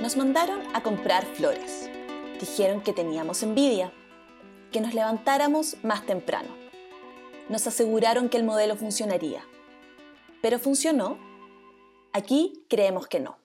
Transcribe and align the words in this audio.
Nos 0.00 0.16
mandaron 0.16 0.62
a 0.72 0.82
comprar 0.82 1.26
flores. 1.26 1.90
Dijeron 2.40 2.80
que 2.80 2.94
teníamos 2.94 3.42
envidia, 3.42 3.92
que 4.72 4.80
nos 4.80 4.94
levantáramos 4.94 5.76
más 5.82 6.06
temprano. 6.06 6.48
Nos 7.50 7.66
aseguraron 7.66 8.30
que 8.30 8.38
el 8.38 8.44
modelo 8.44 8.76
funcionaría. 8.76 9.44
¿Pero 10.40 10.58
funcionó? 10.58 11.18
Aquí 12.14 12.64
creemos 12.70 13.08
que 13.08 13.20
no. 13.20 13.36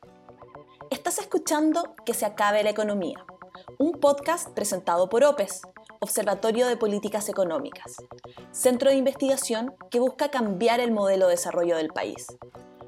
Estás 0.91 1.19
escuchando 1.19 1.93
Que 2.05 2.13
se 2.13 2.25
acabe 2.25 2.63
la 2.63 2.69
economía, 2.69 3.25
un 3.77 3.91
podcast 3.91 4.47
presentado 4.51 5.09
por 5.09 5.25
OPES, 5.25 5.61
Observatorio 5.99 6.67
de 6.67 6.77
Políticas 6.77 7.27
Económicas, 7.27 7.97
centro 8.51 8.91
de 8.91 8.95
investigación 8.95 9.73
que 9.91 9.99
busca 9.99 10.29
cambiar 10.29 10.79
el 10.79 10.91
modelo 10.91 11.25
de 11.25 11.31
desarrollo 11.31 11.75
del 11.75 11.89
país, 11.89 12.27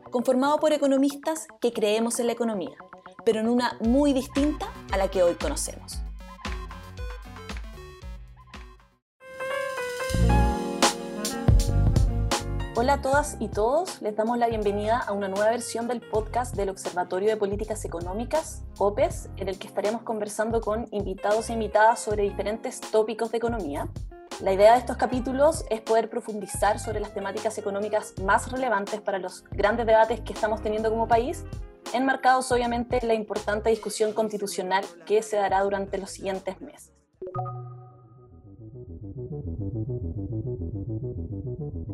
conformado 0.10 0.58
por 0.58 0.72
economistas 0.72 1.48
que 1.60 1.74
creemos 1.74 2.22
en 2.22 2.28
la 2.28 2.34
economía 2.34 2.78
pero 3.28 3.42
en 3.42 3.50
una 3.50 3.76
muy 3.82 4.14
distinta 4.14 4.72
a 4.90 4.96
la 4.96 5.10
que 5.10 5.22
hoy 5.22 5.36
conocemos. 5.36 6.00
Hola 12.78 12.94
a 12.94 13.02
todas 13.02 13.36
y 13.42 13.50
todos, 13.50 14.02
les 14.02 14.16
damos 14.16 14.38
la 14.38 14.48
bienvenida 14.48 15.00
a 15.00 15.12
una 15.12 15.28
nueva 15.28 15.50
versión 15.50 15.90
del 15.90 16.00
podcast 16.00 16.56
del 16.56 16.70
Observatorio 16.70 17.28
de 17.28 17.36
Políticas 17.36 17.84
Económicas, 17.84 18.64
OPES, 18.78 19.28
en 19.36 19.50
el 19.50 19.60
que 19.60 19.68
estaremos 19.68 20.04
conversando 20.04 20.62
con 20.62 20.88
invitados 20.92 21.50
e 21.50 21.54
invitadas 21.54 22.00
sobre 22.00 22.24
diferentes 22.24 22.80
tópicos 22.80 23.32
de 23.32 23.40
economía. 23.40 23.90
La 24.42 24.54
idea 24.54 24.74
de 24.74 24.80
estos 24.80 24.98
capítulos 24.98 25.66
es 25.72 25.82
poder 25.82 26.12
profundizar 26.12 26.78
sobre 26.78 27.00
las 27.00 27.12
temáticas 27.12 27.58
económicas 27.58 28.14
más 28.24 28.52
relevantes 28.52 29.02
para 29.02 29.18
los 29.18 29.44
grandes 29.50 29.88
debates 29.88 30.22
que 30.22 30.32
estamos 30.32 30.62
teniendo 30.62 30.92
como 30.92 31.08
país 31.08 31.44
enmarcados 31.94 32.52
obviamente 32.52 33.00
en 33.02 33.08
la 33.08 33.14
importante 33.16 33.72
discusión 33.72 34.14
constitucional 34.14 34.86
que 35.08 35.24
se 35.24 35.38
dará 35.38 35.62
durante 35.62 35.98
los 35.98 36.12
siguientes 36.12 36.62
meses. 36.62 36.94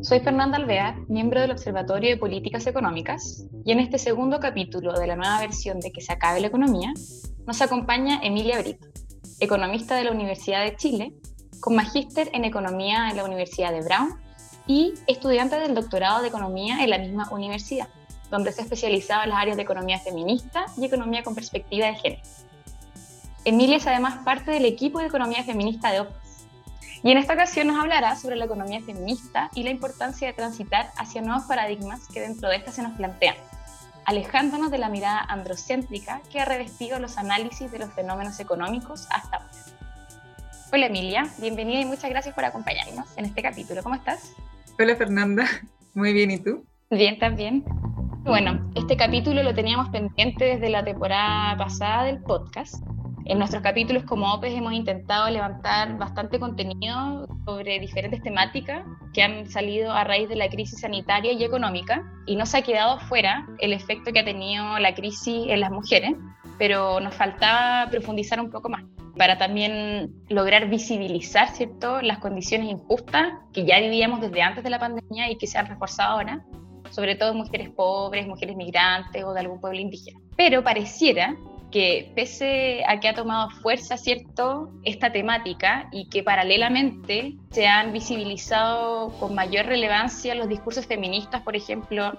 Soy 0.02 0.20
Fernanda 0.20 0.58
Alvear, 0.58 0.96
miembro 1.08 1.40
del 1.40 1.52
Observatorio 1.52 2.10
de 2.10 2.18
Políticas 2.18 2.66
Económicas, 2.66 3.46
y 3.64 3.72
en 3.72 3.80
este 3.80 3.98
segundo 3.98 4.38
capítulo 4.38 4.92
de 4.92 5.06
la 5.06 5.16
nueva 5.16 5.40
versión 5.40 5.80
de 5.80 5.92
Que 5.92 6.02
se 6.02 6.12
acabe 6.12 6.40
la 6.40 6.48
economía, 6.48 6.92
nos 7.46 7.62
acompaña 7.62 8.20
Emilia 8.22 8.60
Brito, 8.60 8.86
economista 9.40 9.96
de 9.96 10.04
la 10.04 10.12
Universidad 10.12 10.62
de 10.62 10.76
Chile, 10.76 11.14
con 11.60 11.76
magíster 11.76 12.30
en 12.32 12.44
Economía 12.44 13.10
en 13.10 13.16
la 13.16 13.24
Universidad 13.24 13.72
de 13.72 13.82
Brown 13.82 14.20
y 14.66 14.94
estudiante 15.06 15.56
del 15.56 15.74
doctorado 15.74 16.22
de 16.22 16.28
Economía 16.28 16.82
en 16.82 16.90
la 16.90 16.98
misma 16.98 17.28
universidad 17.30 17.88
donde 18.34 18.52
se 18.52 18.60
ha 18.60 18.64
especializado 18.64 19.22
en 19.22 19.30
las 19.30 19.38
áreas 19.38 19.56
de 19.56 19.62
economía 19.62 19.98
feminista 20.00 20.66
y 20.76 20.84
economía 20.84 21.22
con 21.22 21.34
perspectiva 21.34 21.86
de 21.86 21.94
género. 21.94 22.22
Emilia 23.44 23.76
es 23.76 23.86
además 23.86 24.24
parte 24.24 24.50
del 24.50 24.64
equipo 24.64 24.98
de 24.98 25.06
economía 25.06 25.44
feminista 25.44 25.92
de 25.92 26.00
OPES. 26.00 26.46
Y 27.02 27.10
en 27.10 27.18
esta 27.18 27.34
ocasión 27.34 27.66
nos 27.66 27.78
hablará 27.78 28.16
sobre 28.16 28.36
la 28.36 28.46
economía 28.46 28.80
feminista 28.80 29.50
y 29.54 29.62
la 29.62 29.70
importancia 29.70 30.26
de 30.26 30.32
transitar 30.32 30.90
hacia 30.96 31.20
nuevos 31.20 31.44
paradigmas 31.44 32.08
que 32.08 32.20
dentro 32.20 32.48
de 32.48 32.56
esta 32.56 32.72
se 32.72 32.82
nos 32.82 32.96
plantean, 32.96 33.36
alejándonos 34.06 34.70
de 34.70 34.78
la 34.78 34.88
mirada 34.88 35.20
androcéntrica 35.20 36.22
que 36.32 36.40
ha 36.40 36.46
revestido 36.46 36.98
los 36.98 37.18
análisis 37.18 37.70
de 37.70 37.78
los 37.78 37.92
fenómenos 37.92 38.40
económicos 38.40 39.06
hasta 39.10 39.36
ahora. 39.36 39.73
Hola 40.74 40.86
Emilia, 40.86 41.22
bienvenida 41.38 41.82
y 41.82 41.84
muchas 41.84 42.10
gracias 42.10 42.34
por 42.34 42.44
acompañarnos 42.44 43.16
en 43.16 43.26
este 43.26 43.42
capítulo. 43.42 43.80
¿Cómo 43.84 43.94
estás? 43.94 44.34
Hola 44.76 44.96
Fernanda, 44.96 45.46
muy 45.94 46.12
bien, 46.12 46.32
¿y 46.32 46.38
tú? 46.38 46.66
Bien, 46.90 47.16
también. 47.16 47.62
Bueno, 48.24 48.72
este 48.74 48.96
capítulo 48.96 49.44
lo 49.44 49.54
teníamos 49.54 49.88
pendiente 49.90 50.44
desde 50.44 50.70
la 50.70 50.82
temporada 50.82 51.56
pasada 51.56 52.02
del 52.06 52.20
podcast. 52.24 52.84
En 53.24 53.38
nuestros 53.38 53.62
capítulos 53.62 54.02
como 54.02 54.34
OPES 54.34 54.54
hemos 54.54 54.72
intentado 54.72 55.30
levantar 55.30 55.96
bastante 55.96 56.40
contenido 56.40 57.28
sobre 57.44 57.78
diferentes 57.78 58.20
temáticas 58.20 58.84
que 59.12 59.22
han 59.22 59.48
salido 59.48 59.92
a 59.92 60.02
raíz 60.02 60.28
de 60.28 60.34
la 60.34 60.48
crisis 60.48 60.80
sanitaria 60.80 61.34
y 61.34 61.44
económica 61.44 62.02
y 62.26 62.34
no 62.34 62.46
se 62.46 62.58
ha 62.58 62.62
quedado 62.62 62.98
fuera 62.98 63.46
el 63.60 63.72
efecto 63.72 64.12
que 64.12 64.18
ha 64.18 64.24
tenido 64.24 64.76
la 64.80 64.92
crisis 64.96 65.46
en 65.48 65.60
las 65.60 65.70
mujeres, 65.70 66.16
pero 66.58 67.00
nos 67.00 67.14
faltaba 67.14 67.90
profundizar 67.90 68.40
un 68.40 68.50
poco 68.50 68.68
más 68.68 68.84
para 69.16 69.38
también 69.38 70.12
lograr 70.28 70.68
visibilizar 70.68 71.48
¿cierto? 71.48 72.00
las 72.02 72.18
condiciones 72.18 72.68
injustas 72.68 73.34
que 73.52 73.64
ya 73.64 73.78
vivíamos 73.80 74.20
desde 74.20 74.42
antes 74.42 74.64
de 74.64 74.70
la 74.70 74.78
pandemia 74.78 75.30
y 75.30 75.36
que 75.36 75.46
se 75.46 75.58
han 75.58 75.66
reforzado 75.66 76.18
ahora 76.18 76.44
sobre 76.90 77.16
todo 77.16 77.34
mujeres 77.34 77.70
pobres, 77.70 78.26
mujeres 78.26 78.56
migrantes 78.56 79.24
o 79.24 79.32
de 79.32 79.40
algún 79.40 79.60
pueblo 79.60 79.80
indígena. 79.80 80.20
Pero 80.36 80.62
pareciera 80.62 81.36
que 81.72 82.12
pese 82.14 82.84
a 82.86 83.00
que 83.00 83.08
ha 83.08 83.14
tomado 83.14 83.50
fuerza, 83.50 83.96
¿cierto?, 83.96 84.70
esta 84.84 85.10
temática 85.10 85.88
y 85.90 86.08
que 86.08 86.22
paralelamente 86.22 87.34
se 87.50 87.66
han 87.66 87.92
visibilizado 87.92 89.08
con 89.18 89.34
mayor 89.34 89.66
relevancia 89.66 90.36
los 90.36 90.48
discursos 90.48 90.86
feministas, 90.86 91.42
por 91.42 91.56
ejemplo, 91.56 92.16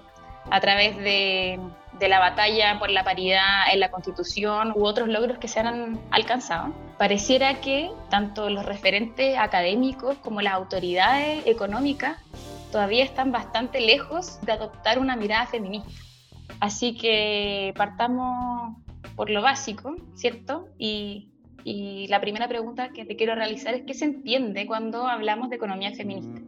a 0.50 0.60
través 0.60 0.96
de, 0.96 1.58
la 2.00 2.18
batalla 2.18 2.78
por 2.78 2.90
la 2.90 3.04
paridad 3.04 3.72
en 3.72 3.80
la 3.80 3.90
Constitución 3.90 4.72
u 4.76 4.84
otros 4.84 5.08
logros 5.08 5.38
que 5.38 5.48
se 5.48 5.60
han 5.60 5.98
alcanzado, 6.10 6.72
pareciera 6.98 7.60
que 7.60 7.90
tanto 8.10 8.50
los 8.50 8.66
referentes 8.66 9.38
académicos 9.38 10.16
como 10.18 10.42
las 10.42 10.54
autoridades 10.54 11.46
económicas 11.46 12.18
todavía 12.70 13.04
están 13.04 13.32
bastante 13.32 13.80
lejos 13.80 14.40
de 14.42 14.52
adoptar 14.52 14.98
una 14.98 15.16
mirada 15.16 15.46
feminista. 15.46 15.90
Así 16.60 16.96
que 16.96 17.72
partamos 17.76 18.76
por 19.16 19.30
lo 19.30 19.42
básico, 19.42 19.96
¿cierto? 20.14 20.68
Y, 20.78 21.32
la 22.08 22.20
primera 22.20 22.46
pregunta 22.46 22.90
que 22.90 23.04
te 23.04 23.16
quiero 23.16 23.34
realizar 23.34 23.74
es, 23.74 23.82
¿qué 23.84 23.92
se 23.92 24.04
entiende 24.04 24.66
cuando 24.66 25.08
hablamos 25.08 25.50
de 25.50 25.56
economía 25.56 25.92
feminista? 25.92 26.40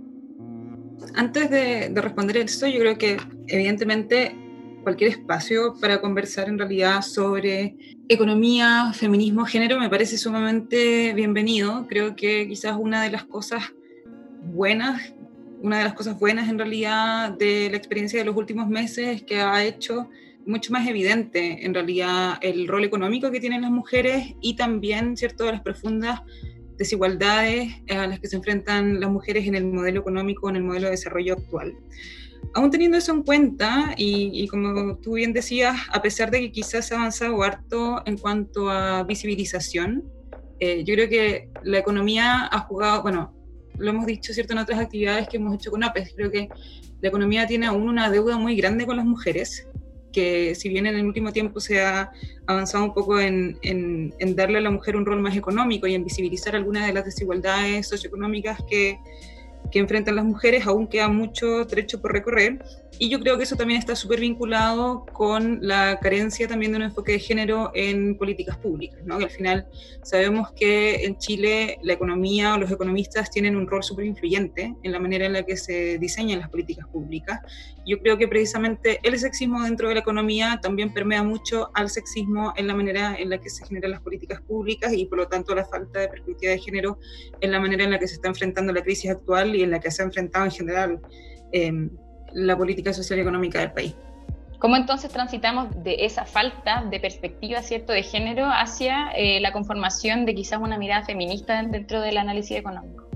Antes 1.15 1.51
de, 1.51 1.89
de 1.91 2.01
responder 2.01 2.37
eso, 2.39 2.67
yo 2.67 2.81
creo 2.81 2.99
que 2.99 3.17
evidentemente 3.47 4.35
cualquier 4.83 5.11
espacio 5.11 5.75
para 5.81 6.01
conversar 6.01 6.49
en 6.49 6.59
realidad 6.59 7.03
sobre 7.03 7.77
economía, 8.09 8.93
feminismo, 8.95 9.45
género 9.45 9.79
me 9.79 9.91
parece 9.91 10.17
sumamente 10.17 11.13
bienvenido. 11.15 11.87
Creo 11.89 12.17
que 12.17 12.47
quizás 12.49 12.77
una 12.79 13.03
de 13.03 13.11
las 13.11 13.25
cosas 13.25 13.63
buenas 14.43 15.13
una 15.61 15.79
de 15.79 15.85
las 15.85 15.95
cosas 15.95 16.19
buenas 16.19 16.49
en 16.49 16.59
realidad 16.59 17.33
de 17.33 17.69
la 17.71 17.77
experiencia 17.77 18.19
de 18.19 18.25
los 18.25 18.37
últimos 18.37 18.69
meses 18.69 19.09
es 19.09 19.23
que 19.23 19.41
ha 19.41 19.65
hecho 19.65 20.09
mucho 20.47 20.73
más 20.73 20.87
evidente 20.87 21.65
en 21.65 21.75
realidad 21.75 22.39
el 22.41 22.69
rol 22.69 22.85
económico 22.85 23.31
que 23.31 23.41
tienen 23.41 23.63
las 23.63 23.71
mujeres 23.71 24.35
y 24.41 24.55
también 24.55 25.17
cierto 25.17 25.45
de 25.45 25.53
las 25.53 25.61
profundas 25.61 26.21
desigualdades 26.79 27.75
a 27.91 28.07
las 28.07 28.21
que 28.21 28.29
se 28.29 28.37
enfrentan 28.37 29.01
las 29.01 29.11
mujeres 29.11 29.47
en 29.47 29.55
el 29.55 29.65
modelo 29.67 30.01
económico, 30.01 30.49
en 30.49 30.57
el 30.57 30.63
modelo 30.63 30.87
de 30.87 30.93
desarrollo 30.93 31.35
actual. 31.35 31.75
Aún 32.55 32.71
teniendo 32.71 32.97
eso 32.97 33.13
en 33.13 33.23
cuenta, 33.25 33.95
y, 33.97 34.47
como 34.49 34.97
tú 34.97 35.15
bien 35.15 35.33
decías, 35.33 35.77
a 35.93 36.01
pesar 36.01 36.31
de 36.31 36.41
que 36.41 36.53
quizás 36.53 36.87
se 36.87 36.95
ha 36.95 36.99
avanzado 36.99 37.43
harto 37.43 38.03
en 38.07 38.17
cuanto 38.17 38.71
a 38.71 39.03
visibilización, 39.03 40.05
eh, 40.61 40.83
yo 40.85 40.95
creo 40.95 41.09
que 41.09 41.51
la 41.63 41.79
economía 41.79 42.49
ha 42.51 42.61
jugado, 42.61 43.03
bueno, 43.03 43.35
lo 43.77 43.91
hemos 43.91 44.07
dicho 44.07 44.33
cierto 44.33 44.55
en 44.55 44.61
otras 44.61 44.81
actividades 44.81 45.29
que 45.29 45.37
hemos 45.37 45.55
hecho 45.55 45.71
con 45.71 45.85
APES, 45.85 46.15
creo 46.17 46.31
que 46.31 46.49
la 47.01 47.09
economía 47.09 47.47
tiene 47.47 47.67
aún 47.67 47.89
una 47.89 48.11
deuda 48.11 48.37
muy 48.39 48.57
grande 48.57 48.87
con 48.87 48.97
las 48.97 49.07
mujeres, 49.07 49.68
que 50.19 50.57
si 50.57 50.69
bien 50.69 50.85
en 50.87 50.97
el 50.97 51.07
último 51.07 51.33
tiempo 51.33 51.61
se 51.61 51.81
ha 51.81 52.11
avanzado 52.45 52.83
un 52.83 52.93
poco 52.93 53.21
en, 53.21 53.57
darle 54.35 54.59
a 54.59 54.61
la 54.61 54.71
mujer 54.73 54.97
un 54.97 55.07
rol 55.07 55.21
más 55.21 55.37
económico 55.37 55.87
y 55.87 55.95
en 55.95 56.03
visibilizar 56.03 56.57
algunas 56.57 56.89
de 56.89 56.93
las 56.93 57.05
desigualdades 57.05 57.87
socioeconómicas 57.87 58.59
que, 58.69 58.99
que 59.71 59.79
enfrentan 59.79 60.17
las 60.17 60.25
mujeres, 60.25 60.67
aún 60.67 60.89
queda 60.89 61.09
mucho 61.09 61.65
trecho 61.69 62.03
por 62.03 62.13
recorrer. 62.13 62.59
Y 63.01 63.11
yo 63.11 63.21
creo 63.21 63.37
que 63.37 63.45
eso 63.45 63.55
también 63.55 63.79
está 63.79 63.95
súper 63.95 64.19
vinculado 64.19 65.07
con 65.13 65.59
la 65.63 66.01
carencia 66.01 66.49
también 66.49 66.73
de 66.73 66.79
un 66.79 66.83
enfoque 66.85 67.13
de 67.13 67.21
género 67.21 67.71
en 67.75 68.17
políticas 68.17 68.57
públicas, 68.57 69.01
¿no? 69.05 69.19
que 69.19 69.25
al 69.25 69.31
final 69.31 69.69
sabemos 70.03 70.51
que 70.53 71.05
en 71.05 71.17
Chile 71.17 71.79
la 71.83 71.93
economía 71.93 72.55
o 72.55 72.59
los 72.59 72.71
economistas 72.73 73.31
tienen 73.31 73.55
un 73.55 73.69
rol 73.69 73.85
súper 73.85 74.05
influyente 74.05 74.75
en 74.83 74.93
la 74.93 74.99
manera 74.99 75.27
en 75.27 75.35
la 75.35 75.45
que 75.45 75.57
se 75.57 75.99
diseñan 75.99 76.41
las 76.41 76.49
políticas 76.49 76.89
públicas. 76.89 77.41
Yo 77.87 78.01
creo 78.01 78.19
que 78.19 78.27
precisamente 78.27 78.99
el 79.05 79.17
sexismo 79.19 79.63
dentro 79.63 79.89
de 79.89 79.95
la 79.95 80.01
economía 80.01 80.59
también 80.61 80.93
permea 80.93 81.23
mucho 81.23 81.71
al 81.75 81.91
sexismo 81.91 82.53
en 82.57 82.67
la 82.67 82.75
manera 82.75 83.15
en 83.17 83.31
la 83.31 83.39
que 83.39 83.49
se 83.49 83.65
generan 83.65 83.93
las 83.93 84.01
políticas 84.01 84.41
públicas 84.41 84.93
y 84.93 85.07
por 85.07 85.19
lo 85.19 85.29
tanto 85.29 85.55
la 85.55 85.65
falta 85.65 86.01
de 86.01 86.09
perspectiva 86.09 86.51
de 86.51 86.59
género 86.59 86.99
en 87.41 87.53
la 87.53 87.61
manera 87.61 87.85
en 87.85 87.93
la 87.93 87.99
que 88.01 88.09
se 88.09 88.15
está 88.15 88.29
enfrentando 88.29 88.73
la 88.73 88.83
crisis 88.83 89.11
actual 89.11 89.55
y 89.55 89.63
en 89.63 89.71
la 89.71 89.79
que 89.79 89.91
se 89.93 90.03
ha 90.03 90.07
enfrentado 90.07 90.47
en 90.47 90.51
general. 90.51 91.01
Eh, 91.53 91.89
la 92.33 92.57
política 92.57 92.93
social 92.93 93.19
y 93.19 93.23
económica 93.23 93.61
del 93.61 93.73
país. 93.73 93.95
¿Cómo 94.59 94.77
entonces 94.77 95.11
transitamos 95.11 95.69
de 95.85 96.05
esa 96.05 96.25
falta 96.25 96.85
de 96.91 96.99
perspectiva 96.99 97.63
cierto 97.63 97.93
de 97.93 98.03
género 98.03 98.47
hacia 98.47 99.11
eh, 99.17 99.41
la 99.41 99.53
conformación 99.53 100.27
de 100.27 100.35
quizás 100.35 100.61
una 100.61 100.77
mirada 100.77 101.05
feminista 101.05 101.63
dentro 101.63 102.01
del 102.01 102.19
análisis 102.19 102.57
económico? 102.57 103.09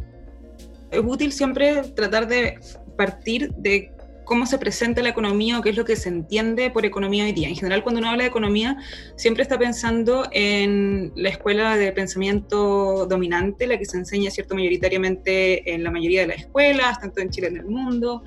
Es 0.92 1.00
útil 1.04 1.32
siempre 1.32 1.82
tratar 1.94 2.28
de 2.28 2.60
partir 2.96 3.50
de 3.54 3.90
cómo 4.24 4.46
se 4.46 4.58
presenta 4.58 5.02
la 5.02 5.08
economía 5.08 5.58
o 5.58 5.62
qué 5.62 5.70
es 5.70 5.76
lo 5.76 5.84
que 5.84 5.96
se 5.96 6.08
entiende 6.08 6.70
por 6.70 6.86
economía 6.86 7.24
hoy 7.24 7.32
día. 7.32 7.48
En 7.48 7.56
general, 7.56 7.82
cuando 7.82 7.98
uno 7.98 8.10
habla 8.10 8.22
de 8.22 8.28
economía, 8.28 8.76
siempre 9.16 9.42
está 9.42 9.58
pensando 9.58 10.28
en 10.30 11.12
la 11.16 11.30
escuela 11.30 11.76
de 11.76 11.92
pensamiento 11.92 13.06
dominante, 13.06 13.66
la 13.66 13.78
que 13.78 13.84
se 13.84 13.96
enseña, 13.96 14.30
¿cierto?, 14.30 14.54
mayoritariamente 14.54 15.74
en 15.74 15.82
la 15.82 15.90
mayoría 15.90 16.20
de 16.20 16.28
las 16.28 16.38
escuelas, 16.38 17.00
tanto 17.00 17.20
en 17.20 17.30
Chile 17.30 17.48
como 17.48 17.60
en 17.60 17.66
el 17.66 17.70
mundo, 17.70 18.22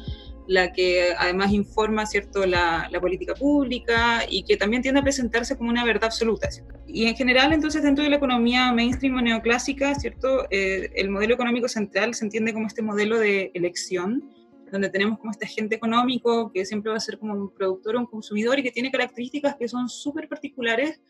la 0.48 0.72
que 0.72 1.14
además 1.18 1.52
informa 1.52 2.06
cierto 2.06 2.46
la, 2.46 2.90
política 3.02 3.34
pública 3.34 4.24
y 4.30 4.44
que 4.44 4.58
también 4.58 4.82
tiende 4.82 5.02
a 5.02 5.04
presentarse 5.04 5.58
como 5.58 5.70
una 5.70 5.84
verdad 5.84 6.06
absoluta. 6.06 6.50
Y 6.88 7.06
en 7.06 7.16
general, 7.16 7.54
entonces, 7.54 7.84
dentro 7.84 8.04
de 8.04 8.10
la 8.10 8.16
economía 8.16 8.72
mainstream 8.72 9.16
o 9.18 9.22
neoclásica, 9.22 9.94
cierto, 9.96 10.48
eh, 10.50 10.92
el 10.96 11.10
modelo 11.10 11.34
económico 11.34 11.68
central 11.68 12.14
se 12.16 12.26
entiende 12.26 12.54
como 12.54 12.68
este 12.68 12.82
modelo 12.82 13.20
de 13.20 13.52
elección, 13.54 14.30
donde 14.72 14.90
tenemos 14.90 15.20
como 15.20 15.32
este 15.32 15.46
agente 15.46 15.76
económico 15.76 16.52
que 16.52 16.66
siempre 16.66 16.92
va 16.92 16.98
a 16.98 17.00
ser 17.00 17.18
como 17.18 17.34
un 17.34 17.54
productor 17.54 17.96
o 17.96 18.00
un 18.00 18.06
consumidor 18.06 18.60
y 18.60 18.64
que 18.64 18.72
tiene 18.72 18.92
características 18.92 19.56
que 19.56 19.68
son 19.68 19.90
súper 19.90 20.28
particulares 20.28 21.02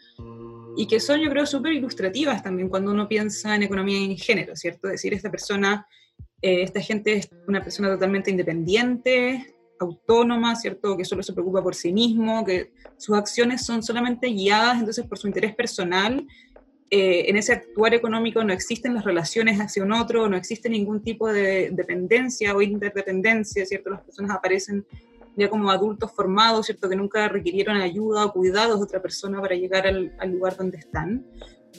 y 0.75 0.87
que 0.87 0.99
son, 0.99 1.19
yo 1.19 1.29
creo, 1.29 1.45
súper 1.45 1.73
ilustrativas 1.73 2.43
también 2.43 2.69
cuando 2.69 2.91
uno 2.91 3.07
piensa 3.07 3.55
en 3.55 3.63
economía 3.63 3.97
en 3.97 4.17
género, 4.17 4.55
¿cierto? 4.55 4.87
Es 4.87 4.93
decir, 4.93 5.13
esta 5.13 5.31
persona 5.31 5.87
eh, 6.41 6.63
esta 6.63 6.81
gente 6.81 7.13
es 7.13 7.29
una 7.47 7.63
persona 7.63 7.89
totalmente 7.89 8.31
independiente, 8.31 9.55
autónoma, 9.79 10.55
¿cierto? 10.55 10.95
Que 10.97 11.05
solo 11.05 11.23
se 11.23 11.33
preocupa 11.33 11.61
por 11.61 11.75
sí 11.75 11.91
mismo, 11.91 12.45
que 12.45 12.71
sus 12.97 13.15
acciones 13.15 13.65
son 13.65 13.83
solamente 13.83 14.27
guiadas 14.27 14.79
entonces 14.79 15.05
por 15.05 15.17
su 15.17 15.27
interés 15.27 15.55
personal. 15.55 16.25
Eh, 16.89 17.25
en 17.29 17.35
ese 17.35 17.51
actuar 17.51 17.93
económico 17.93 18.43
no 18.43 18.53
existen 18.53 18.93
las 18.93 19.03
relaciones 19.03 19.59
hacia 19.59 19.83
un 19.83 19.91
otro, 19.91 20.29
no 20.29 20.37
existe 20.37 20.69
ningún 20.69 21.01
tipo 21.01 21.31
de 21.31 21.71
dependencia 21.71 22.55
o 22.55 22.61
interdependencia, 22.61 23.65
¿cierto? 23.65 23.89
Las 23.89 24.01
personas 24.01 24.31
aparecen 24.31 24.85
ya 25.35 25.49
como 25.49 25.69
adultos 25.69 26.11
formados, 26.13 26.67
¿cierto? 26.67 26.87
Que 26.87 26.95
nunca 26.95 27.27
requirieron 27.27 27.77
ayuda 27.77 28.25
o 28.25 28.31
cuidados 28.31 28.77
de 28.77 28.83
otra 28.83 29.01
persona 29.01 29.41
para 29.41 29.55
llegar 29.55 29.87
al, 29.87 30.15
al 30.19 30.31
lugar 30.31 30.55
donde 30.55 30.77
están. 30.77 31.25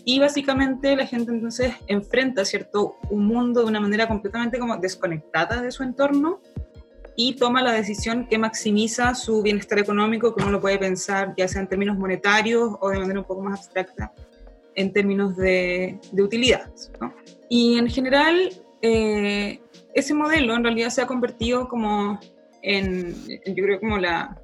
Y 0.05 0.19
básicamente 0.19 0.95
la 0.97 1.07
gente 1.07 1.33
entonces 1.33 1.75
enfrenta, 1.87 2.45
¿cierto?, 2.45 2.97
un 3.11 3.27
mundo 3.27 3.63
de 3.63 3.67
una 3.67 3.81
manera 3.81 4.07
completamente 4.07 4.59
como 4.59 4.77
desconectada 4.77 5.63
de 5.63 5.71
su 5.71 5.83
entorno 5.83 6.41
y 7.17 7.35
toma 7.35 7.63
la 7.63 7.73
decisión 7.73 8.27
que 8.29 8.39
maximiza 8.39 9.15
su 9.15 9.43
bienestar 9.43 9.79
económico, 9.79 10.35
como 10.35 10.51
lo 10.51 10.61
puede 10.61 10.79
pensar, 10.79 11.35
ya 11.37 11.49
sea 11.49 11.63
en 11.63 11.69
términos 11.69 11.97
monetarios 11.97 12.77
o 12.81 12.91
de 12.91 12.99
manera 12.99 13.21
un 13.21 13.27
poco 13.27 13.43
más 13.43 13.61
abstracta, 13.61 14.13
en 14.75 14.93
términos 14.93 15.37
de, 15.37 15.99
de 16.13 16.23
utilidad. 16.23 16.71
¿no? 17.01 17.15
Y 17.49 17.79
en 17.79 17.89
general, 17.89 18.51
eh, 18.83 19.61
ese 19.95 20.13
modelo 20.13 20.55
en 20.55 20.63
realidad 20.63 20.91
se 20.91 21.01
ha 21.01 21.07
convertido 21.07 21.69
como 21.69 22.21
en, 22.63 23.15
yo 23.47 23.65
creo, 23.65 23.81
como 23.81 23.97
la, 23.97 24.39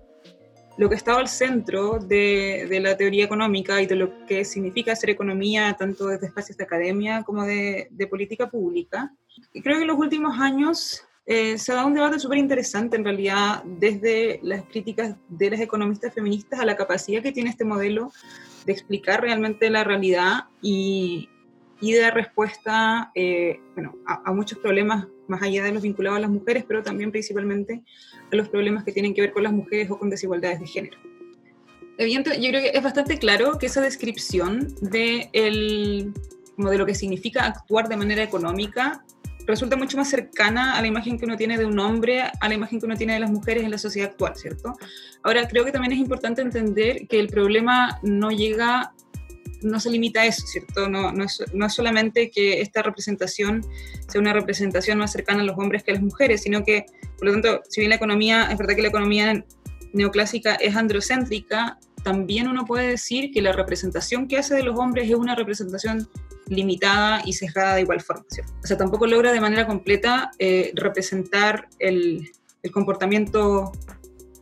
lo 0.77 0.89
que 0.89 0.95
estaba 0.95 1.19
al 1.19 1.29
centro 1.29 1.99
de, 1.99 2.67
la 2.83 2.97
teoría 2.97 3.25
económica 3.25 3.81
y 3.83 3.87
de 3.87 3.97
lo 3.97 4.27
que 4.27 4.45
significa 4.45 4.93
hacer 4.93 5.11
economía, 5.11 5.75
tanto 5.79 6.07
desde 6.07 6.27
espacios 6.27 6.57
de 6.57 6.65
academia 6.65 7.23
como 7.23 7.45
de, 7.45 7.89
de 7.91 8.07
política 8.07 8.49
pública. 8.49 9.13
Y 9.53 9.63
creo 9.63 9.77
que 9.77 9.83
en 9.83 9.89
los 9.89 9.99
últimos 9.99 10.39
años 10.39 11.05
eh, 11.25 11.57
se 11.57 11.73
ha 11.73 11.77
dado 11.77 11.87
un 11.87 11.95
debate 11.95 12.19
súper 12.19 12.39
interesante, 12.39 12.97
en 12.97 13.05
realidad, 13.05 13.63
desde 13.65 14.41
las 14.43 14.65
críticas 14.65 15.17
de 15.29 15.51
las 15.51 15.61
economistas 15.61 16.13
feministas 16.13 16.59
a 16.59 16.65
la 16.65 16.77
capacidad 16.77 17.23
que 17.23 17.33
tiene 17.33 17.51
este 17.51 17.65
modelo 17.65 18.11
de 18.67 18.73
explicar 18.73 19.21
realmente 19.21 19.71
la 19.71 19.85
realidad 19.85 20.47
y, 20.61 21.29
y 21.81 21.95
dar 21.95 22.15
respuesta 22.15 23.13
eh, 23.15 23.61
a 24.07 24.33
muchos 24.33 24.59
problemas 24.59 25.07
más 25.29 25.43
allá 25.43 25.65
de 25.65 25.73
los 25.73 25.83
vinculados 25.83 26.19
a 26.19 26.21
las 26.21 26.31
mujeres, 26.31 26.65
pero 26.67 26.83
también 26.83 27.11
principalmente 27.11 27.83
a 28.31 28.37
los 28.37 28.49
problemas 28.49 28.85
que 28.85 28.93
tienen 28.93 29.15
que 29.15 29.21
ver 29.21 29.33
con 29.33 29.43
las 29.43 29.53
mujeres 29.53 29.91
o 29.91 29.99
con 29.99 30.11
desigualdades 30.11 30.61
de 30.61 30.67
género. 30.67 30.99
Evidentemente, 31.99 32.45
yo 32.45 32.51
creo 32.51 32.63
que 32.63 32.77
es 32.77 32.83
bastante 32.83 33.19
claro 33.19 33.59
que 33.59 33.67
esa 33.67 33.81
descripción 33.81 34.75
de, 34.81 35.29
el, 35.33 36.13
como 36.57 36.71
de 36.71 36.79
lo 36.79 36.87
que 36.87 36.95
significa 36.95 37.45
actuar 37.45 37.89
de 37.89 37.97
manera 37.97 38.23
económica 38.23 39.05
resulta 39.47 39.77
mucho 39.77 39.97
más 39.97 40.09
cercana 40.09 40.77
a 40.77 40.81
la 40.81 40.87
imagen 40.87 41.19
que 41.19 41.25
uno 41.25 41.37
tiene 41.37 41.59
de 41.59 41.65
un 41.65 41.79
hombre, 41.79 42.23
a 42.23 42.49
la 42.49 42.55
imagen 42.55 42.79
que 42.79 42.87
uno 42.87 42.97
tiene 42.97 43.15
de 43.15 43.21
las 43.21 43.31
mujeres 43.31 43.65
en 43.65 43.71
la 43.71 43.79
sociedad 43.79 44.11
actual, 44.11 44.37
¿cierto? 44.37 44.75
Ahora, 45.23 45.47
creo 45.49 45.65
que 45.65 45.73
también 45.73 45.93
es 45.93 45.99
importante 45.99 46.43
entender 46.43 47.07
que 47.09 47.19
el 47.19 47.29
problema 47.29 47.99
no 48.03 48.31
llega 48.31 48.95
no 49.63 49.81
se 49.81 49.91
limita 49.91 50.23
a 50.23 50.27
eso, 50.27 50.47
¿cierto? 50.47 50.89
No, 50.89 51.13
no, 51.13 51.25
es, 51.25 51.43
no, 51.53 51.67
es, 51.67 51.75
solamente 51.75 52.31
que 52.31 52.61
esta 52.61 52.83
representación 52.83 53.65
sea 54.09 54.21
una 54.21 54.33
representación 54.33 54.99
más 54.99 55.13
cercana 55.13 55.43
a 55.43 55.45
los 55.45 55.59
hombres 55.59 55.83
que 55.83 55.91
a 55.93 55.95
las 55.95 56.03
mujeres, 56.03 56.43
sino 56.43 56.65
que, 56.65 56.87
por 57.19 57.27
lo 57.27 57.33
tanto, 57.33 57.63
si 57.69 57.81
bien 57.81 57.91
la 57.91 57.97
economía, 57.97 58.49
es 58.51 58.59
verdad 58.59 58.75
que 58.75 58.83
la 58.83 58.89
economía 58.89 59.45
neoclásica 59.93 60.55
es 60.55 60.77
androcéntrica, 60.77 61.79
también 62.03 62.49
uno 62.49 62.65
puede 62.65 62.89
decir 62.89 63.31
que 63.33 63.43
la 63.43 63.53
representación 63.53 64.27
que 64.27 64.39
hace 64.39 64.55
de 64.55 64.63
los 64.63 64.79
hombres 64.79 65.09
es 65.09 65.15
una 65.15 65.35
representación 65.35 66.09
limitada 66.49 67.23
y 67.25 67.33
sesgada 67.33 67.77
de 67.77 67.83
igual 67.83 68.01
forma, 68.01 68.25
¿cierto? 68.29 68.53
O 68.63 68.67
sea, 68.67 68.77
tampoco 68.77 69.07
logra 69.07 69.33
de 69.33 69.41
manera 69.41 69.67
completa 69.67 70.33
eh, 70.39 70.73
representar 70.75 71.69
el, 71.79 72.29
el 72.63 72.71
comportamiento 72.71 73.73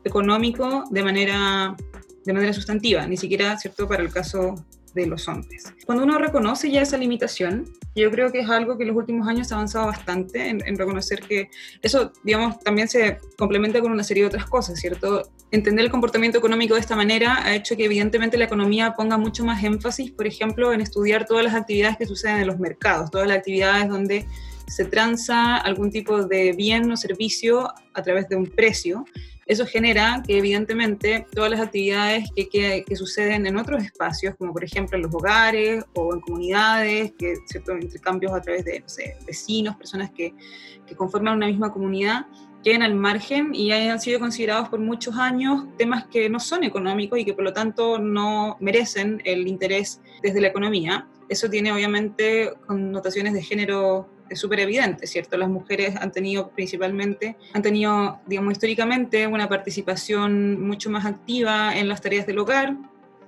económico 0.05 0.85
de 0.91 1.03
manera, 1.03 1.77
de 2.25 2.33
manera 2.33 2.53
sustantiva, 2.53 3.07
ni 3.07 3.17
siquiera, 3.17 3.59
¿cierto?, 3.59 3.87
para 3.89 4.03
el 4.03 4.11
caso 4.13 4.55
de 4.95 5.07
los 5.07 5.29
hombres. 5.29 5.73
Cuando 5.87 6.05
uno 6.05 6.19
reconoce 6.19 6.71
ya 6.71 6.83
esa 6.83 6.97
limitación, 6.97 7.67
yo 7.95 8.11
creo 8.11 8.31
que 8.31 8.41
es 8.41 8.49
algo 8.49 8.77
que 8.77 8.85
en 8.85 8.89
los 8.89 8.97
últimos 8.97 9.27
años 9.29 9.51
ha 9.51 9.57
avanzado 9.57 9.87
bastante 9.87 10.49
en, 10.49 10.63
en, 10.67 10.79
reconocer 10.79 11.21
que 11.21 11.51
eso, 11.83 12.13
digamos, 12.23 12.61
también 12.61 12.89
se 12.89 13.19
complementa 13.37 13.81
con 13.81 13.93
una 13.93 14.05
serie 14.05 14.23
de 14.23 14.29
otras 14.29 14.47
cosas, 14.47 14.79
¿cierto? 14.79 15.31
Entender 15.51 15.85
el 15.85 15.91
comportamiento 15.91 16.39
económico 16.39 16.75
de 16.75 16.81
esta 16.81 16.97
manera 16.97 17.45
ha 17.45 17.55
hecho 17.55 17.77
que 17.77 17.85
evidentemente 17.85 18.37
la 18.37 18.45
economía 18.45 18.95
ponga 18.95 19.19
mucho 19.19 19.45
más 19.45 19.63
énfasis, 19.65 20.13
por 20.13 20.27
ejemplo, 20.27 20.73
en 20.73 20.81
estudiar 20.81 21.27
todas 21.27 21.45
las 21.45 21.55
actividades 21.55 21.97
que 21.97 22.07
suceden 22.07 22.39
en 22.39 22.47
los 22.47 22.59
mercados, 22.59 23.11
todas 23.11 23.27
las 23.27 23.39
actividades 23.39 23.89
donde 23.89 24.27
se 24.71 24.85
transa 24.85 25.57
algún 25.57 25.91
tipo 25.91 26.25
de 26.25 26.53
bien 26.53 26.91
o 26.93 26.97
servicio 26.97 27.73
a 27.93 28.03
través 28.03 28.29
de 28.29 28.37
un 28.37 28.47
precio 28.47 29.05
eso 29.51 29.67
genera 29.67 30.23
que 30.25 30.39
evidentemente 30.39 31.27
todas 31.35 31.51
las 31.51 31.59
actividades 31.59 32.31
que, 32.37 32.85
que, 32.87 32.97
suceden 32.97 33.49
en 33.49 33.57
otros 33.57 33.83
espacios, 33.83 34.37
como 34.37 34.53
por 34.53 34.63
ejemplo 34.63 34.97
en 34.97 35.03
los 35.03 35.13
hogares 35.13 35.85
o 35.93 36.15
en 36.15 36.21
comunidades, 36.21 37.13
que 37.19 37.35
ciertos 37.47 37.83
intercambios 37.83 38.33
a 38.33 38.41
través 38.41 38.65
de 38.65 38.85
vecinos, 39.27 39.75
personas 39.75 40.13
que, 40.13 40.33
que 40.87 40.95
conforman 40.95 41.35
una 41.35 41.49
misma 41.49 41.73
comunidad, 41.73 42.27
queden 42.63 42.83
al 42.83 42.95
margen 42.95 43.53
y 43.53 43.73
hayan 43.73 44.01
sido 44.01 44.21
considerados 44.21 44.69
por 44.69 44.79
muchos 44.79 45.17
años 45.17 45.65
temas 45.77 46.07
que 46.07 46.31
no 46.31 46.39
son 46.39 46.63
económicos 46.63 47.19
y 47.19 47.25
que 47.25 47.35
por 47.35 47.43
lo 47.43 47.53
tanto 47.53 47.99
no 47.99 48.57
merecen 48.61 49.21
el 49.25 49.49
interés 49.49 50.01
desde 50.23 50.41
la 50.41 50.47
economía. 50.47 51.09
Eso 51.29 51.51
tiene 51.51 51.73
obviamente 51.73 52.53
connotaciones 52.69 53.33
de 53.33 53.43
género 53.43 54.09
es 54.31 54.39
súper 54.39 54.61
evidente, 54.61 55.07
¿cierto? 55.07 55.37
Las 55.37 55.49
mujeres 55.49 55.97
han 55.97 56.13
tenido 56.13 56.51
principalmente, 56.51 57.37
han 57.53 57.63
tenido, 57.63 58.21
digamos, 58.27 58.53
históricamente 58.53 59.27
una 59.27 59.49
participación 59.49 60.61
mucho 60.61 60.89
más 60.89 61.05
activa 61.05 61.77
en 61.77 61.89
las 61.89 62.01
tareas 62.01 62.27
del 62.27 62.39
hogar, 62.39 62.77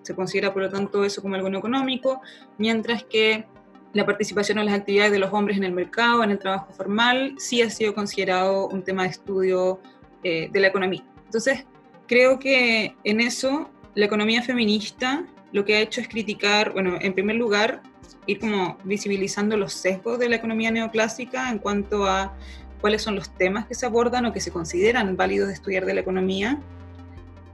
se 0.02 0.14
considera 0.14 0.52
por 0.52 0.62
lo 0.62 0.70
tanto 0.70 1.04
eso 1.04 1.20
como 1.20 1.34
algo 1.34 1.50
no 1.50 1.58
económico, 1.58 2.20
mientras 2.58 3.04
que 3.04 3.44
la 3.92 4.06
participación 4.06 4.58
en 4.58 4.66
las 4.66 4.74
actividades 4.74 5.12
de 5.12 5.18
los 5.18 5.32
hombres 5.32 5.56
en 5.56 5.64
el 5.64 5.72
mercado, 5.72 6.24
en 6.24 6.30
el 6.30 6.38
trabajo 6.38 6.72
formal, 6.72 7.34
sí 7.38 7.60
ha 7.62 7.68
sido 7.68 7.94
considerado 7.94 8.68
un 8.68 8.82
tema 8.82 9.02
de 9.02 9.10
estudio 9.10 9.80
eh, 10.22 10.48
de 10.50 10.60
la 10.60 10.68
economía. 10.68 11.04
Entonces, 11.26 11.66
creo 12.06 12.38
que 12.38 12.96
en 13.04 13.20
eso 13.20 13.70
la 13.94 14.06
economía 14.06 14.42
feminista 14.42 15.26
lo 15.52 15.64
que 15.64 15.76
ha 15.76 15.80
hecho 15.80 16.00
es 16.00 16.08
criticar, 16.08 16.72
bueno, 16.72 16.96
en 17.00 17.12
primer 17.12 17.36
lugar, 17.36 17.82
ir 18.26 18.38
como 18.38 18.78
visibilizando 18.84 19.56
los 19.56 19.72
sesgos 19.72 20.18
de 20.18 20.28
la 20.28 20.36
economía 20.36 20.70
neoclásica 20.70 21.50
en 21.50 21.58
cuanto 21.58 22.06
a 22.06 22.34
cuáles 22.80 23.02
son 23.02 23.14
los 23.14 23.30
temas 23.30 23.66
que 23.66 23.74
se 23.74 23.86
abordan 23.86 24.26
o 24.26 24.32
que 24.32 24.40
se 24.40 24.50
consideran 24.50 25.16
válidos 25.16 25.48
de 25.48 25.54
estudiar 25.54 25.86
de 25.86 25.94
la 25.94 26.00
economía. 26.00 26.60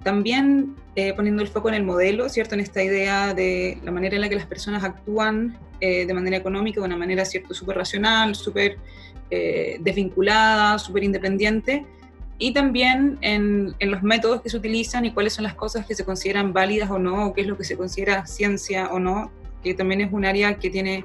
También 0.02 0.74
eh, 0.96 1.12
poniendo 1.14 1.42
el 1.42 1.48
foco 1.48 1.68
en 1.68 1.74
el 1.74 1.84
modelo, 1.84 2.28
¿cierto? 2.28 2.54
En 2.54 2.60
esta 2.60 2.82
idea 2.82 3.34
de 3.34 3.78
la 3.84 3.90
manera 3.90 4.16
en 4.16 4.22
la 4.22 4.28
que 4.28 4.36
las 4.36 4.46
personas 4.46 4.84
actúan 4.84 5.58
eh, 5.80 6.06
de 6.06 6.14
manera 6.14 6.36
económica, 6.36 6.80
de 6.80 6.86
una 6.86 6.96
manera, 6.96 7.24
¿cierto? 7.24 7.52
Súper 7.54 7.76
racional, 7.76 8.34
súper 8.34 8.78
eh, 9.30 9.76
desvinculada, 9.80 10.78
súper 10.78 11.04
independiente. 11.04 11.84
Y 12.38 12.52
también 12.52 13.18
en, 13.20 13.74
en, 13.80 13.90
los 13.90 14.02
métodos 14.02 14.40
que 14.40 14.48
se 14.48 14.56
utilizan 14.56 15.04
y 15.04 15.12
cuáles 15.12 15.34
son 15.34 15.42
las 15.42 15.54
cosas 15.54 15.84
que 15.84 15.94
se 15.94 16.04
consideran 16.04 16.52
válidas 16.52 16.90
o 16.90 16.98
no, 16.98 17.26
o 17.26 17.32
qué 17.34 17.40
es 17.40 17.46
lo 17.48 17.58
que 17.58 17.64
se 17.64 17.76
considera 17.76 18.26
ciencia 18.26 18.88
o 18.92 19.00
no, 19.00 19.30
que 19.62 19.74
también 19.74 20.00
es 20.00 20.12
un 20.12 20.24
área 20.24 20.58
que 20.58 20.70
tiene 20.70 21.04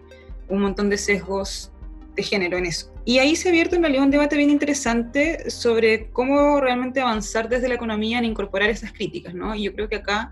un 0.49 0.61
montón 0.61 0.89
de 0.89 0.97
sesgos 0.97 1.71
de 2.15 2.23
género 2.23 2.57
en 2.57 2.65
eso. 2.65 2.93
Y 3.05 3.19
ahí 3.19 3.35
se 3.35 3.49
ha 3.49 3.51
abierto 3.51 3.75
en 3.75 3.81
realidad 3.81 4.03
un 4.03 4.11
debate 4.11 4.37
bien 4.37 4.49
interesante 4.49 5.49
sobre 5.49 6.09
cómo 6.11 6.61
realmente 6.61 7.01
avanzar 7.01 7.49
desde 7.49 7.67
la 7.67 7.75
economía 7.75 8.19
en 8.19 8.25
incorporar 8.25 8.69
esas 8.69 8.93
críticas, 8.93 9.33
¿no? 9.33 9.55
Y 9.55 9.63
yo 9.63 9.73
creo 9.73 9.89
que 9.89 9.97
acá 9.97 10.31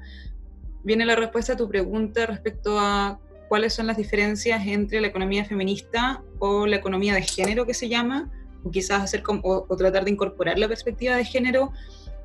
viene 0.84 1.06
la 1.06 1.16
respuesta 1.16 1.54
a 1.54 1.58
tu 1.58 1.68
pregunta 1.68 2.26
respecto 2.26 2.80
a 2.80 3.20
cuáles 3.50 3.74
son 3.74 3.88
las 3.88 3.98
diferencias 3.98 4.66
entre 4.66 5.02
la 5.02 5.08
economía 5.08 5.44
feminista 5.44 6.24
o 6.40 6.66
la 6.66 6.78
economía 6.78 7.14
de 7.14 7.24
género 7.24 7.66
que 7.66 7.74
se 7.74 7.90
llama, 7.90 8.32
o 8.64 8.72
quizás 8.72 9.02
hacer 9.02 9.24
o 9.26 9.76
tratar 9.76 10.06
de 10.06 10.12
incorporar 10.12 10.58
la 10.58 10.68
perspectiva 10.68 11.16
de 11.16 11.26
género 11.26 11.74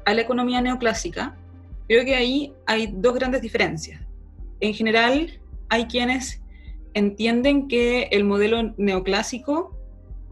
a 0.05 0.15
la 0.15 0.21
economía 0.21 0.61
neoclásica, 0.61 1.37
creo 1.89 2.05
que 2.05 2.15
ahí 2.15 2.53
hay 2.67 2.93
dos 2.95 3.15
grandes 3.15 3.43
diferencias. 3.43 4.01
En 4.61 4.73
general, 4.73 5.41
hay 5.69 5.87
quienes 5.87 6.43
entienden 6.95 7.69
que 7.69 8.05
el 8.13 8.25
modelo 8.25 8.75
neoclásico 8.77 9.77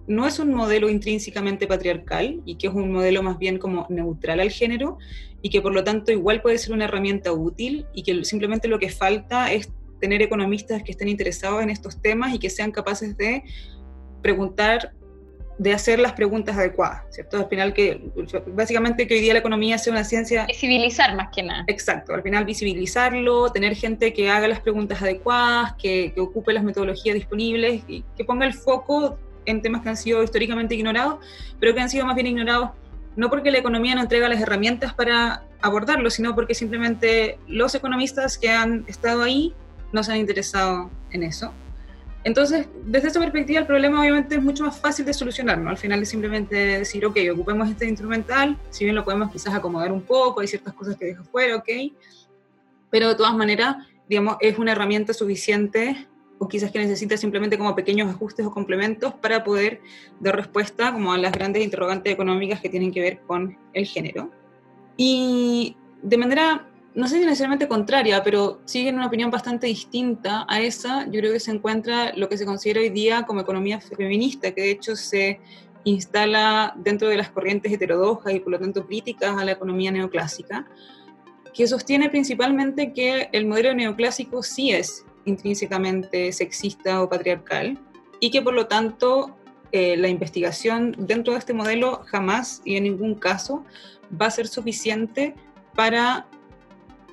no 0.07 0.26
es 0.26 0.38
un 0.38 0.53
modelo 0.53 0.91
intrínsecamente 0.91 1.67
patriarcal 1.67 2.43
y 2.45 2.57
que 2.57 2.67
es 2.67 2.75
un 2.75 2.93
modelo 2.93 3.23
más 3.23 3.38
bien 3.38 3.59
como 3.59 3.87
neutral 3.88 4.41
al 4.41 4.50
género 4.50 4.99
y 5.41 5.50
que 5.50 5.62
por 5.62 5.73
lo 5.73 5.83
tanto 5.83 6.12
igual 6.12 6.43
puede 6.43 6.59
ser 6.59 6.73
una 6.73 6.85
herramienta 6.85 7.33
útil 7.33 7.87
y 7.95 8.03
que 8.03 8.25
simplemente 8.25 8.69
lo 8.69 8.79
que 8.79 8.91
falta 8.91 9.53
es 9.53 9.71
tener 10.00 10.21
economistas 10.21 10.83
que 10.83 10.93
estén 10.93 11.09
interesados 11.09 11.62
en 11.62 11.71
estos 11.71 12.00
temas 12.00 12.35
y 12.35 12.38
que 12.38 12.50
sean 12.50 12.71
capaces 12.71 13.17
de 13.17 13.43
preguntar, 14.23 14.93
de 15.58 15.73
hacer 15.73 16.00
las 16.00 16.12
preguntas 16.12 16.56
adecuadas, 16.56 17.02
¿cierto? 17.11 17.38
Al 17.38 17.49
final 17.49 17.73
que, 17.73 18.00
básicamente 18.49 19.06
que 19.06 19.14
hoy 19.14 19.20
día 19.20 19.32
la 19.34 19.38
economía 19.38 19.78
sea 19.78 19.92
una 19.92 20.04
ciencia... 20.04 20.46
Visibilizar 20.46 21.14
más 21.14 21.28
que 21.34 21.42
nada. 21.42 21.64
Exacto, 21.68 22.12
al 22.12 22.23
final 22.23 22.44
visibilizarlo, 22.44 23.50
tener 23.50 23.76
gente 23.76 24.12
que 24.12 24.30
haga 24.30 24.49
las 24.49 24.61
preguntas 24.61 25.00
adecuadas, 25.00 25.75
que, 25.75 26.12
que 26.14 26.20
ocupe 26.20 26.52
las 26.52 26.64
metodologías 26.64 27.14
disponibles 27.14 27.82
y 27.87 28.04
que 28.16 28.25
ponga 28.25 28.46
el 28.46 28.54
foco 28.54 29.18
en 29.46 29.62
temas 29.62 29.82
que 29.82 29.90
han 29.90 29.96
sido 29.96 30.23
históricamente 30.23 30.75
ignorados, 30.75 31.18
pero 31.61 31.75
que 31.75 31.80
han 31.80 31.90
sido 31.90 32.04
más 32.04 32.14
bien 32.14 32.26
ignorados 32.26 32.70
no 33.16 33.30
porque 33.30 33.50
la 33.50 33.58
economía 33.58 33.94
no 33.94 34.02
entrega 34.02 34.28
las 34.28 34.40
herramientas 34.40 34.92
para 34.94 35.44
abordarlo, 35.61 36.11
sino 36.11 36.34
porque 36.34 36.54
simplemente 36.54 37.38
los 37.46 37.75
economistas 37.75 38.38
que 38.38 38.50
han 38.50 38.84
estado 38.88 39.23
ahí 39.23 39.54
no 39.92 40.02
se 40.02 40.12
han 40.12 40.18
interesado 40.18 40.90
en 41.12 41.23
eso. 41.23 41.52
Entonces, 42.25 42.66
desde 42.87 43.09
esa 43.09 43.21
perspectiva, 43.21 43.61
el 43.61 43.66
problema 43.66 44.00
obviamente 44.00 44.37
es 44.37 44.43
mucho 44.43 44.64
más 44.64 44.78
fácil 44.78 45.04
de 45.04 45.12
solucionar, 45.12 45.59
¿no? 45.59 45.69
Al 45.69 45.76
final 45.76 46.02
es 46.02 46.09
simplemente 46.09 46.57
decir, 46.57 47.04
ok, 47.04 47.19
ocupemos 47.33 47.69
este 47.69 47.87
instrumental, 47.87 48.59
si 48.71 48.85
bien 48.85 48.97
lo 48.97 49.04
podemos 49.04 49.31
quizás 49.31 49.54
acomodar 49.54 49.93
un 49.93 50.00
poco, 50.00 50.40
hay 50.40 50.49
ciertas 50.49 50.73
cosas 50.73 50.97
que 50.97 51.04
dejo 51.04 51.23
fuera, 51.25 51.57
ok, 51.57 51.69
pero 52.90 53.09
de 53.09 53.14
todas 53.14 53.35
maneras, 53.37 53.76
digamos, 54.09 54.37
es 54.40 54.59
una 54.59 54.73
herramienta 54.73 55.12
suficiente 55.12 56.07
o 56.38 56.49
quizás 56.49 56.71
que 56.71 56.78
necesita 56.78 57.16
simplemente 57.16 57.59
como 57.59 57.75
pequeños 57.75 58.09
ajustes 58.09 58.47
o 58.47 58.50
complementos 58.50 59.14
para 59.14 59.45
poder 59.45 59.81
dar 60.21 60.37
respuesta 60.37 60.93
como 60.93 61.12
a 61.12 61.19
las 61.19 61.33
grandes 61.33 61.62
interrogantes 61.62 62.12
económicas 62.12 62.61
que 62.61 62.69
tienen 62.69 62.93
que 62.93 63.00
ver 63.00 63.21
con 63.26 63.59
el 63.73 63.87
género. 63.87 64.31
Y 64.97 65.76
de 66.02 66.16
manera, 66.16 66.69
no 66.94 67.08
sé 67.08 67.18
si 67.18 67.24
necesariamente 67.24 67.66
contraria, 67.66 68.22
pero 68.22 68.60
sigue 68.66 68.88
en 68.88 68.96
una 68.96 69.08
opinión 69.08 69.30
bastante 69.30 69.66
distinta 69.66 70.46
a 70.48 70.60
esa, 70.60 71.06
yo 71.06 71.20
creo 71.20 71.32
que 71.32 71.40
se 71.40 71.50
encuentra 71.50 72.12
lo 72.16 72.28
que 72.28 72.38
se 72.38 72.46
considera 72.46 72.80
hoy 72.80 72.90
día 72.90 73.24
como 73.26 73.40
economía 73.40 73.80
feminista, 73.80 74.52
que 74.52 74.60
de 74.60 74.70
hecho 74.70 74.94
se 74.94 75.40
instala 75.82 76.72
dentro 76.76 77.08
de 77.08 77.16
las 77.16 77.30
corrientes 77.30 77.72
heterodoxas 77.72 78.34
y 78.34 78.40
por 78.40 78.52
lo 78.52 78.60
tanto 78.60 78.86
críticas 78.86 79.36
a 79.36 79.44
la 79.44 79.52
economía 79.52 79.90
neoclásica, 79.90 80.66
que 81.52 81.66
sostiene 81.66 82.10
principalmente 82.10 82.92
que 82.92 83.28
el 83.32 83.46
modelo 83.46 83.74
neoclásico 83.74 84.42
sí 84.42 84.70
es 84.70 85.04
intrínsecamente 85.24 86.32
sexista 86.32 87.02
o 87.02 87.08
patriarcal 87.08 87.78
y 88.20 88.30
que 88.30 88.40
por 88.40 88.54
lo 88.54 88.66
tanto 88.66 89.36
eh, 89.72 89.96
la 89.96 90.08
investigación 90.08 90.94
dentro 90.98 91.32
de 91.32 91.40
este 91.40 91.52
modelo 91.52 92.02
jamás 92.06 92.62
y 92.64 92.76
en 92.76 92.84
ningún 92.84 93.16
caso 93.16 93.64
va 94.20 94.26
a 94.26 94.30
ser 94.30 94.46
suficiente 94.46 95.34
para 95.74 96.26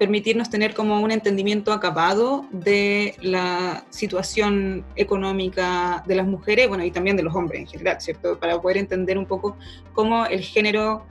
permitirnos 0.02 0.50
tener 0.50 0.74
como 0.74 1.00
un 1.00 1.12
entendimiento 1.12 1.72
acabado 1.72 2.48
de 2.52 3.14
la 3.22 3.84
situación 3.92 4.84
económica 4.96 6.04
de 6.08 6.16
las 6.16 6.26
mujeres, 6.26 6.68
bueno, 6.68 6.84
y 6.84 6.90
también 6.90 7.16
de 7.18 7.22
los 7.22 7.36
hombres 7.36 7.62
en 7.62 7.68
general, 7.68 8.02
¿cierto? 8.02 8.40
Para 8.40 8.60
poder 8.60 8.78
entender 8.78 9.20
un 9.20 9.28
poco 9.28 9.58
cómo 9.94 10.26
el 10.26 10.42
género 10.42 11.06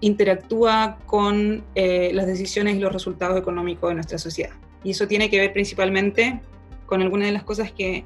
interactúa 0.00 0.98
con 1.06 1.62
eh, 1.76 2.10
las 2.12 2.26
decisiones 2.26 2.74
y 2.74 2.80
los 2.80 2.92
resultados 2.92 3.38
económicos 3.38 3.88
de 3.88 3.94
nuestra 3.94 4.18
sociedad. 4.18 4.54
Y 4.82 4.90
eso 4.90 5.06
tiene 5.06 5.30
que 5.30 5.38
ver 5.38 5.52
principalmente 5.52 6.40
con 6.86 7.02
algunas 7.02 7.28
de 7.28 7.34
las 7.34 7.44
cosas 7.44 7.70
que, 7.70 8.02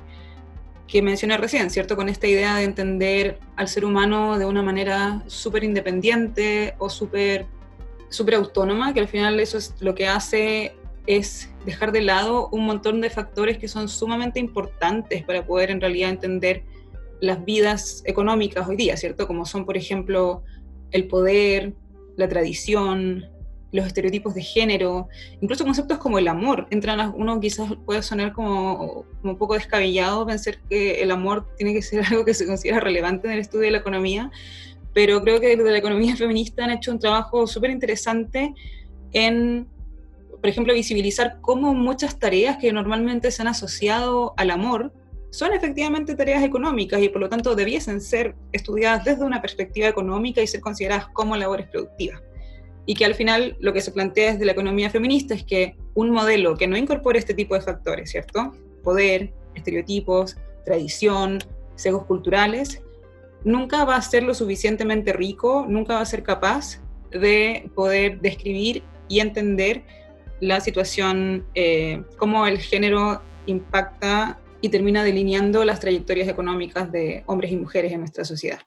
que 0.86 1.00
mencioné 1.00 1.38
recién, 1.38 1.70
¿cierto? 1.70 1.96
Con 1.96 2.10
esta 2.10 2.26
idea 2.26 2.56
de 2.56 2.64
entender 2.64 3.38
al 3.56 3.68
ser 3.68 3.86
humano 3.86 4.38
de 4.38 4.44
una 4.44 4.62
manera 4.62 5.22
súper 5.26 5.64
independiente 5.64 6.74
o 6.76 6.90
súper 6.90 7.46
super 8.08 8.34
autónoma, 8.34 8.94
que 8.94 9.00
al 9.00 9.08
final 9.08 9.40
eso 9.40 9.58
es 9.58 9.74
lo 9.80 9.94
que 9.94 10.06
hace 10.06 10.74
es 11.06 11.50
dejar 11.64 11.90
de 11.92 12.02
lado 12.02 12.48
un 12.52 12.66
montón 12.66 13.00
de 13.00 13.08
factores 13.08 13.56
que 13.58 13.66
son 13.66 13.88
sumamente 13.88 14.38
importantes 14.38 15.24
para 15.24 15.46
poder 15.46 15.70
en 15.70 15.80
realidad 15.80 16.10
entender 16.10 16.64
las 17.20 17.44
vidas 17.44 18.02
económicas 18.04 18.68
hoy 18.68 18.76
día, 18.76 18.96
¿cierto? 18.96 19.26
Como 19.26 19.46
son, 19.46 19.64
por 19.64 19.76
ejemplo, 19.76 20.42
el 20.90 21.08
poder, 21.08 21.72
la 22.16 22.28
tradición, 22.28 23.24
los 23.72 23.86
estereotipos 23.86 24.34
de 24.34 24.42
género, 24.42 25.08
incluso 25.40 25.64
conceptos 25.64 25.98
como 25.98 26.18
el 26.18 26.28
amor. 26.28 26.66
Entran 26.70 27.12
uno 27.16 27.40
quizás 27.40 27.70
puede 27.84 28.02
sonar 28.02 28.32
como, 28.32 29.04
un 29.22 29.36
poco 29.36 29.54
descabellado 29.54 30.26
pensar 30.26 30.58
que 30.68 31.02
el 31.02 31.10
amor 31.10 31.46
tiene 31.56 31.74
que 31.74 31.82
ser 31.82 32.04
algo 32.10 32.24
que 32.24 32.34
se 32.34 32.46
considera 32.46 32.80
relevante 32.80 33.26
en 33.28 33.34
el 33.34 33.40
estudio 33.40 33.64
de 33.64 33.72
la 33.72 33.78
economía, 33.78 34.30
pero 34.94 35.22
creo 35.22 35.40
que 35.40 35.56
desde 35.56 35.70
la 35.70 35.78
economía 35.78 36.16
feminista 36.16 36.64
han 36.64 36.70
hecho 36.70 36.90
un 36.92 36.98
trabajo 36.98 37.46
súper 37.46 37.70
interesante 37.70 38.54
en, 39.12 39.66
por 40.30 40.46
ejemplo, 40.46 40.74
visibilizar 40.74 41.38
cómo 41.40 41.74
muchas 41.74 42.18
tareas 42.18 42.58
que 42.58 42.72
normalmente 42.72 43.30
se 43.30 43.42
han 43.42 43.48
asociado 43.48 44.34
al 44.36 44.50
amor 44.50 44.92
son 45.30 45.52
efectivamente 45.52 46.14
tareas 46.14 46.42
económicas 46.42 47.02
y 47.02 47.10
por 47.10 47.20
lo 47.20 47.28
tanto 47.28 47.54
debiesen 47.54 48.00
ser 48.00 48.34
estudiadas 48.52 49.04
desde 49.04 49.24
una 49.24 49.42
perspectiva 49.42 49.86
económica 49.86 50.40
y 50.40 50.46
ser 50.46 50.60
consideradas 50.60 51.08
como 51.12 51.36
labores 51.36 51.68
productivas 51.68 52.22
y 52.88 52.94
que 52.94 53.04
al 53.04 53.14
final 53.14 53.54
lo 53.60 53.74
que 53.74 53.82
se 53.82 53.92
plantea 53.92 54.32
desde 54.32 54.46
la 54.46 54.52
economía 54.52 54.88
feminista 54.88 55.34
es 55.34 55.44
que 55.44 55.76
un 55.92 56.10
modelo 56.10 56.56
que 56.56 56.66
no 56.66 56.74
incorpore 56.74 57.18
este 57.18 57.34
tipo 57.34 57.54
de 57.54 57.60
factores, 57.60 58.10
¿cierto? 58.10 58.54
Poder, 58.82 59.30
estereotipos, 59.54 60.38
tradición, 60.64 61.38
sesgos 61.74 62.06
culturales, 62.06 62.80
nunca 63.44 63.84
va 63.84 63.96
a 63.96 64.02
ser 64.02 64.22
lo 64.22 64.34
suficientemente 64.34 65.12
rico, 65.12 65.66
nunca 65.68 65.94
va 65.94 66.00
a 66.00 66.06
ser 66.06 66.22
capaz 66.22 66.80
de 67.10 67.70
poder 67.74 68.20
describir 68.20 68.82
y 69.08 69.20
entender 69.20 69.84
la 70.40 70.60
situación, 70.60 71.46
eh, 71.54 72.02
cómo 72.16 72.46
el 72.46 72.58
género 72.58 73.22
impacta 73.46 74.38
y 74.60 74.68
termina 74.68 75.02
delineando 75.04 75.64
las 75.64 75.80
trayectorias 75.80 76.28
económicas 76.28 76.90
de 76.92 77.22
hombres 77.26 77.52
y 77.52 77.56
mujeres 77.56 77.92
en 77.92 78.00
nuestra 78.00 78.24
sociedad. 78.24 78.60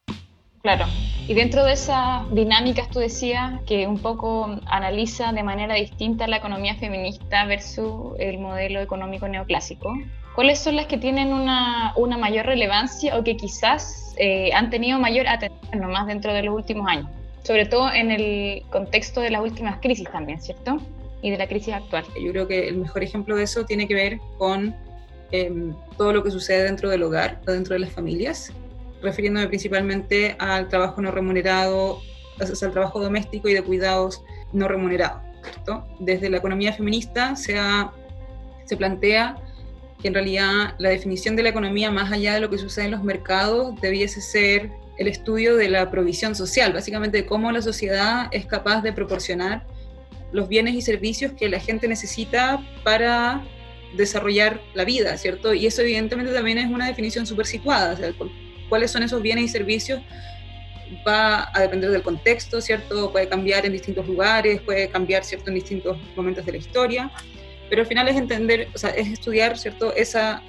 Claro. 0.61 0.85
Y 1.27 1.33
dentro 1.33 1.63
de 1.63 1.73
esas 1.73 2.29
dinámicas, 2.33 2.89
tú 2.89 2.99
decías 2.99 3.61
que 3.65 3.87
un 3.87 3.99
poco 3.99 4.59
analiza 4.65 5.31
de 5.31 5.43
manera 5.43 5.75
distinta 5.75 6.27
la 6.27 6.37
economía 6.37 6.75
feminista 6.75 7.45
versus 7.45 8.13
el 8.19 8.39
modelo 8.39 8.81
económico 8.81 9.27
neoclásico. 9.27 9.93
¿Cuáles 10.35 10.59
son 10.59 10.75
las 10.75 10.87
que 10.87 10.97
tienen 10.97 11.31
una, 11.31 11.93
una 11.95 12.17
mayor 12.17 12.47
relevancia 12.47 13.17
o 13.17 13.23
que 13.23 13.37
quizás 13.37 14.15
eh, 14.17 14.51
han 14.53 14.69
tenido 14.69 14.99
mayor 14.99 15.27
atención 15.27 15.79
nomás 15.79 16.07
dentro 16.07 16.33
de 16.33 16.43
los 16.43 16.55
últimos 16.55 16.87
años? 16.87 17.07
Sobre 17.43 17.65
todo 17.65 17.91
en 17.93 18.11
el 18.11 18.63
contexto 18.71 19.21
de 19.21 19.29
las 19.29 19.41
últimas 19.41 19.79
crisis 19.79 20.09
también, 20.11 20.41
¿cierto? 20.41 20.77
Y 21.21 21.29
de 21.29 21.37
la 21.37 21.47
crisis 21.47 21.73
actual. 21.73 22.03
Yo 22.19 22.31
creo 22.31 22.47
que 22.47 22.67
el 22.67 22.77
mejor 22.77 23.03
ejemplo 23.03 23.35
de 23.35 23.43
eso 23.43 23.63
tiene 23.65 23.87
que 23.87 23.93
ver 23.93 24.19
con 24.37 24.75
em, 25.31 25.73
todo 25.97 26.13
lo 26.13 26.23
que 26.23 26.31
sucede 26.31 26.63
dentro 26.63 26.89
del 26.89 27.03
hogar 27.03 27.41
dentro 27.45 27.73
de 27.73 27.79
las 27.79 27.91
familias 27.91 28.51
refiriéndome 29.01 29.47
principalmente 29.47 30.35
al 30.39 30.67
trabajo 30.67 31.01
no 31.01 31.11
remunerado, 31.11 31.99
al 32.39 32.71
trabajo 32.71 32.99
doméstico 32.99 33.49
y 33.49 33.53
de 33.53 33.61
cuidados 33.61 34.23
no 34.53 34.67
remunerados. 34.67 35.21
Desde 35.99 36.29
la 36.29 36.37
economía 36.37 36.73
feminista 36.73 37.35
se, 37.35 37.55
se 38.65 38.77
plantea 38.77 39.37
que 40.01 40.07
en 40.07 40.13
realidad 40.13 40.75
la 40.77 40.89
definición 40.89 41.35
de 41.35 41.43
la 41.43 41.49
economía, 41.49 41.91
más 41.91 42.11
allá 42.11 42.33
de 42.33 42.39
lo 42.39 42.49
que 42.49 42.57
sucede 42.57 42.85
en 42.85 42.91
los 42.91 43.03
mercados, 43.03 43.79
debiese 43.81 44.21
ser 44.21 44.71
el 44.97 45.07
estudio 45.07 45.55
de 45.55 45.69
la 45.69 45.89
provisión 45.89 46.35
social, 46.35 46.73
básicamente 46.73 47.17
de 47.17 47.25
cómo 47.25 47.51
la 47.51 47.61
sociedad 47.61 48.27
es 48.31 48.45
capaz 48.45 48.81
de 48.81 48.93
proporcionar 48.93 49.65
los 50.31 50.47
bienes 50.47 50.75
y 50.75 50.81
servicios 50.81 51.33
que 51.33 51.49
la 51.49 51.59
gente 51.59 51.87
necesita 51.87 52.65
para 52.83 53.43
desarrollar 53.95 54.61
la 54.73 54.85
vida, 54.85 55.17
¿cierto? 55.17 55.53
Y 55.53 55.65
eso 55.65 55.81
evidentemente 55.81 56.33
también 56.33 56.57
es 56.57 56.71
una 56.71 56.87
definición 56.87 57.25
súper 57.25 57.45
situada, 57.45 57.93
o 57.93 57.97
sea, 57.97 58.13
cuáles 58.71 58.89
son 58.89 59.03
esos 59.03 59.21
bienes 59.21 59.43
y 59.43 59.47
servicios 59.49 60.01
va 61.05 61.49
a 61.53 61.59
depender 61.59 61.91
del 61.91 62.03
contexto, 62.03 62.61
¿cierto? 62.61 63.11
Puede 63.11 63.27
cambiar 63.27 63.65
en 63.65 63.73
distintos 63.73 64.07
lugares, 64.07 64.61
puede 64.61 64.87
cambiar, 64.87 65.25
¿cierto?, 65.25 65.49
en 65.49 65.55
distintos 65.55 65.97
momentos 66.15 66.45
de 66.45 66.53
la 66.53 66.57
historia, 66.57 67.11
pero 67.69 67.81
al 67.81 67.87
final 67.87 68.07
es 68.07 68.15
entender, 68.15 68.69
o 68.73 68.77
sea, 68.77 68.91
es 68.91 69.09
estudiar, 69.09 69.57
¿cierto?, 69.57 69.93
Esa, 69.93 70.41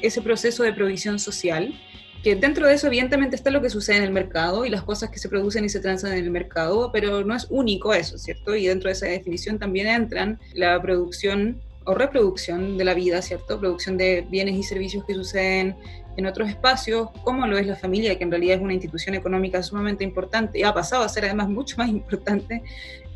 ese 0.00 0.22
proceso 0.22 0.62
de 0.62 0.72
provisión 0.72 1.18
social, 1.18 1.74
que 2.22 2.36
dentro 2.36 2.68
de 2.68 2.74
eso 2.74 2.86
evidentemente 2.86 3.34
está 3.34 3.50
lo 3.50 3.60
que 3.60 3.70
sucede 3.70 3.96
en 3.96 4.04
el 4.04 4.12
mercado 4.12 4.64
y 4.64 4.70
las 4.70 4.84
cosas 4.84 5.10
que 5.10 5.18
se 5.18 5.28
producen 5.28 5.64
y 5.64 5.68
se 5.68 5.80
transan 5.80 6.12
en 6.12 6.24
el 6.24 6.30
mercado, 6.30 6.90
pero 6.92 7.24
no 7.24 7.34
es 7.34 7.48
único 7.50 7.92
eso, 7.92 8.18
¿cierto? 8.18 8.54
Y 8.54 8.68
dentro 8.68 8.88
de 8.88 8.92
esa 8.92 9.06
definición 9.06 9.58
también 9.58 9.88
entran 9.88 10.38
la 10.54 10.80
producción 10.80 11.60
o 11.88 11.94
reproducción 11.94 12.76
de 12.76 12.84
la 12.84 12.92
vida, 12.92 13.22
¿cierto? 13.22 13.58
Producción 13.58 13.96
de 13.96 14.26
bienes 14.28 14.56
y 14.56 14.62
servicios 14.62 15.04
que 15.06 15.14
suceden 15.14 15.74
en 16.18 16.26
otros 16.26 16.50
espacios, 16.50 17.08
como 17.24 17.46
lo 17.46 17.56
es 17.56 17.66
la 17.66 17.76
familia, 17.76 18.18
que 18.18 18.24
en 18.24 18.30
realidad 18.30 18.56
es 18.56 18.62
una 18.62 18.74
institución 18.74 19.14
económica 19.14 19.62
sumamente 19.62 20.04
importante 20.04 20.58
y 20.58 20.64
ha 20.64 20.74
pasado 20.74 21.02
a 21.02 21.08
ser 21.08 21.24
además 21.24 21.48
mucho 21.48 21.76
más 21.78 21.88
importante 22.00 22.62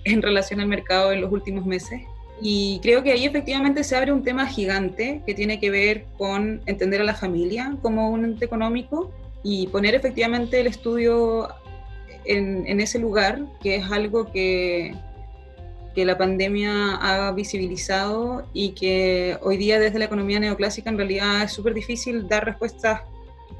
en 0.05 0.23
relación 0.23 0.61
al 0.61 0.69
mercado 0.69 1.13
en 1.13 1.21
los 1.21 1.31
últimos 1.31 1.67
meses. 1.67 2.01
Y 2.41 2.81
creo 2.83 3.03
que 3.03 3.13
ahí 3.13 3.27
efectivamente 3.27 3.85
se 3.85 3.95
abre 3.95 4.11
un 4.11 4.25
tema 4.25 4.47
gigante 4.47 5.23
que 5.27 5.35
tiene 5.35 5.61
que 5.61 5.71
ver 5.71 6.07
con 6.17 6.63
entender 6.65 7.03
a 7.03 7.05
la 7.05 7.15
familia 7.15 7.77
como 7.83 8.09
un 8.11 8.25
ente 8.25 8.47
económico 8.47 9.13
y 9.43 9.67
poner 9.67 9.95
efectivamente 9.95 10.59
el 10.61 10.67
estudio 10.67 11.49
en, 12.25 12.67
en 12.67 12.81
ese 12.81 12.99
lugar, 12.99 13.43
que 13.63 13.77
es 13.77 13.91
algo 13.91 14.33
que, 14.33 14.95
que 15.95 16.05
la 16.05 16.17
pandemia 16.17 16.97
ha 16.97 17.33
visibilizado 17.33 18.47
y 18.53 18.71
que 18.71 19.39
hoy 19.43 19.57
día 19.57 19.79
desde 19.79 19.99
la 19.99 20.07
economía 20.07 20.41
neoclásica 20.41 20.91
en 20.91 20.97
realidad 20.97 21.43
es 21.43 21.53
súper 21.53 21.75
difícil 21.75 22.29
dar 22.29 22.45
respuestas 22.45 23.03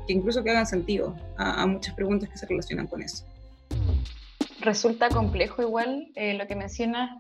que 0.07 0.13
incluso 0.13 0.43
que 0.43 0.51
hagan 0.51 0.67
sentido 0.67 1.15
a, 1.37 1.67
muchas 1.67 1.95
preguntas 1.95 2.29
que 2.29 2.39
se 2.39 2.47
relacionan 2.47 2.87
con 2.87 3.03
eso. 3.03 3.25
Resulta 4.61 5.09
complejo 5.09 5.63
igual 5.63 6.09
eh, 6.15 6.35
lo 6.35 6.47
que 6.47 6.57
mencionas 6.57 7.11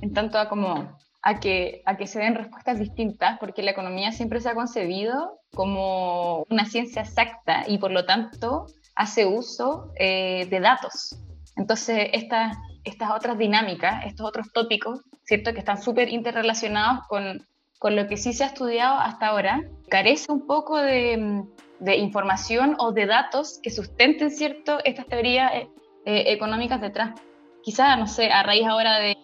en 0.00 0.12
tanto 0.12 0.38
a 0.38 0.48
como 0.48 0.96
a 1.22 1.40
que, 1.40 1.82
a 1.84 1.96
que 1.96 2.06
se 2.06 2.20
den 2.20 2.34
respuestas 2.34 2.78
distintas, 2.78 3.38
porque 3.38 3.62
la 3.62 3.72
economía 3.72 4.12
siempre 4.12 4.40
se 4.40 4.48
ha 4.48 4.54
concebido 4.54 5.40
como 5.52 6.44
una 6.48 6.64
ciencia 6.64 7.02
exacta 7.02 7.64
y 7.66 7.78
por 7.78 7.90
lo 7.90 8.06
tanto 8.06 8.66
hace 8.94 9.26
uso 9.26 9.92
eh, 9.98 10.46
de 10.48 10.60
datos. 10.60 11.18
Entonces, 11.56 12.10
estas 12.12 12.56
estas 12.84 13.10
otras 13.10 13.38
dinámicas, 13.38 14.04
estos 14.06 14.26
otros 14.26 14.52
tópicos, 14.52 15.00
¿cierto? 15.24 15.52
Que 15.52 15.60
están 15.60 15.80
súper 15.80 16.08
interrelacionados 16.08 17.06
con, 17.08 17.46
con, 17.78 17.96
lo 17.96 18.06
que 18.08 18.16
sí 18.16 18.32
se 18.32 18.44
ha 18.44 18.48
estudiado 18.48 18.98
hasta 18.98 19.28
ahora, 19.28 19.62
carece 19.88 20.32
un 20.32 20.46
poco 20.46 20.78
de, 20.78 21.44
de 21.80 21.96
información 21.96 22.76
o 22.78 22.92
de 22.92 23.06
datos 23.06 23.60
que 23.62 23.70
sustenten, 23.70 24.30
¿cierto? 24.30 24.78
Estas 24.84 25.06
teorías 25.06 25.52
eh, 25.54 25.68
eh, 26.04 26.24
económicas 26.32 26.80
detrás. 26.80 27.20
Quizá, 27.62 27.96
no 27.96 28.06
sé, 28.06 28.30
a 28.30 28.42
raíz 28.42 28.66
ahora 28.66 28.98
de, 28.98 29.16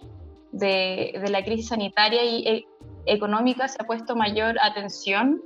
de, 0.53 1.29
la 1.31 1.43
crisis 1.45 1.69
sanitaria 1.69 2.25
y 2.25 2.47
e, 2.47 2.65
económica 3.07 3.69
se 3.69 3.77
ha 3.81 3.87
puesto 3.87 4.17
mayor 4.17 4.57
atención, 4.61 5.43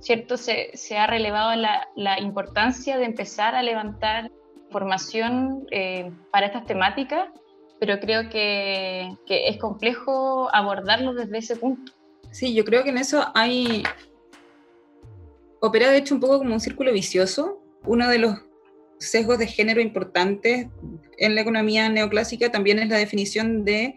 ¿cierto? 0.00 0.36
Se, 0.36 0.70
se 0.74 0.98
ha 0.98 1.06
relevado 1.06 1.54
la, 1.56 1.88
la, 1.96 2.20
importancia 2.20 2.96
de 2.98 3.04
empezar 3.04 3.54
a 3.54 3.62
levantar 3.62 4.30
información 4.66 5.66
eh, 5.70 6.10
para 6.30 6.46
estas 6.46 6.64
temáticas 6.64 7.28
pero 7.82 7.98
creo 7.98 8.30
que, 8.30 9.16
es 9.26 9.56
complejo 9.56 10.48
abordarlo 10.54 11.14
desde 11.14 11.38
ese 11.38 11.56
punto. 11.56 11.92
Sí, 12.30 12.54
yo 12.54 12.64
creo 12.64 12.84
que 12.84 12.90
en 12.90 12.98
eso 12.98 13.24
hay... 13.34 13.82
Opera 15.60 15.90
de 15.90 15.98
hecho 15.98 16.14
un 16.14 16.20
poco 16.20 16.38
como 16.38 16.54
un 16.54 16.60
círculo 16.60 16.92
vicioso. 16.92 17.60
Uno 17.84 18.08
de 18.08 18.18
los 18.18 18.38
sesgos 19.00 19.40
de 19.40 19.48
género 19.48 19.80
importantes 19.80 20.68
en 21.18 21.34
la 21.34 21.40
economía 21.40 21.88
neoclásica 21.88 22.52
también 22.52 22.78
es 22.78 22.88
la 22.88 22.98
definición 22.98 23.64
de 23.64 23.96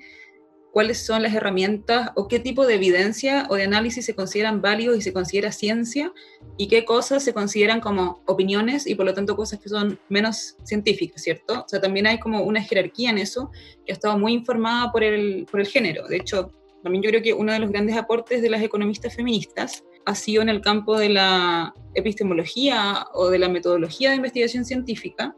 cuáles 0.75 1.05
son 1.05 1.23
las 1.23 1.33
herramientas 1.33 2.09
o 2.15 2.27
qué 2.27 2.37
tipo 2.37 2.67
de 2.67 2.75
evidencia 2.75 3.47
o 3.49 3.55
de 3.55 3.63
análisis 3.63 4.03
se 4.03 4.13
consideran 4.13 4.61
válidos 4.61 4.97
y 4.97 5.01
se 5.01 5.13
considera 5.13 5.53
ciencia 5.53 6.11
y 6.57 6.67
qué 6.67 6.83
cosas 6.83 7.23
se 7.23 7.33
consideran 7.33 7.79
como 7.79 8.21
opiniones 8.25 8.85
y 8.85 8.93
por 8.95 9.05
lo 9.05 9.13
tanto 9.13 9.37
cosas 9.37 9.61
que 9.61 9.69
son 9.69 9.97
menos 10.09 10.57
científicas, 10.65 11.23
¿cierto? 11.23 11.61
O 11.61 11.69
sea, 11.69 11.79
también 11.79 12.07
hay 12.07 12.19
como 12.19 12.41
una 12.41 12.61
jerarquía 12.61 13.09
en 13.09 13.19
eso 13.19 13.51
que 13.85 13.93
ha 13.93 13.95
estado 13.95 14.19
muy 14.19 14.33
informada 14.33 14.91
por 14.91 15.01
el, 15.01 15.47
por 15.49 15.61
el 15.61 15.67
género. 15.67 16.09
De 16.09 16.17
hecho, 16.17 16.51
también 16.83 17.01
yo 17.01 17.09
creo 17.09 17.21
que 17.21 17.33
uno 17.33 17.53
de 17.53 17.59
los 17.59 17.71
grandes 17.71 17.95
aportes 17.95 18.41
de 18.41 18.49
las 18.49 18.61
economistas 18.61 19.15
feministas 19.15 19.85
ha 20.05 20.13
sido 20.13 20.41
en 20.41 20.49
el 20.49 20.59
campo 20.59 20.99
de 20.99 21.07
la 21.07 21.73
epistemología 21.93 23.07
o 23.13 23.29
de 23.29 23.39
la 23.39 23.47
metodología 23.47 24.09
de 24.09 24.17
investigación 24.17 24.65
científica. 24.65 25.37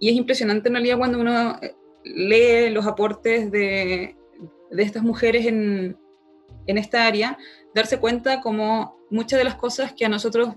Y 0.00 0.08
es 0.08 0.16
impresionante 0.16 0.70
en 0.70 0.76
realidad 0.76 0.96
cuando 0.96 1.20
uno 1.20 1.58
eh, 1.60 1.74
lee 2.04 2.70
los 2.70 2.86
aportes 2.86 3.50
de, 3.50 4.16
de 4.72 4.82
estas 4.82 5.02
mujeres 5.02 5.46
en, 5.46 5.96
en 6.66 6.78
esta 6.78 7.06
área, 7.06 7.38
darse 7.74 7.98
cuenta 7.98 8.40
como 8.40 8.96
muchas 9.10 9.38
de 9.38 9.44
las 9.44 9.56
cosas 9.56 9.92
que 9.92 10.04
a 10.04 10.08
nosotros 10.08 10.54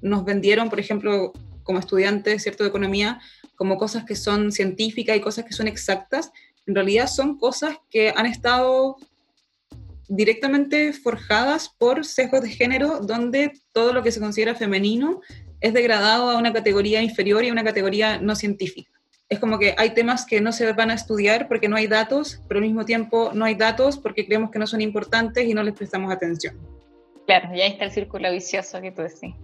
nos 0.00 0.24
vendieron, 0.24 0.68
por 0.68 0.80
ejemplo, 0.80 1.32
como 1.62 1.78
estudiantes 1.78 2.42
¿cierto? 2.42 2.64
de 2.64 2.68
economía, 2.68 3.20
como 3.56 3.76
cosas 3.76 4.04
que 4.04 4.16
son 4.16 4.52
científicas 4.52 5.16
y 5.16 5.20
cosas 5.20 5.44
que 5.44 5.52
son 5.52 5.68
exactas, 5.68 6.30
en 6.66 6.74
realidad 6.74 7.06
son 7.06 7.38
cosas 7.38 7.76
que 7.90 8.12
han 8.14 8.26
estado 8.26 8.96
directamente 10.08 10.92
forjadas 10.92 11.68
por 11.68 12.04
sesgos 12.04 12.42
de 12.42 12.50
género, 12.50 13.00
donde 13.00 13.52
todo 13.72 13.92
lo 13.92 14.02
que 14.02 14.12
se 14.12 14.20
considera 14.20 14.54
femenino 14.54 15.20
es 15.60 15.74
degradado 15.74 16.30
a 16.30 16.38
una 16.38 16.52
categoría 16.52 17.02
inferior 17.02 17.44
y 17.44 17.48
a 17.48 17.52
una 17.52 17.64
categoría 17.64 18.18
no 18.18 18.36
científica 18.36 18.95
es 19.28 19.40
como 19.40 19.58
que 19.58 19.74
hay 19.76 19.90
temas 19.90 20.24
que 20.24 20.40
no 20.40 20.52
se 20.52 20.72
van 20.72 20.90
a 20.90 20.94
estudiar 20.94 21.48
porque 21.48 21.68
no 21.68 21.76
hay 21.76 21.86
datos, 21.86 22.42
pero 22.46 22.58
al 22.58 22.66
mismo 22.66 22.84
tiempo 22.84 23.30
no 23.34 23.44
hay 23.44 23.54
datos 23.54 23.98
porque 23.98 24.24
creemos 24.24 24.50
que 24.50 24.58
no 24.58 24.66
son 24.66 24.80
importantes 24.80 25.44
y 25.44 25.54
no 25.54 25.62
les 25.62 25.74
prestamos 25.74 26.12
atención. 26.12 26.56
Claro, 27.26 27.52
y 27.54 27.60
ahí 27.60 27.72
está 27.72 27.84
el 27.84 27.90
círculo 27.90 28.30
vicioso 28.30 28.80
que 28.80 28.92
tú 28.92 29.02
decís. 29.02 29.34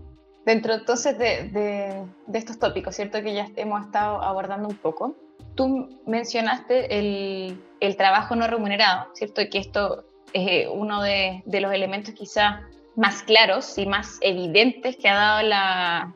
Dentro 0.47 0.75
entonces 0.75 1.19
de, 1.19 2.05
estos 2.33 2.59
tópicos, 2.59 2.95
¿cierto? 2.95 3.23
Que 3.23 3.35
ya 3.35 3.49
hemos 3.57 3.85
estado 3.87 4.23
abordando 4.23 4.69
un 4.69 4.77
poco, 4.77 5.17
tú 5.57 6.01
mencionaste 6.07 6.99
el, 6.99 7.97
trabajo 7.97 8.37
no 8.37 8.47
remunerado, 8.47 9.09
¿cierto? 9.15 9.43
Que 9.51 9.59
esto 9.59 10.05
es 10.33 10.69
uno 10.73 11.03
de, 11.03 11.43
de 11.45 11.61
los 11.61 11.73
elementos 11.73 12.15
quizás 12.15 12.61
más 12.95 13.23
claros 13.23 13.77
y 13.79 13.87
más 13.87 14.19
evidentes 14.21 14.97
que 14.97 15.09
ha 15.09 15.15
dado 15.15 15.43
la, 15.43 16.15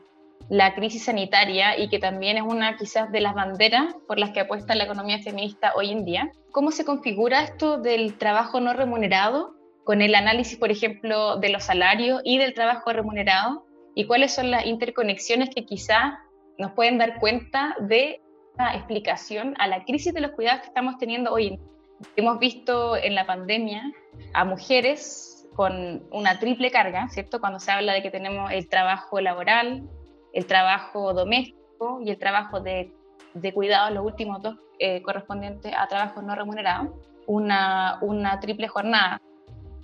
la 0.49 0.73
crisis 0.75 1.05
sanitaria 1.05 1.77
y 1.77 1.89
que 1.89 1.99
también 1.99 2.37
es 2.37 2.43
una 2.43 2.77
quizás 2.77 3.11
de 3.11 3.21
las 3.21 3.33
banderas 3.33 3.95
por 4.07 4.17
las 4.17 4.31
que 4.31 4.41
apuesta 4.41 4.75
la 4.75 4.85
economía 4.85 5.19
feminista 5.19 5.73
hoy 5.75 5.91
en 5.91 6.05
día. 6.05 6.31
¿Cómo 6.51 6.71
se 6.71 6.85
configura 6.85 7.43
esto 7.43 7.77
del 7.77 8.17
trabajo 8.17 8.59
no 8.59 8.73
remunerado 8.73 9.55
con 9.83 10.01
el 10.01 10.15
análisis, 10.15 10.57
por 10.57 10.71
ejemplo, 10.71 11.37
de 11.37 11.49
los 11.49 11.63
salarios 11.63 12.21
y 12.23 12.37
del 12.37 12.53
trabajo 12.53 12.91
remunerado? 12.93 13.65
¿Y 13.93 14.05
cuáles 14.05 14.33
son 14.33 14.51
las 14.51 14.65
interconexiones 14.65 15.49
que 15.53 15.65
quizás 15.65 16.13
nos 16.57 16.71
pueden 16.71 16.97
dar 16.97 17.19
cuenta 17.19 17.75
de 17.79 18.21
la 18.57 18.75
explicación 18.75 19.53
a 19.59 19.67
la 19.67 19.83
crisis 19.83 20.13
de 20.13 20.21
los 20.21 20.31
cuidados 20.31 20.61
que 20.61 20.67
estamos 20.67 20.97
teniendo 20.97 21.33
hoy 21.33 21.47
en 21.47 21.55
día? 21.57 21.65
Hemos 22.15 22.39
visto 22.39 22.95
en 22.95 23.15
la 23.15 23.25
pandemia 23.25 23.83
a 24.33 24.45
mujeres 24.45 25.47
con 25.55 26.07
una 26.11 26.39
triple 26.39 26.69
carga, 26.69 27.09
¿cierto? 27.09 27.39
Cuando 27.39 27.59
se 27.59 27.71
habla 27.71 27.93
de 27.93 28.03
que 28.03 28.11
tenemos 28.11 28.51
el 28.51 28.69
trabajo 28.69 29.19
laboral, 29.19 29.89
el 30.33 30.45
trabajo 30.45 31.13
doméstico 31.13 32.01
y 32.03 32.09
el 32.09 32.17
trabajo 32.17 32.59
de, 32.59 32.91
de 33.33 33.53
cuidado, 33.53 33.93
los 33.93 34.05
últimos 34.05 34.41
dos 34.41 34.55
eh, 34.79 35.01
correspondientes 35.01 35.73
a 35.75 35.87
trabajo 35.87 36.21
no 36.21 36.35
remunerado, 36.35 36.93
una, 37.25 37.97
una 38.01 38.39
triple 38.39 38.67
jornada, 38.67 39.21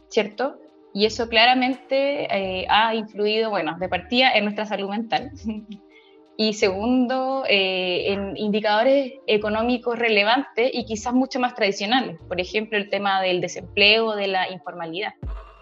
¿cierto? 0.09 0.57
Y 0.93 1.05
eso 1.05 1.27
claramente 1.27 2.27
eh, 2.31 2.67
ha 2.69 2.93
influido, 2.93 3.49
bueno, 3.49 3.75
de 3.79 3.89
partida 3.89 4.31
en 4.33 4.43
nuestra 4.43 4.65
salud 4.65 4.89
mental. 4.89 5.31
y 6.37 6.53
segundo, 6.53 7.43
eh, 7.47 8.13
en 8.13 8.37
indicadores 8.37 9.13
económicos 9.25 9.97
relevantes 9.97 10.69
y 10.71 10.85
quizás 10.85 11.13
mucho 11.13 11.39
más 11.39 11.55
tradicionales, 11.55 12.19
por 12.27 12.39
ejemplo, 12.39 12.77
el 12.77 12.89
tema 12.89 13.21
del 13.21 13.41
desempleo, 13.41 14.15
de 14.15 14.27
la 14.27 14.51
informalidad. 14.51 15.13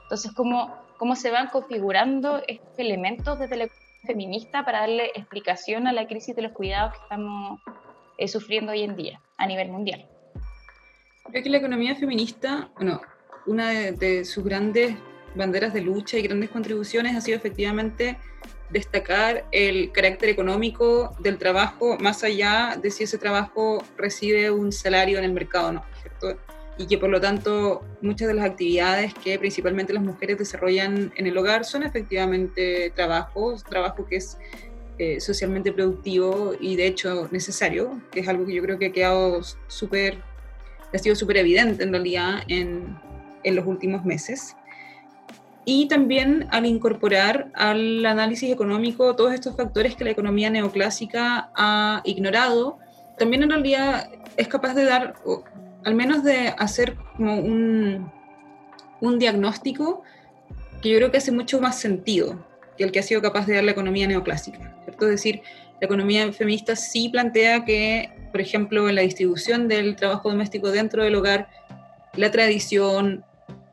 Entonces, 0.03 0.33
¿cómo, 0.33 0.75
cómo 0.97 1.15
se 1.15 1.31
van 1.31 1.47
configurando 1.47 2.41
estos 2.47 2.77
elementos 2.77 3.39
desde 3.39 3.55
la 3.55 3.63
feminista 4.05 4.65
para 4.65 4.81
darle 4.81 5.11
explicación 5.15 5.87
a 5.87 5.93
la 5.93 6.07
crisis 6.07 6.35
de 6.35 6.41
los 6.41 6.51
cuidados 6.51 6.93
que 6.93 6.99
estamos 7.03 7.59
eh, 8.17 8.27
sufriendo 8.27 8.71
hoy 8.71 8.83
en 8.83 8.95
día 8.95 9.21
a 9.37 9.47
nivel 9.47 9.69
mundial. 9.69 10.07
Creo 11.29 11.43
que 11.43 11.49
la 11.49 11.57
economía 11.57 11.95
feminista, 11.95 12.69
bueno, 12.75 13.01
una 13.45 13.69
de, 13.69 14.25
sus 14.25 14.43
grandes 14.43 14.95
banderas 15.35 15.73
de 15.73 15.81
lucha 15.81 16.17
y 16.17 16.21
grandes 16.21 16.49
contribuciones 16.49 17.15
ha 17.15 17.21
sido 17.21 17.37
efectivamente 17.37 18.17
destacar 18.69 19.45
el 19.51 19.91
carácter 19.91 20.29
económico 20.29 21.15
del 21.19 21.37
trabajo 21.37 21.97
más 21.99 22.23
allá 22.23 22.77
de 22.81 22.91
si 22.91 23.03
ese 23.03 23.17
trabajo 23.17 23.83
recibe 23.97 24.51
un 24.51 24.71
salario 24.71 25.17
en 25.17 25.25
el 25.25 25.33
mercado 25.33 25.69
o 25.69 25.71
no. 25.73 25.85
Y 26.81 26.87
que 26.87 26.97
por 26.97 27.09
lo 27.09 27.21
tanto 27.21 27.83
muchas 28.01 28.27
de 28.27 28.33
las 28.33 28.45
actividades 28.45 29.13
que 29.13 29.37
principalmente 29.37 29.93
las 29.93 30.03
mujeres 30.03 30.39
desarrollan 30.39 31.13
en 31.15 31.27
el 31.27 31.37
hogar 31.37 31.63
son 31.63 31.83
efectivamente 31.83 32.91
trabajos, 32.95 33.63
trabajo 33.63 34.05
que 34.07 34.15
es 34.15 34.37
eh, 34.97 35.19
socialmente 35.19 35.71
productivo 35.71 36.53
y 36.59 36.75
de 36.75 36.87
hecho 36.87 37.27
necesario, 37.31 38.01
que 38.11 38.21
es 38.21 38.27
algo 38.27 38.45
que 38.45 38.53
yo 38.53 38.63
creo 38.63 38.79
que 38.79 38.87
ha 38.87 38.91
quedado 38.91 39.41
súper, 39.67 40.17
ha 40.93 40.97
sido 40.97 41.15
súper 41.15 41.37
evidente 41.37 41.83
en 41.83 41.91
realidad 41.91 42.39
en, 42.47 42.97
en 43.43 43.55
los 43.55 43.65
últimos 43.67 44.03
meses. 44.03 44.55
Y 45.63 45.87
también 45.87 46.47
al 46.49 46.65
incorporar 46.65 47.51
al 47.53 48.03
análisis 48.05 48.51
económico 48.51 49.15
todos 49.15 49.33
estos 49.33 49.55
factores 49.55 49.95
que 49.95 50.03
la 50.03 50.09
economía 50.09 50.49
neoclásica 50.49 51.51
ha 51.55 52.01
ignorado, 52.03 52.79
también 53.17 53.43
en 53.43 53.51
realidad 53.51 54.09
es 54.37 54.47
capaz 54.47 54.73
de 54.73 54.85
dar 54.85 55.13
al 55.83 55.95
menos 55.95 56.23
de 56.23 56.53
hacer 56.57 56.95
como 57.15 57.39
un, 57.39 58.11
un 58.99 59.19
diagnóstico 59.19 60.03
que 60.81 60.89
yo 60.89 60.97
creo 60.97 61.11
que 61.11 61.17
hace 61.17 61.31
mucho 61.31 61.61
más 61.61 61.79
sentido 61.79 62.45
que 62.77 62.83
el 62.83 62.91
que 62.91 62.99
ha 62.99 63.03
sido 63.03 63.21
capaz 63.21 63.45
de 63.45 63.55
dar 63.55 63.63
la 63.63 63.71
economía 63.71 64.07
neoclásica. 64.07 64.75
¿cierto? 64.83 65.05
Es 65.05 65.11
decir, 65.11 65.41
la 65.79 65.85
economía 65.85 66.31
feminista 66.31 66.75
sí 66.75 67.09
plantea 67.09 67.65
que, 67.65 68.11
por 68.31 68.41
ejemplo, 68.41 68.87
en 68.87 68.95
la 68.95 69.01
distribución 69.01 69.67
del 69.67 69.95
trabajo 69.95 70.29
doméstico 70.29 70.71
dentro 70.71 71.03
del 71.03 71.15
hogar, 71.15 71.49
la 72.15 72.31
tradición, 72.31 73.23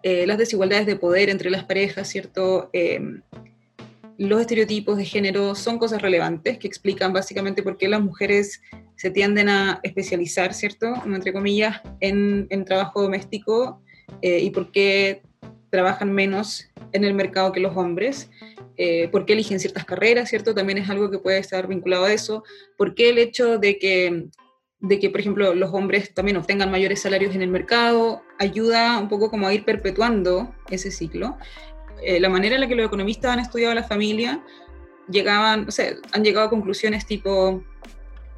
eh, 0.02 0.26
las 0.26 0.38
desigualdades 0.38 0.86
de 0.86 0.96
poder 0.96 1.28
entre 1.28 1.50
las 1.50 1.64
parejas, 1.64 2.08
¿cierto? 2.08 2.70
Em, 2.72 3.22
los 4.18 4.40
estereotipos 4.40 4.98
de 4.98 5.04
género 5.04 5.54
son 5.54 5.78
cosas 5.78 6.02
relevantes 6.02 6.58
que 6.58 6.66
explican 6.66 7.12
básicamente 7.12 7.62
por 7.62 7.78
qué 7.78 7.86
las 7.86 8.00
mujeres 8.00 8.60
se 8.96 9.10
tienden 9.10 9.48
a 9.48 9.78
especializar, 9.84 10.52
¿cierto? 10.52 10.92
Entre 11.06 11.32
comillas, 11.32 11.80
en, 12.00 12.48
trabajo 12.64 13.00
doméstico 13.00 13.80
eh, 14.20 14.40
y 14.40 14.50
por 14.50 14.72
qué 14.72 15.22
trabajan 15.70 16.12
menos 16.12 16.68
en 16.92 17.04
el 17.04 17.14
mercado 17.14 17.52
que 17.52 17.60
los 17.60 17.76
hombres. 17.76 18.28
Eh, 18.76 19.08
por 19.08 19.24
qué 19.24 19.34
eligen 19.34 19.60
ciertas 19.60 19.84
carreras, 19.84 20.28
¿cierto? 20.30 20.52
También 20.52 20.78
es 20.78 20.90
algo 20.90 21.10
que 21.10 21.18
puede 21.18 21.38
estar 21.38 21.68
vinculado 21.68 22.04
a 22.04 22.12
eso. 22.12 22.42
¿Por 22.76 22.94
qué 22.94 23.10
el 23.10 23.18
hecho 23.18 23.58
de 23.58 23.78
que, 23.78 24.26
de 24.80 24.98
que, 24.98 25.10
por 25.10 25.20
ejemplo, 25.20 25.54
los 25.54 25.72
hombres 25.72 26.12
también 26.12 26.36
obtengan 26.36 26.70
mayores 26.70 27.02
salarios 27.02 27.36
en 27.36 27.42
el 27.42 27.50
mercado 27.50 28.22
ayuda 28.38 28.98
un 28.98 29.08
poco 29.08 29.30
como 29.30 29.46
a 29.46 29.54
ir 29.54 29.64
perpetuando 29.64 30.54
ese 30.70 30.90
ciclo? 30.90 31.36
Eh, 32.02 32.20
la 32.20 32.28
manera 32.28 32.54
en 32.54 32.60
la 32.60 32.68
que 32.68 32.74
los 32.74 32.86
economistas 32.86 33.32
han 33.32 33.40
estudiado 33.40 33.74
la 33.74 33.84
familia 33.84 34.42
llegaban, 35.10 35.66
o 35.68 35.70
sea, 35.70 35.94
han 36.12 36.22
llegado 36.22 36.46
a 36.46 36.50
conclusiones 36.50 37.06
tipo, 37.06 37.62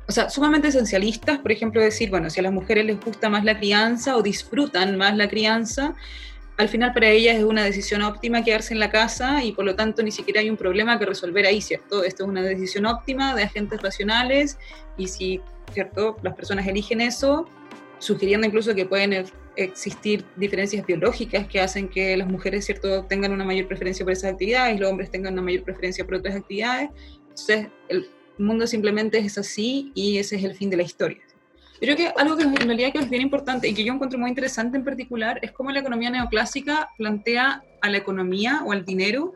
o 0.09 0.13
sea, 0.13 0.31
sumamente 0.31 0.69
esencialistas, 0.69 1.39
por 1.39 1.53
ejemplo, 1.53 1.81
decir, 1.81 2.11
bueno, 2.11 2.31
si 2.31 2.41
a 2.41 2.43
las 2.43 2.53
mujeres 2.53 2.85
les 2.85 3.01
gusta 3.01 3.29
más 3.29 3.45
la 3.45 3.59
crianza 3.59 4.17
o 4.17 4.23
disfrutan 4.23 4.97
más 4.97 5.17
la 5.17 5.29
crianza, 5.29 5.95
al 6.61 6.69
final 6.69 6.93
para 6.93 7.09
ellas 7.09 7.37
es 7.37 7.45
una 7.45 7.65
decisión 7.65 8.03
óptima 8.03 8.45
quedarse 8.45 8.75
en 8.75 8.81
la 8.81 8.91
casa 8.91 9.43
y 9.43 9.53
por 9.53 9.65
lo 9.65 9.77
tanto 9.77 10.03
ni 10.03 10.11
siquiera 10.11 10.41
hay 10.41 10.51
un 10.51 10.59
problema 10.59 10.99
que 10.99 11.07
resolver 11.07 11.47
ahí, 11.47 11.63
¿cierto? 11.63 12.05
Esto 12.05 12.25
es 12.25 12.29
una 12.29 12.43
decisión 12.43 12.85
óptima 12.85 13.35
de 13.35 13.45
agentes 13.45 13.81
racionales 13.81 14.59
y 14.99 15.09
si, 15.09 15.41
¿cierto? 15.73 16.17
Las 16.23 16.35
personas 16.35 16.67
eligen 16.67 17.01
eso, 17.01 17.49
sugiriendo 17.99 18.47
incluso 18.47 18.75
que 18.75 18.85
pueden 18.85 19.25
existir 19.57 20.25
diferencias 20.37 20.87
biológicas 20.87 21.47
que 21.47 21.61
hacen 21.61 21.89
que 21.89 22.17
las 22.17 22.29
mujeres, 22.29 22.65
¿cierto?, 22.65 23.05
tengan 23.05 23.33
una 23.33 23.45
mayor 23.45 23.67
preferencia 23.67 24.05
por 24.05 24.13
esas 24.13 24.33
actividades 24.33 24.77
y 24.77 24.79
los 24.79 24.91
hombres 24.91 25.11
tengan 25.11 25.33
una 25.35 25.43
mayor 25.43 25.65
preferencia 25.65 26.05
por 26.05 26.15
otras 26.15 26.37
actividades. 26.37 26.91
Entonces, 27.23 27.69
el 27.89 28.09
mundo 28.39 28.67
simplemente 28.67 29.19
es 29.19 29.39
así 29.39 29.93
y 29.95 30.19
ese 30.19 30.37
es 30.37 30.45
el 30.45 30.55
fin 30.55 30.71
de 30.71 30.77
la 30.77 30.83
historia. 30.83 31.19
Yo 31.81 31.95
creo 31.95 31.97
que 31.97 32.13
algo 32.17 32.37
que 32.37 32.43
en 32.43 32.55
realidad 32.55 32.93
que 32.93 32.99
es 32.99 33.09
bien 33.09 33.23
importante 33.23 33.67
y 33.67 33.75
que 33.75 33.85
yo 33.85 33.95
encuentro 33.95 34.19
muy 34.19 34.29
interesante 34.29 34.77
en 34.77 34.85
particular 34.85 35.39
es 35.41 35.53
cómo 35.53 35.71
la 35.71 35.81
economía 35.81 36.11
neoclásica 36.11 36.91
plantea 36.99 37.63
a 37.81 37.89
la 37.89 37.97
economía 37.97 38.63
o 38.67 38.73
al 38.73 38.85
dinero 38.85 39.35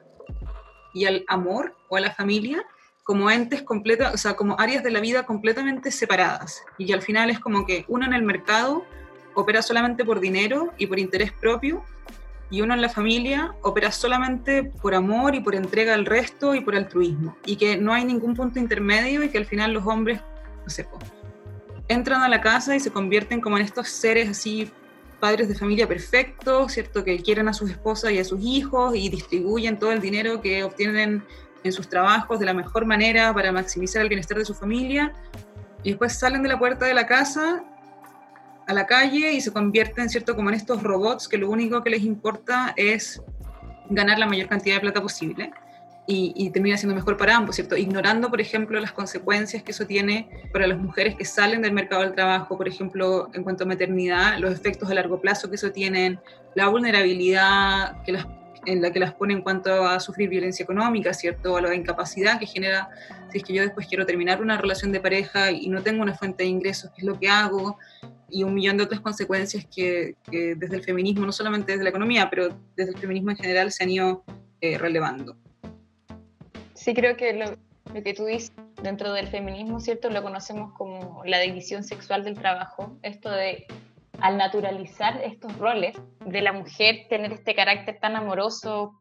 y 0.92 1.06
al 1.06 1.24
amor 1.26 1.74
o 1.88 1.96
a 1.96 2.00
la 2.00 2.12
familia 2.12 2.64
como 3.02 3.30
entes 3.30 3.62
completos, 3.62 4.12
o 4.12 4.16
sea, 4.16 4.34
como 4.34 4.56
áreas 4.58 4.82
de 4.82 4.90
la 4.90 5.00
vida 5.00 5.24
completamente 5.24 5.90
separadas. 5.90 6.62
Y 6.78 6.92
al 6.92 7.02
final 7.02 7.30
es 7.30 7.38
como 7.38 7.66
que 7.66 7.84
uno 7.88 8.06
en 8.06 8.14
el 8.14 8.22
mercado 8.22 8.84
opera 9.34 9.62
solamente 9.62 10.04
por 10.04 10.20
dinero 10.20 10.72
y 10.78 10.86
por 10.86 10.98
interés 10.98 11.32
propio, 11.32 11.84
y 12.50 12.60
uno 12.60 12.74
en 12.74 12.82
la 12.82 12.88
familia 12.88 13.54
opera 13.62 13.90
solamente 13.90 14.64
por 14.64 14.94
amor 14.94 15.34
y 15.34 15.40
por 15.40 15.54
entrega 15.54 15.94
al 15.94 16.06
resto 16.06 16.54
y 16.54 16.60
por 16.60 16.76
altruismo. 16.76 17.36
Y 17.44 17.56
que 17.56 17.76
no 17.76 17.92
hay 17.92 18.04
ningún 18.04 18.34
punto 18.34 18.58
intermedio 18.58 19.22
y 19.24 19.28
que 19.28 19.38
al 19.38 19.46
final 19.46 19.72
los 19.72 19.86
hombres, 19.86 20.20
no 20.62 20.70
sé, 20.70 20.86
entran 21.88 22.22
a 22.22 22.28
la 22.28 22.40
casa 22.40 22.76
y 22.76 22.80
se 22.80 22.90
convierten 22.90 23.40
como 23.40 23.56
en 23.56 23.64
estos 23.64 23.88
seres 23.88 24.28
así, 24.28 24.70
padres 25.20 25.48
de 25.48 25.54
familia 25.54 25.88
perfectos, 25.88 26.72
¿cierto? 26.72 27.02
Que 27.02 27.18
quieren 27.18 27.48
a 27.48 27.54
sus 27.54 27.70
esposas 27.70 28.12
y 28.12 28.18
a 28.18 28.24
sus 28.24 28.40
hijos 28.44 28.94
y 28.94 29.08
distribuyen 29.08 29.78
todo 29.78 29.90
el 29.90 30.00
dinero 30.00 30.40
que 30.40 30.62
obtienen 30.64 31.24
en 31.62 31.72
sus 31.72 31.88
trabajos 31.88 32.38
de 32.38 32.46
la 32.46 32.54
mejor 32.54 32.84
manera 32.84 33.32
para 33.32 33.50
maximizar 33.50 34.02
el 34.02 34.08
bienestar 34.08 34.36
de 34.38 34.44
su 34.44 34.54
familia. 34.54 35.12
Y 35.82 35.90
después 35.90 36.18
salen 36.18 36.42
de 36.42 36.50
la 36.50 36.58
puerta 36.58 36.86
de 36.86 36.94
la 36.94 37.06
casa 37.06 37.64
a 38.66 38.72
la 38.72 38.86
calle 38.86 39.32
y 39.32 39.40
se 39.40 39.52
convierten, 39.52 40.08
¿cierto? 40.08 40.34
Como 40.34 40.50
en 40.50 40.56
estos 40.56 40.82
robots 40.82 41.28
que 41.28 41.38
lo 41.38 41.50
único 41.50 41.82
que 41.82 41.90
les 41.90 42.02
importa 42.02 42.72
es 42.76 43.22
ganar 43.88 44.18
la 44.18 44.26
mayor 44.26 44.48
cantidad 44.48 44.76
de 44.76 44.80
plata 44.80 45.02
posible 45.02 45.52
y, 46.06 46.50
termina 46.50 46.76
siendo 46.76 46.94
mejor 46.94 47.16
para 47.16 47.34
ambos, 47.34 47.56
¿cierto? 47.56 47.76
Ignorando, 47.76 48.28
por 48.28 48.40
ejemplo, 48.40 48.78
las 48.78 48.92
consecuencias 48.92 49.62
que 49.62 49.70
eso 49.70 49.86
tiene 49.86 50.28
para 50.52 50.66
las 50.66 50.78
mujeres 50.78 51.14
que 51.14 51.24
salen 51.24 51.62
del 51.62 51.72
mercado 51.72 52.02
del 52.02 52.12
trabajo, 52.12 52.58
por 52.58 52.68
ejemplo, 52.68 53.30
en 53.32 53.42
cuanto 53.42 53.64
a 53.64 53.66
maternidad, 53.66 54.38
los 54.38 54.52
efectos 54.52 54.90
a 54.90 54.94
largo 54.94 55.20
plazo 55.20 55.48
que 55.48 55.56
eso 55.56 55.72
tienen, 55.72 56.20
la 56.54 56.68
vulnerabilidad 56.68 58.02
que 58.02 58.12
las, 58.12 58.26
en 58.66 58.82
la 58.82 58.92
que 58.92 58.98
las 58.98 59.14
pone 59.14 59.34
en 59.34 59.42
cuanto 59.42 59.86
a 59.86 60.00
sufrir 60.00 60.28
violencia 60.28 60.62
económica, 60.62 61.12
¿cierto? 61.12 61.56
A 61.56 61.60
la 61.60 61.74
incapacidad 61.74 62.38
que 62.38 62.46
genera 62.46 62.88
si 63.30 63.38
es 63.38 63.44
que 63.44 63.52
yo 63.52 63.62
después 63.62 63.88
quiero 63.88 64.06
terminar 64.06 64.40
una 64.40 64.56
relación 64.56 64.92
de 64.92 65.00
pareja 65.00 65.50
y 65.50 65.68
no 65.68 65.82
tengo 65.82 66.02
una 66.02 66.14
fuente 66.14 66.44
de 66.44 66.48
ingresos, 66.48 66.90
¿qué 66.92 67.00
es 67.00 67.04
lo 67.04 67.18
que 67.18 67.28
hago? 67.28 67.78
Y 68.30 68.44
un 68.44 68.54
millón 68.54 68.76
de 68.76 68.84
otras 68.84 69.00
consecuencias 69.00 69.66
que, 69.66 70.14
desde 70.30 70.76
el 70.76 70.82
feminismo, 70.82 71.26
no 71.26 71.32
solamente 71.32 71.72
desde 71.72 71.84
la 71.84 71.90
economía, 71.90 72.30
pero 72.30 72.56
desde 72.76 72.92
el 72.92 72.98
feminismo 72.98 73.30
en 73.30 73.36
general 73.36 73.72
se 73.72 73.82
han 73.82 73.90
ido 73.90 74.24
eh, 74.60 74.78
relevando. 74.78 75.36
Sí, 76.74 76.94
creo 76.94 77.16
que 77.16 77.32
lo, 77.32 78.02
que 78.02 78.14
tú 78.14 78.24
dices 78.24 78.52
dentro 78.82 79.12
del 79.12 79.26
feminismo, 79.26 79.80
¿cierto? 79.80 80.10
Lo 80.10 80.22
conocemos 80.22 80.72
como 80.74 81.22
la 81.24 81.40
división 81.40 81.82
sexual 81.82 82.22
del 82.22 82.34
trabajo, 82.34 82.96
esto 83.02 83.30
de 83.30 83.66
al 84.20 84.36
naturalizar 84.36 85.20
estos 85.22 85.56
roles 85.58 85.96
de 86.24 86.40
la 86.40 86.52
mujer 86.52 87.06
tener 87.08 87.32
este 87.32 87.54
carácter 87.54 87.98
tan 88.00 88.16
amoroso 88.16 89.00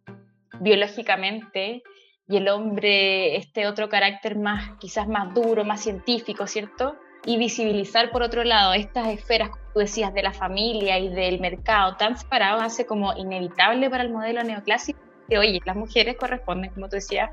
biológicamente 0.59 1.83
y 2.27 2.37
el 2.37 2.47
hombre 2.47 3.35
este 3.35 3.67
otro 3.67 3.89
carácter 3.89 4.37
más 4.37 4.77
quizás 4.79 5.07
más 5.07 5.33
duro, 5.33 5.65
más 5.65 5.81
científico, 5.81 6.47
¿cierto? 6.47 6.95
Y 7.25 7.37
visibilizar 7.37 8.11
por 8.11 8.21
otro 8.21 8.43
lado 8.43 8.73
estas 8.73 9.07
esferas, 9.07 9.49
como 9.49 9.63
tú 9.73 9.79
decías, 9.79 10.13
de 10.13 10.23
la 10.23 10.33
familia 10.33 10.99
y 10.99 11.09
del 11.09 11.39
mercado 11.39 11.95
tan 11.95 12.17
separados 12.17 12.61
hace 12.61 12.85
como 12.85 13.13
inevitable 13.13 13.89
para 13.89 14.03
el 14.03 14.11
modelo 14.11 14.43
neoclásico 14.43 14.99
que, 15.29 15.37
oye, 15.37 15.59
las 15.65 15.75
mujeres 15.75 16.17
corresponden, 16.17 16.71
como 16.71 16.89
tú 16.89 16.95
decías, 16.95 17.31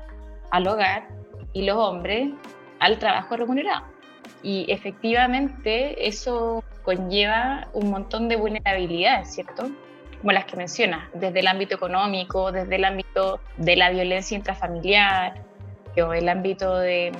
al 0.49 0.67
hogar 0.67 1.07
y 1.53 1.63
los 1.63 1.77
hombres 1.77 2.29
al 2.79 2.99
trabajo 2.99 3.35
remunerado. 3.35 3.85
Y 4.43 4.65
efectivamente 4.71 6.07
eso 6.07 6.63
conlleva 6.83 7.67
un 7.73 7.89
montón 7.89 8.29
de 8.29 8.35
vulnerabilidades, 8.35 9.33
¿cierto? 9.33 9.69
Como 10.19 10.31
las 10.31 10.45
que 10.45 10.55
mencionas, 10.55 11.09
desde 11.13 11.39
el 11.39 11.47
ámbito 11.47 11.75
económico, 11.75 12.51
desde 12.51 12.75
el 12.75 12.85
ámbito 12.85 13.39
de 13.57 13.75
la 13.75 13.89
violencia 13.89 14.37
intrafamiliar, 14.37 15.41
o 15.99 16.13
el 16.13 16.29
ámbito 16.29 16.77
de 16.77 17.11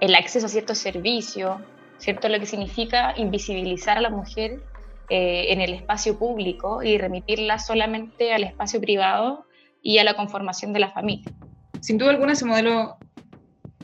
el 0.00 0.14
acceso 0.14 0.46
a 0.46 0.48
ciertos 0.48 0.78
servicios, 0.78 1.56
¿cierto? 1.98 2.28
Lo 2.28 2.38
que 2.38 2.46
significa 2.46 3.14
invisibilizar 3.16 3.96
a 3.96 4.00
la 4.00 4.10
mujer 4.10 4.60
eh, 5.08 5.52
en 5.52 5.60
el 5.60 5.72
espacio 5.72 6.18
público 6.18 6.82
y 6.82 6.98
remitirla 6.98 7.58
solamente 7.58 8.32
al 8.34 8.44
espacio 8.44 8.80
privado 8.80 9.46
y 9.82 9.98
a 9.98 10.04
la 10.04 10.14
conformación 10.14 10.72
de 10.72 10.80
la 10.80 10.90
familia. 10.90 11.32
Sin 11.80 11.98
duda 11.98 12.10
alguna 12.10 12.32
ese 12.32 12.44
modelo 12.44 12.96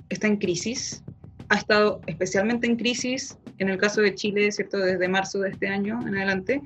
está 0.08 0.26
en 0.26 0.36
crisis, 0.36 1.02
ha 1.48 1.56
estado 1.56 2.00
especialmente 2.06 2.66
en 2.66 2.76
crisis 2.76 3.38
en 3.60 3.68
el 3.68 3.76
caso 3.76 4.00
de 4.00 4.14
Chile, 4.14 4.50
¿cierto? 4.50 4.78
Desde 4.78 5.06
marzo 5.06 5.38
de 5.40 5.50
este 5.50 5.68
año 5.68 6.00
en 6.06 6.16
adelante, 6.16 6.62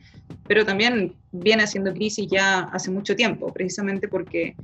pero 0.47 0.65
también 0.65 1.13
viene 1.33 1.65
haciendo 1.65 1.93
crisis 1.93 2.29
ya 2.31 2.61
hace 2.73 2.91
mucho 2.91 3.17
tiempo, 3.17 3.53
precisamente 3.53 4.07
porque 4.07 4.55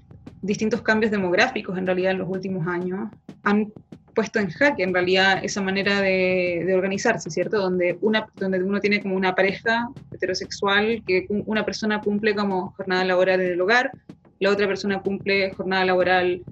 distintos 0.40 0.80
cambios 0.80 1.10
demográficos 1.10 1.76
en 1.76 1.86
realidad 1.86 2.12
en 2.12 2.18
los 2.18 2.28
últimos 2.28 2.66
años 2.68 3.10
han 3.42 3.72
puesto 4.14 4.38
en 4.38 4.48
jaque 4.48 4.84
en 4.84 4.94
realidad 4.94 5.40
esa 5.44 5.60
manera 5.60 6.00
de, 6.00 6.62
de, 6.66 6.74
organizarse, 6.74 7.30
¿cierto? 7.30 7.58
Donde, 7.58 7.98
una, 8.00 8.28
donde 8.36 8.62
uno 8.62 8.80
tiene 8.80 9.02
como 9.02 9.16
una 9.16 9.34
pareja 9.34 9.88
heterosexual, 10.12 11.02
que 11.04 11.26
una 11.28 11.64
persona 11.64 12.00
cumple 12.00 12.34
como 12.36 12.70
jornada 12.76 13.04
laboral 13.04 13.40
en 13.40 13.52
el 13.52 13.60
hogar, 13.60 13.90
la 14.38 14.50
otra 14.50 14.68
persona 14.68 15.02
cumple 15.02 15.50
jornada 15.50 15.84
laboral 15.84 16.42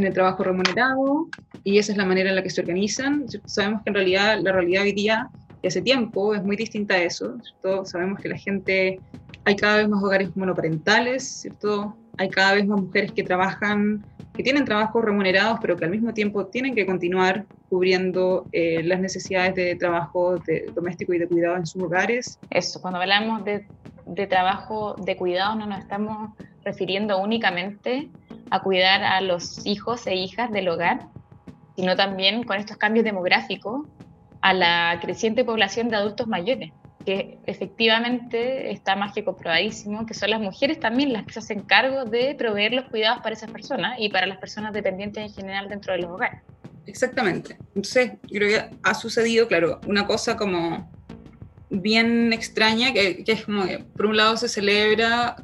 en 0.00 0.06
el 0.06 0.14
trabajo 0.14 0.42
remunerado 0.42 1.28
y 1.64 1.78
esa 1.78 1.92
es 1.92 1.98
la 1.98 2.04
manera 2.04 2.30
en 2.30 2.36
la 2.36 2.42
que 2.42 2.50
se 2.50 2.60
organizan. 2.60 3.26
Sabemos 3.44 3.82
que 3.82 3.90
en 3.90 3.94
realidad 3.94 4.40
la 4.40 4.52
realidad 4.52 4.82
hoy 4.82 4.92
día 4.92 5.30
y 5.62 5.68
hace 5.68 5.82
tiempo 5.82 6.34
es 6.34 6.42
muy 6.42 6.56
distinta 6.56 6.94
a 6.94 7.02
eso. 7.02 7.36
¿cierto? 7.42 7.84
Sabemos 7.84 8.20
que 8.20 8.28
la 8.28 8.36
gente, 8.36 9.00
hay 9.44 9.56
cada 9.56 9.76
vez 9.76 9.88
más 9.88 10.02
hogares 10.02 10.36
monoparentales, 10.36 11.24
¿cierto? 11.24 11.96
hay 12.20 12.28
cada 12.28 12.54
vez 12.54 12.66
más 12.66 12.80
mujeres 12.80 13.12
que 13.12 13.22
trabajan, 13.22 14.04
que 14.34 14.42
tienen 14.42 14.66
trabajos 14.66 15.02
remunerados, 15.02 15.58
pero 15.60 15.76
que 15.76 15.86
al 15.86 15.90
mismo 15.90 16.12
tiempo 16.12 16.44
tienen 16.46 16.74
que 16.74 16.84
continuar 16.84 17.46
cubriendo 17.70 18.46
eh, 18.52 18.82
las 18.82 19.00
necesidades 19.00 19.54
de 19.54 19.74
trabajo 19.76 20.36
de, 20.38 20.70
doméstico 20.74 21.14
y 21.14 21.18
de 21.18 21.26
cuidado 21.26 21.56
en 21.56 21.66
sus 21.66 21.82
hogares. 21.82 22.38
Eso, 22.50 22.80
cuando 22.82 23.00
hablamos 23.00 23.42
de, 23.44 23.66
de 24.10 24.26
trabajo 24.26 24.96
de 24.98 25.16
cuidado 25.16 25.54
no 25.54 25.66
nos 25.66 25.78
estamos 25.78 26.32
refiriendo 26.64 27.18
únicamente 27.18 28.10
a 28.50 28.60
cuidar 28.60 29.02
a 29.04 29.20
los 29.20 29.64
hijos 29.64 30.06
e 30.06 30.16
hijas 30.16 30.50
del 30.50 30.68
hogar, 30.68 31.06
sino 31.76 31.96
también 31.96 32.42
con 32.42 32.58
estos 32.58 32.76
cambios 32.76 33.04
demográficos 33.04 33.86
a 34.42 34.52
la 34.52 34.98
creciente 35.00 35.44
población 35.44 35.88
de 35.88 35.96
adultos 35.96 36.26
mayores. 36.26 36.72
que 37.06 37.38
efectivamente 37.46 38.70
está 38.70 38.94
más 38.94 39.14
que 39.14 39.24
comprobadísimo 39.24 40.04
que 40.04 40.12
son 40.12 40.28
las 40.30 40.40
mujeres 40.40 40.78
también 40.80 41.14
las 41.14 41.24
que 41.24 41.32
se 41.32 41.38
hacen 41.38 41.60
cargo 41.60 42.04
de 42.04 42.34
proveer 42.34 42.74
los 42.74 42.84
cuidados 42.90 43.22
para 43.22 43.34
esas 43.34 43.50
personas 43.50 43.98
y 43.98 44.10
para 44.10 44.26
las 44.26 44.36
personas 44.36 44.74
dependientes 44.74 45.24
en 45.24 45.32
general 45.32 45.68
dentro 45.68 45.94
de 45.94 46.00
los 46.00 46.10
hogares. 46.10 46.42
Exactamente. 46.86 47.56
Entonces, 47.74 48.12
creo 48.28 48.48
que 48.48 48.76
ha 48.82 48.94
sucedido, 48.94 49.48
claro, 49.48 49.80
una 49.86 50.06
cosa 50.06 50.36
como 50.36 50.90
bien 51.70 52.32
extraña, 52.32 52.92
que, 52.92 53.22
es 53.26 53.44
como 53.44 53.64
que 53.64 53.78
por 53.96 54.06
un 54.06 54.16
lado 54.16 54.36
se 54.36 54.48
celebra 54.48 55.36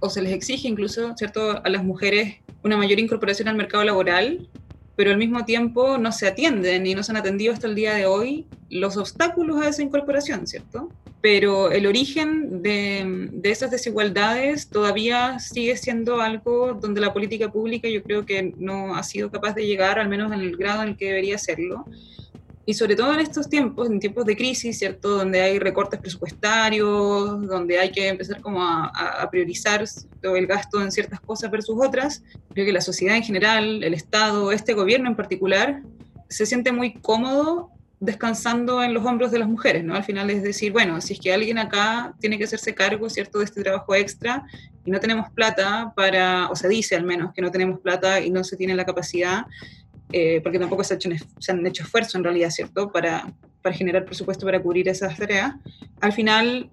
o 0.00 0.10
se 0.10 0.22
les 0.22 0.32
exige 0.32 0.68
incluso, 0.68 1.16
¿cierto?, 1.16 1.64
a 1.64 1.68
las 1.68 1.84
mujeres 1.84 2.36
una 2.62 2.76
mayor 2.76 2.98
incorporación 2.98 3.48
al 3.48 3.56
mercado 3.56 3.84
laboral, 3.84 4.48
pero 4.96 5.12
al 5.12 5.16
mismo 5.16 5.44
tiempo 5.44 5.96
no 5.96 6.10
se 6.10 6.26
atienden 6.26 6.86
y 6.86 6.94
no 6.94 7.04
se 7.04 7.12
han 7.12 7.16
atendido 7.16 7.52
hasta 7.52 7.68
el 7.68 7.76
día 7.76 7.94
de 7.94 8.06
hoy 8.06 8.46
los 8.68 8.96
obstáculos 8.96 9.62
a 9.62 9.68
esa 9.68 9.82
incorporación, 9.82 10.46
¿cierto? 10.46 10.90
Pero 11.20 11.70
el 11.70 11.86
origen 11.86 12.62
de, 12.62 13.28
de 13.32 13.50
esas 13.50 13.70
desigualdades 13.70 14.68
todavía 14.68 15.38
sigue 15.38 15.76
siendo 15.76 16.20
algo 16.20 16.74
donde 16.74 17.00
la 17.00 17.12
política 17.12 17.50
pública 17.50 17.88
yo 17.88 18.02
creo 18.02 18.26
que 18.26 18.54
no 18.56 18.96
ha 18.96 19.02
sido 19.04 19.30
capaz 19.30 19.54
de 19.54 19.66
llegar, 19.66 19.98
al 20.00 20.08
menos 20.08 20.32
en 20.32 20.40
el 20.40 20.56
grado 20.56 20.82
en 20.82 20.90
el 20.90 20.96
que 20.96 21.06
debería 21.06 21.38
serlo 21.38 21.86
y 22.68 22.74
sobre 22.74 22.96
todo 22.96 23.14
en 23.14 23.20
estos 23.20 23.48
tiempos, 23.48 23.88
en 23.88 23.98
tiempos 23.98 24.26
de 24.26 24.36
crisis, 24.36 24.78
¿cierto? 24.78 25.16
Donde 25.16 25.40
hay 25.40 25.58
recortes 25.58 25.98
presupuestarios, 25.98 27.46
donde 27.46 27.78
hay 27.78 27.90
que 27.90 28.08
empezar 28.08 28.42
como 28.42 28.62
a, 28.62 28.88
a, 28.88 29.30
priorizar 29.30 29.82
todo 30.20 30.36
el 30.36 30.46
gasto 30.46 30.82
en 30.82 30.92
ciertas 30.92 31.18
cosas 31.18 31.50
versus 31.50 31.76
otras, 31.80 32.22
creo 32.52 32.66
que 32.66 32.72
la 32.74 32.82
sociedad 32.82 33.16
en 33.16 33.22
general, 33.22 33.82
el 33.82 33.94
Estado, 33.94 34.52
este 34.52 34.74
gobierno 34.74 35.08
en 35.08 35.16
particular, 35.16 35.80
se 36.28 36.44
siente 36.44 36.70
muy 36.70 36.92
cómodo 36.92 37.70
descansando 38.00 38.82
en 38.82 38.92
los 38.92 39.02
hombros 39.06 39.30
de 39.30 39.38
las 39.38 39.48
mujeres, 39.48 39.82
¿no? 39.82 39.94
Al 39.94 40.04
final 40.04 40.28
es 40.28 40.42
decir, 40.42 40.70
bueno, 40.70 41.00
si 41.00 41.14
es 41.14 41.20
que 41.20 41.32
alguien 41.32 41.56
acá 41.56 42.14
tiene 42.20 42.36
que 42.36 42.44
hacerse 42.44 42.74
cargo, 42.74 43.08
¿cierto?, 43.08 43.38
de 43.38 43.46
este 43.46 43.62
trabajo 43.62 43.94
extra 43.94 44.44
y 44.84 44.90
no 44.90 45.00
tenemos 45.00 45.30
plata 45.30 45.94
para, 45.96 46.50
o 46.50 46.54
se 46.54 46.68
dice 46.68 46.96
al 46.96 47.04
menos 47.04 47.32
que 47.32 47.40
no 47.40 47.50
tenemos 47.50 47.80
plata 47.80 48.20
y 48.20 48.28
no 48.28 48.44
se 48.44 48.58
tiene 48.58 48.74
la 48.74 48.84
capacidad, 48.84 49.46
eh, 50.12 50.40
porque 50.42 50.58
tampoco 50.58 50.84
se, 50.84 50.94
hecho, 50.94 51.10
se, 51.38 51.52
han 51.52 51.66
hecho 51.66 51.82
esfuerzos 51.82 52.14
en 52.14 52.24
realidad, 52.24 52.50
¿cierto?, 52.50 52.90
para, 52.90 53.32
para 53.62 53.74
generar 53.74 54.04
presupuesto 54.04 54.46
para 54.46 54.60
cubrir 54.60 54.88
esas 54.88 55.16
tareas. 55.16 55.54
Al 56.00 56.12
final, 56.12 56.70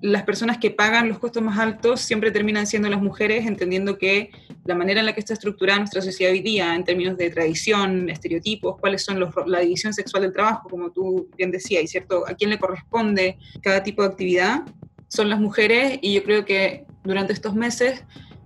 las 0.00 0.24
personas 0.24 0.58
que 0.58 0.70
pagan 0.70 1.08
los 1.08 1.18
costos 1.18 1.42
más 1.42 1.58
altos 1.58 2.00
siempre 2.00 2.30
terminan 2.30 2.66
siendo 2.66 2.88
las 2.88 3.00
mujeres, 3.00 3.46
entendiendo 3.46 3.98
que 3.98 4.30
la 4.64 4.74
manera 4.74 5.00
en 5.00 5.06
la 5.06 5.12
que 5.12 5.20
está 5.20 5.32
estructurada 5.32 5.78
nuestra 5.78 6.02
sociedad 6.02 6.32
hoy 6.32 6.40
día, 6.40 6.74
en 6.74 6.84
términos 6.84 7.16
de 7.16 7.30
tradición, 7.30 8.08
estereotipos, 8.08 8.78
cuáles 8.80 9.04
son 9.04 9.20
los, 9.20 9.34
la 9.46 9.60
división 9.60 9.92
sexual 9.92 10.22
del 10.22 10.32
trabajo, 10.32 10.68
como 10.68 10.90
tú 10.90 11.28
bien 11.36 11.50
decías, 11.50 11.88
¿cierto? 11.90 12.24
A 12.26 12.34
quién 12.34 12.50
le 12.50 12.58
corresponde 12.58 13.38
cada 13.62 13.82
tipo 13.82 14.02
de 14.02 14.08
actividad, 14.08 14.62
son 15.08 15.28
las 15.28 15.38
mujeres, 15.38 15.98
y 16.00 16.14
yo 16.14 16.22
creo 16.24 16.44
que 16.44 16.84
durante 17.04 17.32
estos 17.32 17.54
meses 17.54 18.04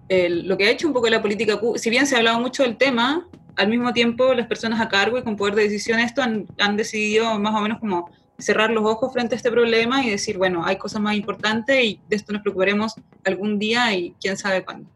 lo 0.08 0.56
que 0.56 0.64
ha 0.64 0.70
hecho 0.70 0.86
un 0.86 0.92
poco 0.92 1.08
la 1.08 1.22
política, 1.22 1.60
si 1.76 1.90
bien 1.90 2.06
se 2.06 2.14
ha 2.14 2.18
hablado 2.18 2.40
mucho 2.40 2.62
del 2.62 2.76
tema, 2.76 3.28
al 3.56 3.68
mismo 3.68 3.92
tiempo 3.92 4.34
las 4.34 4.46
personas 4.46 4.80
a 4.80 4.88
cargo 4.88 5.18
y 5.18 5.22
con 5.22 5.36
poder 5.36 5.54
de 5.54 5.62
decisión 5.64 5.98
esto 5.98 6.22
han, 6.22 6.76
decidido 6.76 7.38
más 7.38 7.54
o 7.54 7.60
menos 7.60 7.78
como 7.78 8.10
cerrar 8.38 8.70
los 8.70 8.84
ojos 8.84 9.12
frente 9.12 9.34
a 9.34 9.36
este 9.36 9.50
problema 9.50 10.04
y 10.04 10.10
decir, 10.10 10.36
bueno, 10.36 10.64
hay 10.64 10.76
cosas 10.76 11.00
más 11.00 11.16
importantes 11.16 11.82
y 11.82 12.00
de 12.08 12.16
esto 12.16 12.32
nos 12.32 12.42
preocuparemos 12.42 12.94
algún 13.24 13.58
día 13.58 13.94
y 13.94 14.14
quién 14.20 14.36
sabe 14.36 14.64
cuándo. 14.64 14.90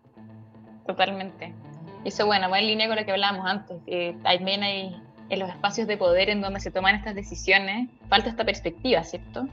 Totalmente. 0.87 1.55
Eso, 2.05 2.27
bueno, 2.27 2.51
va 2.51 2.59
en 2.59 2.67
línea 2.67 2.87
con 2.87 2.97
lo 2.97 3.05
que 3.05 3.13
hablábamos 3.13 3.47
antes, 3.47 3.79
que 3.87 4.17
también 4.23 4.63
hay 4.63 4.95
en 5.31 5.39
los 5.39 5.49
espacios 5.49 5.87
de 5.87 5.97
poder 5.97 6.29
en 6.29 6.41
donde 6.41 6.61
se 6.61 6.71
toman 6.71 6.97
estas 6.97 7.15
decisiones, 7.15 7.89
falta 8.09 8.29
esta 8.29 8.45
perspectiva, 8.45 9.05
¿cierto? 9.05 9.47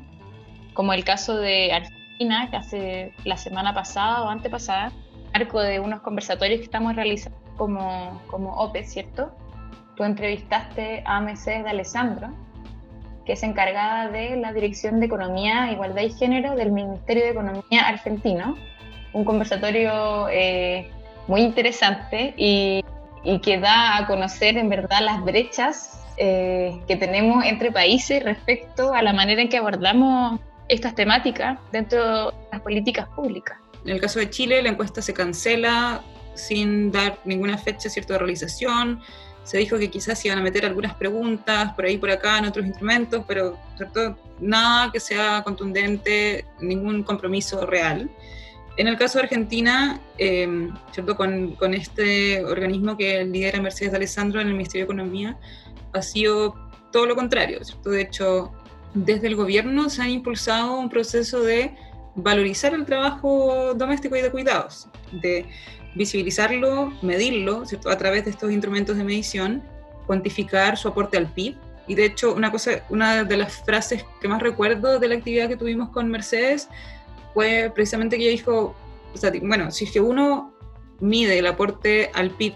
Como 0.74 0.91
el 0.93 1.04
caso 1.04 1.38
de 1.38 1.72
Argentina, 1.72 2.50
que 2.50 2.58
hace 2.58 3.13
la 3.24 3.38
semana 3.38 3.74
pasada 3.74 4.24
o 4.24 4.30
antepasada, 4.30 4.91
marco 5.38 5.62
de 5.62 5.80
unos 5.80 6.02
conversatorios 6.02 6.60
que 6.60 6.65
estamos 6.65 6.95
realizando 6.95 7.38
como, 7.58 8.21
como 8.28 8.56
OPE, 8.56 8.84
¿cierto? 8.84 9.32
Tú 9.95 10.04
entrevistaste 10.04 11.04
a 11.06 11.19
Mercedes 11.21 11.63
de 11.63 11.69
Alessandro, 11.69 12.30
que 13.23 13.34
es 13.34 13.43
encargada 13.43 14.10
de 14.10 14.36
la 14.38 14.52
Dirección 14.52 15.00
de 15.00 15.06
Economía, 15.06 15.71
Igualdad 15.71 16.02
y 16.02 16.12
Género 16.12 16.56
del 16.56 16.71
Ministerio 16.71 17.23
de 17.26 17.32
Economía 17.32 17.82
argentino. 17.88 18.56
Un 19.13 19.26
conversatorio 19.26 20.28
eh, 20.30 20.89
muy 21.28 21.41
interesante 21.41 22.34
y, 22.36 22.84
y, 23.23 23.39
que 23.39 23.60
da 23.60 23.97
a 23.97 24.08
conocer 24.08 24.58
en 24.58 24.69
verdad 24.69 25.02
las 25.02 25.23
brechas 25.23 26.04
eh, 26.17 26.82
que 26.88 26.95
tenemos 26.95 27.45
entre 27.45 27.71
países 27.71 28.23
respecto 28.23 28.91
a 28.91 29.04
la 29.04 29.13
manera 29.13 29.41
en 29.41 29.50
que 29.50 29.58
abordamos 29.58 30.39
estas 30.67 30.95
temáticas 30.95 31.60
dentro 31.71 32.32
de 32.32 32.38
las 32.52 32.62
políticas 32.62 33.08
públicas. 33.10 33.58
En 33.88 33.93
el 33.93 34.02
caso 34.02 34.19
de 34.19 34.30
Chile, 34.30 34.62
la 34.62 34.69
encuesta 34.69 35.02
se 35.02 35.13
cancela 35.13 36.04
sin 36.36 36.91
dar 36.91 37.19
ninguna 37.23 37.58
fecha 37.58 37.89
cierto 37.89 38.13
de 38.13 38.19
realización. 38.19 39.02
Se 39.43 39.58
dijo 39.58 39.80
que 39.80 39.89
quizás 39.89 40.23
iban 40.26 40.38
a 40.38 40.41
meter 40.41 40.65
algunas 40.65 40.93
preguntas 40.95 41.73
por 41.73 41.86
ahí 41.86 41.97
por 41.97 42.12
acá 42.12 42.38
en 42.38 42.45
otros 42.45 42.65
instrumentos, 42.65 43.23
pero 43.26 43.58
¿cierto? 43.78 44.17
nada 44.41 44.91
que 44.91 45.00
sea 45.00 45.41
contundente, 45.41 46.43
ningún 46.60 47.02
compromiso 47.04 47.65
real. 47.65 48.10
En 48.76 48.88
el 48.88 48.97
caso 48.97 49.19
de 49.19 49.23
Argentina, 49.23 50.02
eh, 50.17 50.69
¿cierto? 50.91 51.15
Con, 51.15 51.56
con, 51.56 51.73
este 51.73 52.43
organismo 52.43 52.97
que 52.97 53.23
lidera 53.23 53.62
Mercedes 53.62 53.91
de 53.91 53.97
Alessandro 53.97 54.41
en 54.41 54.47
el 54.47 54.54
Ministerio 54.54 54.86
de 54.86 54.93
Economía, 54.93 55.39
ha 55.93 56.02
sido 56.02 56.56
todo 56.91 57.06
lo 57.06 57.15
contrario. 57.15 57.63
¿cierto? 57.63 57.89
De 57.89 58.02
hecho, 58.02 58.52
desde 58.93 59.28
el 59.28 59.38
gobierno 59.38 59.89
se 59.89 60.02
ha 60.02 60.10
impulsado 60.10 60.78
un 60.78 60.89
proceso 60.89 61.41
de 61.41 61.73
valorizar 62.17 62.73
el 62.73 62.86
trabajo 62.86 63.73
doméstico 63.75 64.15
y 64.15 64.21
de 64.21 64.32
cuidados, 64.32 64.88
de 65.12 65.45
visibilizarlo, 65.95 66.91
medirlo 67.01 67.63
a 67.86 67.97
través 67.97 68.25
de 68.25 68.32
estos 68.32 68.51
instrumentos 68.51 68.97
de 68.97 69.03
medición, 69.03 69.63
cuantificar 70.06 70.77
su 70.77 70.89
aporte 70.89 71.17
al 71.17 71.27
PIB. 71.27 71.56
Y 71.88 71.95
de 71.95 72.06
hecho, 72.06 72.34
una, 72.34 72.51
cosa, 72.51 72.84
una 72.89 73.23
de 73.23 73.38
las 73.38 73.63
frases 73.63 74.03
que 74.19 74.27
más 74.27 74.41
recuerdo 74.41 74.99
de 74.99 75.08
la 75.08 75.15
actividad 75.15 75.47
que 75.47 75.56
tuvimos 75.56 75.89
con 75.89 76.10
Mercedes 76.10 76.67
fue 77.34 77.71
precisamente 77.73 78.17
que 78.17 78.23
ella 78.23 78.32
dijo, 78.32 78.75
o 79.13 79.17
sea, 79.17 79.32
bueno, 79.41 79.71
si 79.71 79.86
es 79.86 79.91
que 79.91 80.01
uno 80.01 80.53
mide 80.99 81.38
el 81.38 81.47
aporte 81.47 82.10
al 82.13 82.32
PIB 82.32 82.53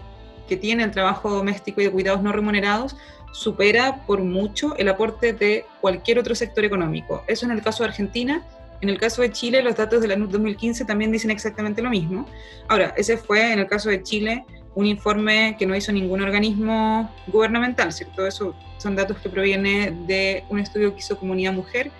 que 0.48 0.56
tiene 0.56 0.82
el 0.82 0.90
trabajo 0.90 1.30
doméstico 1.30 1.80
y 1.80 1.84
de 1.84 1.90
cuidados 1.92 2.22
no 2.22 2.32
remunerados, 2.32 2.96
supera 3.32 4.04
por 4.06 4.22
mucho 4.22 4.76
el 4.76 4.88
aporte 4.88 5.32
de 5.32 5.64
cualquier 5.80 6.18
otro 6.18 6.34
sector 6.34 6.64
económico. 6.64 7.22
Eso 7.28 7.46
en 7.46 7.52
el 7.52 7.62
caso 7.62 7.84
de 7.84 7.90
Argentina 7.90 8.44
en 8.82 8.88
el 8.88 8.98
caso 8.98 9.22
de 9.22 9.30
Chile, 9.30 9.62
los 9.62 9.76
datos 9.76 10.02
de 10.02 10.08
la 10.08 10.16
NUT 10.16 10.32
2015 10.32 10.84
también 10.84 11.12
dicen 11.12 11.30
exactamente 11.30 11.80
lo 11.82 11.88
mismo. 11.88 12.26
Ahora, 12.66 12.92
ese 12.96 13.16
fue, 13.16 13.52
en 13.52 13.60
el 13.60 13.68
caso 13.68 13.88
de 13.88 14.02
Chile, 14.02 14.44
un 14.74 14.86
informe 14.86 15.54
que 15.56 15.66
no 15.66 15.76
hizo 15.76 15.92
ningún 15.92 16.20
organismo 16.20 17.08
gubernamental, 17.28 17.92
¿cierto? 17.92 18.26
Eso 18.26 18.56
son 18.78 18.96
datos 18.96 19.18
que 19.18 19.28
provienen 19.28 20.08
de 20.08 20.42
un 20.48 20.58
estudio 20.58 20.92
que 20.94 20.98
hizo 20.98 21.16
Comunidad 21.16 21.52
Mujer, 21.52 21.92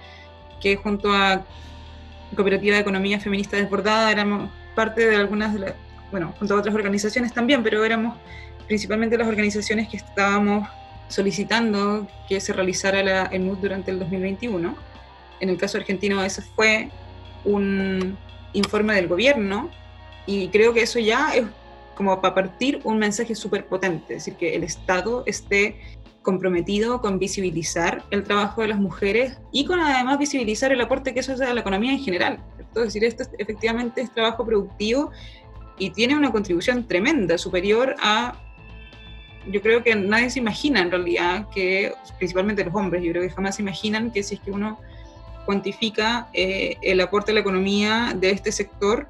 que 0.61 0.75
junto 0.75 1.13
a 1.13 1.47
Cooperativa 2.35 2.75
de 2.75 2.83
Economía 2.83 3.21
Feminista 3.21 3.57
Desbordada 3.57 4.11
éramos 4.11 4.51
parte 4.75 5.07
de 5.07 5.15
algunas 5.15 5.55
de 5.55 5.61
las, 5.61 5.75
bueno, 6.11 6.35
junto 6.37 6.55
a 6.55 6.59
otras 6.59 6.75
organizaciones 6.75 7.33
también, 7.33 7.63
pero 7.63 7.85
éramos 7.85 8.19
principalmente 8.67 9.17
las 9.17 9.29
organizaciones 9.29 9.89
que 9.89 9.99
estábamos 9.99 10.69
solicitando 11.07 12.09
que 12.29 12.41
se 12.41 12.53
realizara 12.53 13.05
la, 13.05 13.27
el 13.27 13.43
MUD 13.43 13.59
durante 13.59 13.93
el 13.93 14.01
2021 14.01 14.92
en 15.43 15.51
el 15.51 15.59
caso 15.59 15.77
argentino 15.77 16.23
ese 16.23 16.41
fue 16.41 16.89
un 17.45 18.17
informe 18.53 18.95
del 18.95 19.09
gobierno 19.09 19.71
y 20.25 20.49
creo 20.49 20.73
que 20.73 20.83
eso 20.83 21.01
ya 21.01 21.35
es 21.35 21.45
como 21.97 22.21
para 22.21 22.35
partir 22.35 22.81
un 22.85 22.99
mensaje 22.99 23.35
súper 23.35 23.67
potente, 23.67 24.15
es 24.15 24.25
decir, 24.25 24.35
que 24.35 24.55
el 24.55 24.63
Estado 24.63 25.25
esté 25.27 25.77
comprometido 26.23 27.01
con 27.01 27.19
visibilizar 27.19 28.05
el 28.11 28.23
trabajo 28.23 28.63
de 28.63 28.69
las 28.69 28.79
mujeres 28.79 29.41
y 29.51 29.65
con 29.65 29.81
además 29.81 30.19
visibilizar 30.19 30.73
el 30.73 30.81
aporte 30.81 31.13
que 31.13 31.21
eso 31.21 31.33
hace 31.33 31.45
a 31.45 31.53
la 31.53 31.61
economía 31.61 31.93
en 31.93 31.99
general. 31.99 32.39
Es 32.77 32.85
decir, 32.85 33.05
esto 33.05 33.25
efectivamente 33.37 34.01
es 34.01 34.15
trabajo 34.15 34.47
productivo 34.47 35.11
y 35.77 35.91
tiene 35.91 36.17
una 36.17 36.31
contribución 36.31 36.87
tremenda, 36.87 37.37
superior 37.37 37.97
a, 38.01 38.41
yo 39.51 39.61
creo 39.61 39.83
que 39.83 39.97
nadie 39.97 40.31
se 40.31 40.39
imagina 40.39 40.81
en 40.81 40.93
realidad 40.93 41.49
que, 41.53 41.93
principalmente 42.19 42.65
los 42.65 42.75
hombres, 42.75 43.03
yo 43.03 43.11
creo 43.11 43.25
que 43.25 43.31
jamás 43.31 43.57
se 43.57 43.63
imaginan 43.63 44.13
que 44.13 44.23
si 44.23 44.37
es 44.37 44.41
que 44.41 44.53
uno 44.53 44.79
cuantifica 45.45 46.29
eh, 46.33 46.77
el 46.83 47.01
aporte 47.01 47.33
a 47.33 47.35
la 47.35 47.41
economía 47.41 48.13
de 48.17 48.31
este 48.31 48.53
sector, 48.53 49.07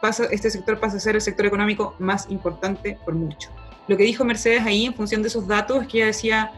pasa, 0.00 0.24
este 0.30 0.50
sector 0.50 0.78
pasa 0.78 0.96
a 0.96 1.00
ser 1.00 1.14
el 1.14 1.20
sector 1.20 1.46
económico 1.46 1.94
más 1.98 2.26
importante 2.30 2.98
por 3.04 3.14
mucho. 3.14 3.50
Lo 3.86 3.96
que 3.96 4.04
dijo 4.04 4.24
Mercedes 4.24 4.62
ahí, 4.64 4.86
en 4.86 4.94
función 4.94 5.22
de 5.22 5.28
esos 5.28 5.46
datos, 5.46 5.82
es 5.82 5.88
que 5.88 5.98
ella 5.98 6.06
decía, 6.06 6.52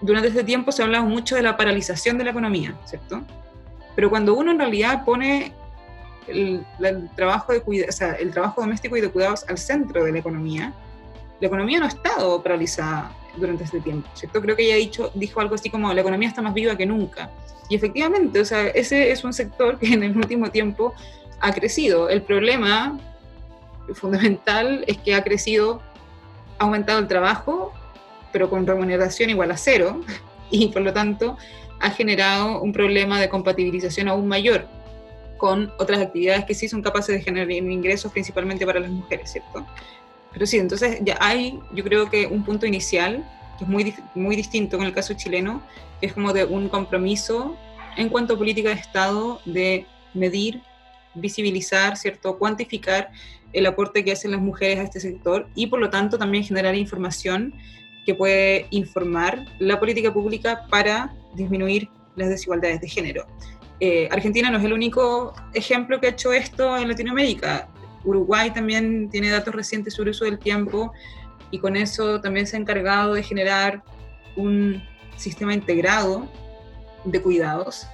durante 0.00 0.28
este 0.28 0.44
tiempo 0.44 0.72
se 0.72 0.82
ha 0.82 0.86
hablado 0.86 1.04
mucho 1.04 1.36
de 1.36 1.42
la 1.42 1.56
paralización 1.56 2.18
de 2.18 2.24
la 2.24 2.30
economía, 2.30 2.74
¿cierto? 2.84 3.22
Pero 3.94 4.10
cuando 4.10 4.34
uno 4.34 4.50
en 4.52 4.58
realidad 4.58 5.04
pone 5.04 5.52
el, 6.26 6.64
el 6.80 7.10
trabajo, 7.14 7.52
de 7.52 7.86
o 7.88 7.92
sea, 7.92 8.12
el 8.12 8.30
trabajo 8.30 8.60
doméstico 8.60 8.96
y 8.96 9.00
de 9.00 9.10
cuidados 9.10 9.44
al 9.48 9.58
centro 9.58 10.04
de 10.04 10.12
la 10.12 10.18
economía, 10.18 10.72
la 11.40 11.48
economía 11.48 11.78
no 11.78 11.84
ha 11.84 11.88
estado 11.88 12.42
paralizada 12.42 13.12
durante 13.36 13.64
este 13.64 13.80
tiempo, 13.80 14.08
¿cierto? 14.14 14.40
Creo 14.40 14.56
que 14.56 14.64
ella 14.64 14.76
dicho, 14.76 15.10
dijo 15.14 15.40
algo 15.40 15.54
así 15.54 15.70
como 15.70 15.92
la 15.92 16.00
economía 16.00 16.28
está 16.28 16.42
más 16.42 16.54
viva 16.54 16.76
que 16.76 16.86
nunca. 16.86 17.30
Y 17.68 17.74
efectivamente, 17.74 18.40
o 18.40 18.44
sea, 18.44 18.68
ese 18.68 19.10
es 19.10 19.24
un 19.24 19.32
sector 19.32 19.78
que 19.78 19.92
en 19.92 20.02
el 20.02 20.16
último 20.16 20.50
tiempo 20.50 20.94
ha 21.40 21.52
crecido. 21.52 22.08
El 22.08 22.22
problema 22.22 22.98
fundamental 23.94 24.84
es 24.86 24.98
que 24.98 25.14
ha 25.14 25.22
crecido, 25.22 25.82
ha 26.58 26.64
aumentado 26.64 26.98
el 26.98 27.08
trabajo, 27.08 27.72
pero 28.32 28.50
con 28.50 28.66
remuneración 28.66 29.30
igual 29.30 29.50
a 29.50 29.56
cero, 29.56 30.00
y 30.50 30.68
por 30.68 30.82
lo 30.82 30.92
tanto 30.92 31.36
ha 31.80 31.90
generado 31.90 32.62
un 32.62 32.72
problema 32.72 33.20
de 33.20 33.28
compatibilización 33.28 34.08
aún 34.08 34.26
mayor 34.26 34.66
con 35.36 35.70
otras 35.78 36.00
actividades 36.00 36.44
que 36.46 36.54
sí 36.54 36.68
son 36.68 36.82
capaces 36.82 37.14
de 37.16 37.22
generar 37.22 37.50
ingresos 37.50 38.10
principalmente 38.10 38.64
para 38.64 38.80
las 38.80 38.90
mujeres, 38.90 39.32
¿cierto? 39.32 39.66
Pero 40.36 40.44
sí, 40.44 40.58
entonces 40.58 40.98
ya 41.00 41.16
hay, 41.18 41.58
yo 41.72 41.82
creo 41.82 42.10
que 42.10 42.26
un 42.26 42.44
punto 42.44 42.66
inicial, 42.66 43.26
que 43.56 43.64
es 43.64 43.70
muy, 43.70 43.94
muy 44.14 44.36
distinto 44.36 44.76
con 44.76 44.84
el 44.86 44.92
caso 44.92 45.14
chileno, 45.14 45.62
que 45.98 46.08
es 46.08 46.12
como 46.12 46.34
de 46.34 46.44
un 46.44 46.68
compromiso 46.68 47.56
en 47.96 48.10
cuanto 48.10 48.34
a 48.34 48.36
política 48.36 48.68
de 48.68 48.74
Estado 48.74 49.40
de 49.46 49.86
medir, 50.12 50.60
visibilizar, 51.14 51.96
¿cierto? 51.96 52.36
Cuantificar 52.36 53.12
el 53.54 53.64
aporte 53.64 54.04
que 54.04 54.12
hacen 54.12 54.30
las 54.30 54.42
mujeres 54.42 54.78
a 54.78 54.82
este 54.82 55.00
sector 55.00 55.48
y 55.54 55.68
por 55.68 55.80
lo 55.80 55.88
tanto 55.88 56.18
también 56.18 56.44
generar 56.44 56.74
información 56.74 57.54
que 58.04 58.14
puede 58.14 58.66
informar 58.68 59.42
la 59.58 59.80
política 59.80 60.12
pública 60.12 60.66
para 60.68 61.16
disminuir 61.34 61.88
las 62.14 62.28
desigualdades 62.28 62.82
de 62.82 62.90
género. 62.90 63.26
Eh, 63.80 64.06
Argentina 64.10 64.50
no 64.50 64.58
es 64.58 64.64
el 64.64 64.74
único 64.74 65.32
ejemplo 65.54 65.98
que 65.98 66.08
ha 66.08 66.10
hecho 66.10 66.34
esto 66.34 66.76
en 66.76 66.88
Latinoamérica. 66.88 67.70
Uruguay 68.06 68.52
también 68.52 69.10
tiene 69.10 69.30
datos 69.30 69.54
recientes 69.54 69.94
sobre 69.94 70.12
uso 70.12 70.24
del 70.24 70.38
tiempo 70.38 70.92
y 71.50 71.58
con 71.58 71.76
eso 71.76 72.20
también 72.20 72.46
se 72.46 72.56
ha 72.56 72.60
encargado 72.60 73.14
de 73.14 73.22
generar 73.22 73.82
un 74.36 74.82
sistema 75.16 75.52
integrado 75.52 76.26
de 77.04 77.20
cuidados 77.20 77.86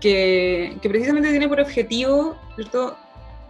que, 0.00 0.76
que 0.82 0.88
precisamente 0.88 1.30
tiene 1.30 1.48
por 1.48 1.60
objetivo 1.60 2.36
¿cierto? 2.56 2.96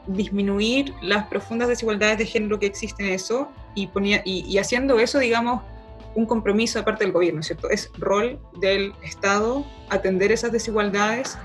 disminuir 0.06 0.94
las 1.02 1.26
profundas 1.26 1.68
desigualdades 1.68 2.18
de 2.18 2.26
género 2.26 2.58
que 2.58 2.66
existen 2.66 3.06
en 3.06 3.14
eso 3.14 3.50
y, 3.74 3.88
ponía, 3.88 4.22
y, 4.24 4.56
haciendo 4.58 4.98
eso, 4.98 5.18
digamos, 5.18 5.62
un 6.14 6.26
compromiso 6.26 6.78
de 6.78 6.84
parte 6.84 7.04
del 7.04 7.12
gobierno, 7.12 7.42
¿cierto? 7.42 7.68
Es 7.68 7.90
rol 7.98 8.40
del 8.60 8.94
Estado 9.02 9.66
atender 9.90 10.32
esas 10.32 10.50
desigualdades, 10.52 11.36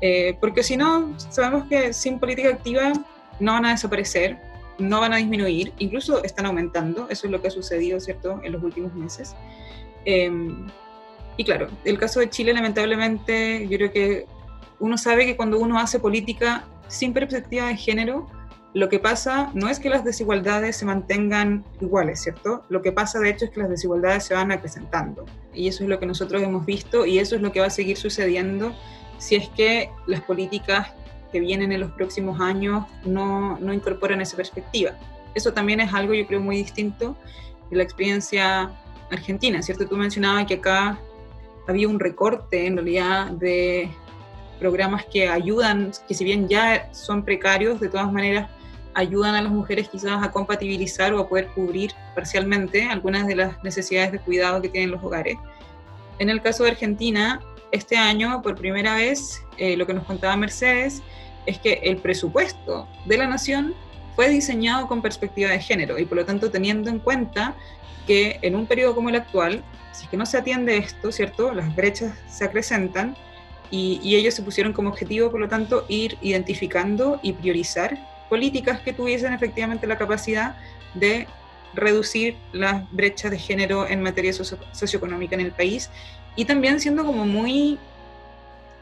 eh, 0.00 0.36
porque 0.40 0.62
si 0.62 0.76
no, 0.76 1.12
sabemos 1.30 1.68
que 1.68 1.92
sin 1.92 2.20
política 2.20 2.50
activa 2.50 2.92
no 3.42 3.52
van 3.52 3.66
a 3.66 3.70
desaparecer, 3.72 4.38
no 4.78 5.00
van 5.00 5.12
a 5.12 5.16
disminuir, 5.16 5.72
incluso 5.78 6.22
están 6.24 6.46
aumentando, 6.46 7.08
eso 7.10 7.26
es 7.26 7.32
lo 7.32 7.42
que 7.42 7.48
ha 7.48 7.50
sucedido, 7.50 8.00
¿cierto?, 8.00 8.40
en 8.42 8.52
los 8.52 8.62
últimos 8.62 8.94
meses. 8.94 9.34
Em, 10.04 10.66
y 11.36 11.44
claro, 11.44 11.68
el 11.84 11.98
caso 11.98 12.20
de 12.20 12.30
Chile, 12.30 12.52
lamentablemente, 12.52 13.66
yo 13.68 13.76
creo 13.76 13.92
que 13.92 14.26
uno 14.78 14.96
sabe 14.96 15.26
que 15.26 15.36
cuando 15.36 15.58
uno 15.58 15.78
hace 15.78 15.98
política 15.98 16.64
sin 16.88 17.12
perspectiva 17.12 17.66
de 17.66 17.76
género, 17.76 18.28
lo 18.74 18.88
que 18.88 18.98
pasa 18.98 19.50
no 19.54 19.68
es 19.68 19.78
que 19.78 19.90
las 19.90 20.04
desigualdades 20.04 20.76
se 20.76 20.86
mantengan 20.86 21.64
iguales, 21.80 22.22
¿cierto? 22.22 22.64
Lo 22.68 22.80
que 22.80 22.90
pasa 22.90 23.18
de 23.18 23.30
hecho 23.30 23.44
es 23.44 23.50
que 23.50 23.60
las 23.60 23.68
desigualdades 23.68 24.24
se 24.24 24.34
van 24.34 24.50
acrecentando. 24.50 25.26
Y 25.52 25.68
eso 25.68 25.84
es 25.84 25.90
lo 25.90 25.98
que 25.98 26.06
nosotros 26.06 26.42
hemos 26.42 26.64
visto 26.64 27.04
y 27.04 27.18
eso 27.18 27.36
es 27.36 27.42
lo 27.42 27.52
que 27.52 27.60
va 27.60 27.66
a 27.66 27.70
seguir 27.70 27.96
sucediendo 27.96 28.72
si 29.18 29.36
es 29.36 29.48
que 29.50 29.90
las 30.06 30.22
políticas 30.22 30.88
que 31.32 31.40
vienen 31.40 31.72
en 31.72 31.80
los 31.80 31.90
próximos 31.92 32.40
años 32.40 32.84
no, 33.04 33.58
no 33.58 33.72
incorporan 33.72 34.20
esa 34.20 34.36
perspectiva. 34.36 34.92
Eso 35.34 35.52
también 35.52 35.80
es 35.80 35.92
algo, 35.92 36.14
yo 36.14 36.26
creo, 36.26 36.40
muy 36.40 36.56
distinto 36.56 37.16
de 37.70 37.76
la 37.76 37.82
experiencia 37.82 38.70
argentina, 39.10 39.62
¿cierto? 39.62 39.86
Tú 39.86 39.96
mencionabas 39.96 40.46
que 40.46 40.54
acá 40.54 40.98
había 41.66 41.88
un 41.88 41.98
recorte 41.98 42.66
en 42.66 42.76
realidad 42.76 43.30
de 43.30 43.90
programas 44.58 45.04
que 45.06 45.28
ayudan, 45.28 45.92
que 46.06 46.14
si 46.14 46.24
bien 46.24 46.48
ya 46.48 46.92
son 46.92 47.24
precarios, 47.24 47.80
de 47.80 47.88
todas 47.88 48.12
maneras 48.12 48.48
ayudan 48.94 49.34
a 49.34 49.42
las 49.42 49.50
mujeres 49.50 49.88
quizás 49.88 50.22
a 50.22 50.30
compatibilizar 50.30 51.14
o 51.14 51.20
a 51.20 51.28
poder 51.28 51.48
cubrir 51.48 51.92
parcialmente 52.14 52.88
algunas 52.88 53.26
de 53.26 53.36
las 53.36 53.62
necesidades 53.64 54.12
de 54.12 54.20
cuidado 54.20 54.60
que 54.60 54.68
tienen 54.68 54.90
los 54.90 55.02
hogares. 55.02 55.38
En 56.18 56.28
el 56.28 56.42
caso 56.42 56.64
de 56.64 56.70
Argentina, 56.70 57.40
este 57.72 57.96
año, 57.96 58.42
por 58.42 58.54
primera 58.54 58.94
vez, 58.96 59.42
eh, 59.56 59.76
lo 59.76 59.86
que 59.86 59.94
nos 59.94 60.04
contaba 60.04 60.36
Mercedes, 60.36 61.02
es 61.46 61.58
que 61.58 61.80
el 61.84 61.98
presupuesto 61.98 62.88
de 63.04 63.16
la 63.16 63.26
nación 63.26 63.74
fue 64.14 64.28
diseñado 64.28 64.88
con 64.88 65.02
perspectiva 65.02 65.50
de 65.50 65.60
género 65.60 65.98
y 65.98 66.04
por 66.04 66.18
lo 66.18 66.24
tanto 66.24 66.50
teniendo 66.50 66.90
en 66.90 66.98
cuenta 66.98 67.54
que 68.06 68.38
en 68.42 68.56
un 68.56 68.66
periodo 68.66 68.94
como 68.94 69.08
el 69.08 69.16
actual, 69.16 69.62
si 69.92 70.04
es 70.04 70.10
que 70.10 70.16
no 70.16 70.26
se 70.26 70.38
atiende 70.38 70.76
esto, 70.76 71.12
¿cierto? 71.12 71.52
Las 71.52 71.74
brechas 71.74 72.12
se 72.28 72.44
acrecentan 72.44 73.16
y, 73.70 74.16
ellos 74.16 74.34
se 74.34 74.42
pusieron 74.42 74.74
como 74.74 74.90
objetivo, 74.90 75.30
por 75.30 75.40
lo 75.40 75.48
tanto, 75.48 75.86
ir 75.88 76.18
identificando 76.20 77.18
y 77.22 77.32
priorizar 77.32 77.96
políticas 78.28 78.80
que 78.80 78.92
tuviesen 78.92 79.32
efectivamente 79.32 79.86
la 79.86 79.96
capacidad 79.96 80.56
de 80.94 81.26
reducir 81.74 82.36
las 82.52 82.90
brechas 82.92 83.30
de 83.30 83.38
género 83.38 83.88
en 83.88 84.02
materia 84.02 84.32
socioeconómica 84.32 85.34
en 85.34 85.40
el 85.40 85.52
país 85.52 85.88
y 86.36 86.44
también 86.44 86.80
siendo 86.80 87.04
como 87.04 87.24
muy 87.24 87.78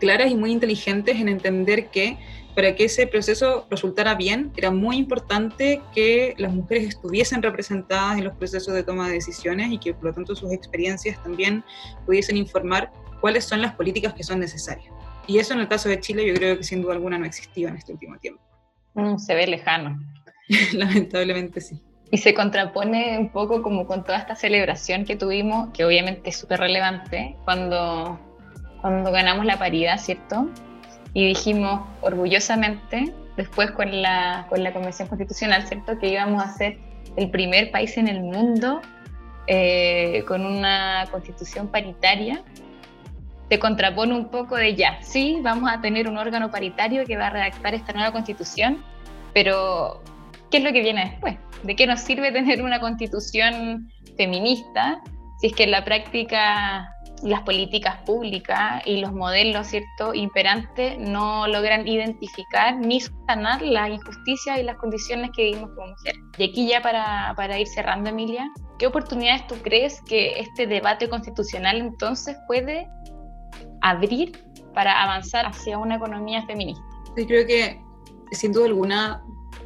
claras 0.01 0.31
y 0.31 0.35
muy 0.35 0.51
inteligentes 0.51 1.17
en 1.17 1.29
entender 1.29 1.91
que 1.91 2.19
para 2.55 2.75
que 2.75 2.85
ese 2.85 3.07
proceso 3.07 3.67
resultara 3.71 4.15
bien, 4.15 4.53
era 4.57 4.71
muy 4.71 4.97
importante 4.97 5.81
que 5.95 6.35
las 6.37 6.53
mujeres 6.53 6.89
estuviesen 6.89 7.43
representadas 7.43 8.19
en 8.19 8.25
los 8.25 8.35
procesos 8.35 8.75
de 8.75 8.83
toma 8.83 9.07
de 9.07 9.15
decisiones 9.15 9.71
y 9.71 9.79
que 9.79 9.95
por 9.95 10.07
lo 10.07 10.13
tanto 10.13 10.35
sus 10.35 10.53
experiencias 10.53 11.23
también 11.23 11.63
pudiesen 12.07 12.37
informar 12.37 12.93
cuáles 13.21 13.45
son 13.45 13.63
las 13.63 13.75
políticas 13.75 14.15
que 14.15 14.25
son 14.25 14.41
necesarias. 14.41 14.93
Y 15.27 15.39
eso 15.39 15.55
en 15.55 15.61
el 15.61 15.69
caso 15.69 15.89
de 15.89 16.01
Chile 16.01 16.27
yo 16.27 16.35
creo 16.35 16.57
que 16.57 16.65
sin 16.65 16.83
duda 16.83 16.95
alguna 16.95 17.19
no 17.19 17.25
existía 17.25 17.69
en 17.69 17.77
este 17.77 17.93
último 17.93 18.19
tiempo. 18.19 18.43
Mm, 18.95 19.19
se 19.19 19.35
ve 19.35 19.47
lejano. 19.47 20.01
Lamentablemente 20.73 21.61
sí. 21.61 21.81
Y 22.11 22.19
se 22.19 22.35
contrapone 22.35 23.17
un 23.17 23.31
poco 23.31 23.63
como 23.63 23.87
con 23.87 24.03
toda 24.03 24.19
esta 24.19 24.35
celebración 24.35 25.05
que 25.05 25.15
tuvimos, 25.15 25.71
que 25.73 25.85
obviamente 25.85 26.31
es 26.31 26.37
súper 26.37 26.59
relevante, 26.59 27.37
cuando, 27.45 28.19
cuando 28.81 29.11
ganamos 29.13 29.45
la 29.45 29.59
paridad, 29.59 29.99
¿cierto? 29.99 30.49
Y 31.13 31.27
dijimos 31.27 31.81
orgullosamente, 32.01 33.13
después 33.37 33.71
con 33.73 34.03
la, 34.03 34.47
con 34.49 34.63
la 34.63 34.73
Convención 34.73 35.09
Constitucional, 35.09 35.67
¿cierto? 35.67 35.99
Que 35.99 36.09
íbamos 36.09 36.43
a 36.43 36.53
ser 36.53 36.79
el 37.17 37.31
primer 37.31 37.71
país 37.71 37.97
en 37.97 38.09
el 38.09 38.21
mundo 38.21 38.81
eh, 39.47 40.25
con 40.29 40.47
una 40.47 41.07
constitución 41.11 41.69
paritaria. 41.69 42.43
Se 43.49 43.59
contrapone 43.59 44.15
un 44.15 44.29
poco 44.29 44.57
de 44.57 44.77
ya, 44.77 45.03
sí, 45.03 45.39
vamos 45.43 45.71
a 45.73 45.81
tener 45.81 46.09
un 46.09 46.19
órgano 46.19 46.51
paritario 46.51 47.05
que 47.05 47.17
va 47.17 47.27
a 47.27 47.31
redactar 47.31 47.75
esta 47.75 47.93
nueva 47.93 48.13
constitución, 48.13 48.85
pero 49.35 50.03
¿qué 50.51 50.59
es 50.59 50.65
lo 50.65 50.73
que 50.73 50.83
viene 50.83 51.11
después? 51.11 51.37
¿De 51.65 51.75
qué 51.75 51.87
nos 51.87 52.01
sirve 52.01 52.31
tener 52.31 52.63
una 52.63 52.79
constitución 52.79 53.91
feminista 54.17 55.01
si 55.41 55.49
es 55.49 55.53
que 55.55 55.65
en 55.65 55.73
la 55.73 55.85
práctica 55.85 56.95
las 57.23 57.43
políticas 57.43 57.97
públicas 58.07 58.83
y 58.87 59.01
los 59.01 59.13
modelos 59.13 59.67
cierto 59.67 60.15
imperantes 60.15 60.99
no 60.99 61.47
logran 61.47 61.87
identificar 61.87 62.77
ni 62.77 63.01
sanar 63.27 63.63
las 63.63 63.91
injusticias 63.91 64.59
y 64.59 64.63
las 64.63 64.77
condiciones 64.77 65.31
que 65.37 65.45
vivimos 65.45 65.71
como 65.75 65.89
mujeres. 65.89 66.21
Y 66.39 66.45
aquí 66.51 66.69
ya 66.69 66.83
para, 66.83 67.35
para 67.37 67.59
ir 67.59 67.67
cerrando, 67.67 68.11
Emilia, 68.11 68.49
¿qué 68.79 68.87
oportunidades 68.87 69.47
tú 69.47 69.57
crees 69.63 70.01
que 70.03 70.41
este 70.41 70.67
debate 70.67 71.09
constitucional 71.09 71.79
entonces 71.79 72.37
puede 72.47 72.89
abrir 73.83 74.33
para 74.75 75.03
avanzar 75.03 75.47
hacia 75.47 75.79
una 75.79 75.97
economía 75.97 76.45
feminista? 76.47 76.83
Sí, 77.17 77.27
creo 77.27 77.47
que 77.47 77.81
sin 78.33 78.53
duda 78.53 78.67
alguna 78.67 79.23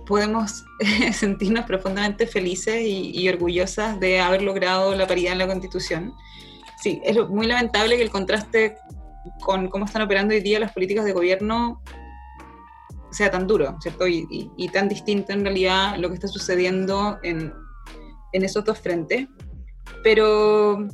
podemos 0.06 0.64
sentirnos 1.12 1.64
profundamente 1.64 2.26
felices 2.26 2.82
y, 2.84 3.28
orgullosas 3.28 3.98
de 4.00 4.20
haber 4.20 4.42
logrado 4.42 4.94
la 4.94 5.06
paridad 5.06 5.32
en 5.32 5.38
la 5.38 5.46
Constitución. 5.46 6.14
Sí, 6.84 7.00
es 7.02 7.16
muy 7.30 7.46
lamentable 7.46 7.96
que 7.96 8.02
el 8.02 8.10
contraste 8.10 8.76
con 9.40 9.68
cómo 9.68 9.86
están 9.86 10.02
operando 10.02 10.34
hoy 10.34 10.40
día 10.40 10.60
las 10.60 10.70
políticas 10.70 11.06
de 11.06 11.12
gobierno 11.12 11.80
sea 13.10 13.30
tan 13.30 13.46
duro, 13.46 13.78
¿cierto? 13.80 14.06
Y, 14.06 14.68
tan 14.70 14.86
distinto 14.86 15.32
en 15.32 15.44
realidad 15.44 15.96
lo 15.96 16.10
que 16.10 16.16
está 16.16 16.28
sucediendo 16.28 17.18
en, 17.22 17.54
en 18.34 18.44
esos 18.44 18.66
dos 18.66 18.78
frentes. 18.80 19.28
Pero, 20.02 20.86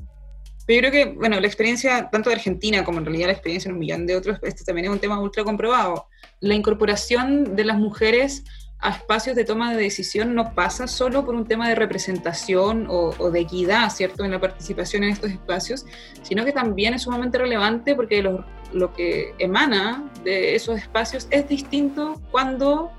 pero, 0.65 0.87
yo 0.87 0.91
creo 0.91 0.93
que, 0.93 1.13
bueno, 1.19 1.41
la 1.41 1.49
experiencia 1.49 2.09
tanto 2.09 2.31
de 2.31 2.37
Argentina 2.37 2.85
como 2.85 3.01
en 3.01 3.07
realidad 3.07 3.27
la 3.27 3.33
experiencia 3.33 3.69
en 3.69 3.75
un 3.75 3.81
millón 3.81 4.07
de 4.07 4.15
otros, 4.15 4.39
este 4.43 4.63
también 4.63 4.85
es 4.85 4.93
un 4.93 5.01
tema 5.01 5.19
ultra 5.19 5.43
comprobado. 5.43 6.07
La 6.39 6.55
incorporación 6.55 7.57
de 7.57 7.65
las 7.65 7.79
mujeres 7.79 8.45
a 8.81 8.91
espacios 8.91 9.37
de 9.37 9.45
toma 9.45 9.73
de 9.73 9.83
decisión 9.83 10.35
no 10.35 10.55
pasa 10.55 10.87
solo 10.87 11.25
por 11.25 11.35
un 11.35 11.47
tema 11.47 11.69
de 11.69 11.75
representación 11.75 12.87
o, 12.89 13.31
de 13.31 13.41
equidad, 13.41 13.91
¿cierto?, 13.91 14.25
en 14.25 14.31
la 14.31 14.41
participación 14.41 15.05
en 15.05 15.11
estos 15.11 15.31
espacios, 15.31 15.87
sino 16.23 16.45
que 16.45 16.53
también 16.53 16.95
es 16.95 17.03
sumamente 17.03 17.39
relevante 17.39 17.95
porque 17.95 18.23
lo, 18.23 18.45
lo 18.73 18.93
que 18.95 19.35
emana 19.39 20.11
de 20.25 20.55
esos 20.55 20.79
espacios 20.79 21.27
es 21.31 21.49
distinto 21.49 22.21
cuando 22.31 22.91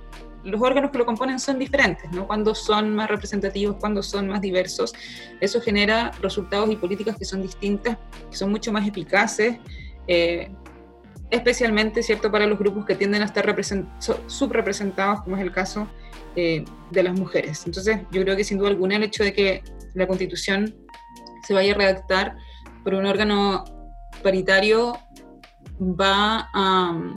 los 0.44 0.62
órganos 0.62 0.92
que 0.92 0.98
lo 0.98 1.06
componen 1.06 1.40
son 1.40 1.60
diferentes, 1.60 2.12
¿no? 2.12 2.26
Cuando 2.28 2.56
son 2.56 2.96
más 2.96 3.10
representativos, 3.10 3.76
cuando 3.80 4.02
son 4.02 4.28
más 4.28 4.42
diversos, 4.42 4.94
eso 5.40 5.62
genera 5.62 6.12
resultados 6.22 6.70
y 6.72 6.76
políticas 6.76 7.16
que 7.16 7.26
son 7.26 7.42
distintas, 7.42 7.98
que 8.30 8.36
son 8.36 8.50
mucho 8.50 8.72
más 8.72 8.88
eficaces, 8.88 9.58
eh, 10.08 10.52
especialmente, 11.32 12.04
¿cierto?, 12.04 12.32
para 12.32 12.46
los 12.46 12.60
grupos 12.60 12.86
que 12.86 12.96
tienden 12.96 13.22
a 13.22 13.26
estar 13.26 13.46
subrepresentados, 14.28 15.22
como 15.22 15.38
es 15.38 15.42
el 15.42 15.52
caso 15.52 15.88
eh, 16.36 16.66
de 16.92 17.04
las 17.04 17.18
mujeres. 17.18 17.64
Entonces, 17.66 18.00
yo 18.12 18.22
creo 18.22 18.36
que 18.36 18.44
sin 18.44 18.58
duda 18.58 18.70
alguna 18.70 18.98
el 18.98 19.04
hecho 19.04 19.24
de 19.24 19.34
que 19.34 19.64
la 19.94 20.08
constitución 20.08 20.76
se 21.48 21.54
vaya 21.54 21.74
a 21.74 21.78
redactar 21.78 22.36
por 22.84 22.94
un 22.94 23.06
órgano 23.06 23.64
paritario 24.22 24.98
va 25.80 26.50
a, 26.54 27.14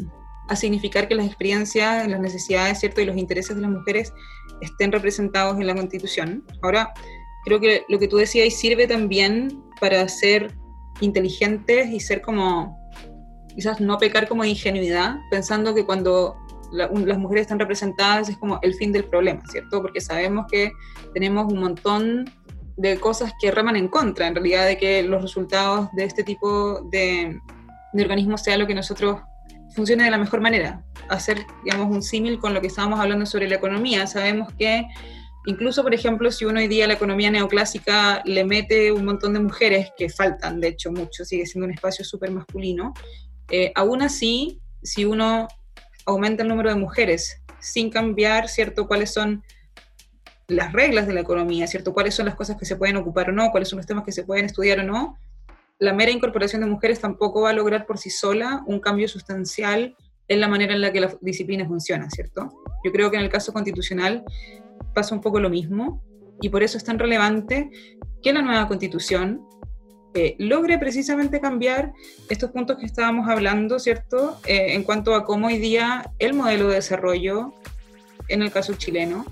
a 0.49 0.57
significar 0.57 1.09
que 1.09 1.15
las 1.15 1.27
experiencias, 1.27 2.09
las 2.09 2.21
necesidades 2.21 2.81
¿cierto? 2.81 3.01
y 3.01 3.05
los 3.05 3.17
intereses 3.17 3.57
de 3.57 3.63
las 3.63 3.71
mujeres 3.71 4.13
estén 4.61 4.93
representados 4.93 5.59
en 5.59 5.67
la 5.67 5.75
Constitución. 5.75 6.45
Ahora, 6.63 6.93
creo 7.45 7.61
que 7.61 7.85
lo 7.89 7.99
que 7.99 8.09
tú 8.09 8.17
decías 8.17 8.55
sirve 8.55 8.87
también 8.87 9.63
para 9.81 10.09
ser 10.09 10.55
inteligentes 11.01 11.91
y 11.91 12.01
ser 12.01 12.23
como, 12.23 12.79
quizás 13.55 13.81
no 13.81 13.99
pecar 13.99 14.29
como 14.29 14.45
ingenuidad, 14.45 15.17
pensando 15.31 15.75
que 15.75 15.85
cuando 15.85 16.37
las 16.73 17.19
mujeres 17.19 17.43
están 17.43 17.59
representadas 17.59 18.29
es 18.29 18.37
como 18.37 18.59
el 18.63 18.75
fin 18.75 18.93
del 18.93 19.05
problema, 19.05 19.43
¿cierto? 19.49 19.81
Porque 19.81 20.01
sabemos 20.01 20.47
que 20.51 20.73
tenemos 21.13 21.53
un 21.53 21.61
montón 21.61 22.25
de 22.77 22.99
cosas 22.99 23.33
que 23.41 23.53
reman 23.53 23.77
en 23.77 23.89
contra, 23.89 24.27
en 24.27 24.35
realidad, 24.35 24.67
de 24.67 24.77
que 24.77 25.03
los 25.03 25.23
resultados 25.23 25.89
de 25.93 26.05
este 26.05 26.25
tipo 26.25 26.81
de, 26.91 27.39
de 27.93 28.03
organismos 28.03 28.43
sea 28.43 28.59
lo 28.59 28.67
que 28.67 28.75
nosotros 28.75 29.21
funcione 29.75 30.05
de 30.05 30.11
la 30.11 30.19
mejor 30.19 30.41
manera. 30.41 30.85
Hacer, 31.09 31.47
digamos, 31.65 31.95
un 31.95 32.03
símil 32.03 32.39
con 32.39 32.55
lo 32.55 32.61
que 32.61 32.67
estábamos 32.69 32.99
hablando 32.99 33.27
sobre 33.27 33.49
la 33.49 33.57
economía. 33.57 34.07
Sabemos 34.07 34.53
que 34.59 34.87
incluso, 35.47 35.83
por 35.83 35.95
ejemplo, 35.95 36.31
si 36.31 36.45
uno 36.45 36.61
hoy 36.61 36.69
día 36.69 36.87
la 36.87 36.95
economía 36.95 37.31
neoclásica 37.31 38.23
le 38.25 38.45
mete 38.45 38.91
un 38.93 39.05
montón 39.05 39.35
de 39.35 39.41
mujeres, 39.41 39.91
que 39.97 40.09
faltan, 40.09 40.61
de 40.61 40.69
hecho, 40.69 40.91
mucho, 40.91 41.25
sigue 41.25 41.47
siendo 41.47 41.67
un 41.67 41.73
espacio 41.73 42.05
súper 42.05 42.31
masculino, 42.31 42.95
eh, 43.51 43.73
aún 43.75 44.03
así, 44.03 44.61
si 44.83 45.05
uno 45.05 45.49
aumenta 46.07 46.43
el 46.43 46.49
número 46.49 46.71
de 46.71 46.77
mujeres 46.77 47.43
sin 47.61 47.91
cambiar, 47.91 48.49
¿cierto?, 48.49 48.87
cuáles 48.87 49.13
son 49.13 49.43
las 50.49 50.73
reglas 50.73 51.07
de 51.07 51.15
la 51.15 51.21
economía, 51.21 51.67
¿cierto?, 51.67 51.95
cuáles 51.95 52.15
son 52.15 52.27
las 52.27 52.35
cosas 52.35 52.57
que 52.57 52.67
se 52.67 52.77
pueden 52.77 52.97
ocupar 52.97 53.31
o 53.31 53.33
no, 53.33 53.51
cuáles 53.51 53.69
son 53.69 53.79
los 53.79 53.87
temas 53.87 54.05
que 54.05 54.13
se 54.13 54.25
pueden 54.25 54.45
estudiar 54.45 54.81
o 54.81 54.83
no, 54.83 55.19
la 55.79 55.93
mera 55.93 56.11
incorporación 56.11 56.63
de 56.63 56.69
mujeres 56.69 57.01
tampoco 57.01 57.43
va 57.43 57.51
a 57.51 57.53
lograr 57.53 57.87
por 57.87 57.99
sí 57.99 58.11
sola 58.11 58.63
un 58.67 58.81
cambio 58.81 59.09
sustancial 59.09 59.97
en 60.29 60.41
la 60.41 60.49
manera 60.49 60.75
en 60.75 60.81
la 60.81 60.93
que 60.93 61.01
la 61.01 61.17
disciplina 61.21 61.67
funciona, 61.67 62.09
¿cierto? 62.11 62.49
Yo 62.85 62.93
creo 62.93 63.11
que 63.11 63.17
en 63.17 63.23
el 63.23 63.29
caso 63.29 63.53
constitucional 63.53 64.25
pasa 64.95 65.15
un 65.15 65.21
poco 65.21 65.41
lo 65.41 65.51
mismo 65.51 66.03
y 66.41 66.49
por 66.49 66.63
eso 66.63 66.79
es 66.79 66.85
tan 66.85 66.99
relevante 66.99 67.71
que 68.23 68.33
la 68.33 68.43
nueva 68.43 68.69
constitución 68.69 69.47
eh, 70.15 70.37
logre 70.39 70.79
precisamente 70.79 71.41
cambiar 71.41 71.93
estos 72.29 72.53
puntos 72.53 72.79
que 72.79 72.87
estábamos 72.87 73.29
hablando, 73.29 73.81
¿cierto? 73.81 74.39
Eh, 74.47 74.75
en 74.75 74.85
cuanto 74.85 75.15
a 75.15 75.25
cómo 75.25 75.49
hoy 75.49 75.59
día 75.59 76.13
el 76.21 76.35
modelo 76.35 76.69
de 76.69 76.77
desarrollo, 76.77 77.53
en 78.29 78.43
el 78.43 78.53
caso 78.53 78.75
chileno, 78.75 79.25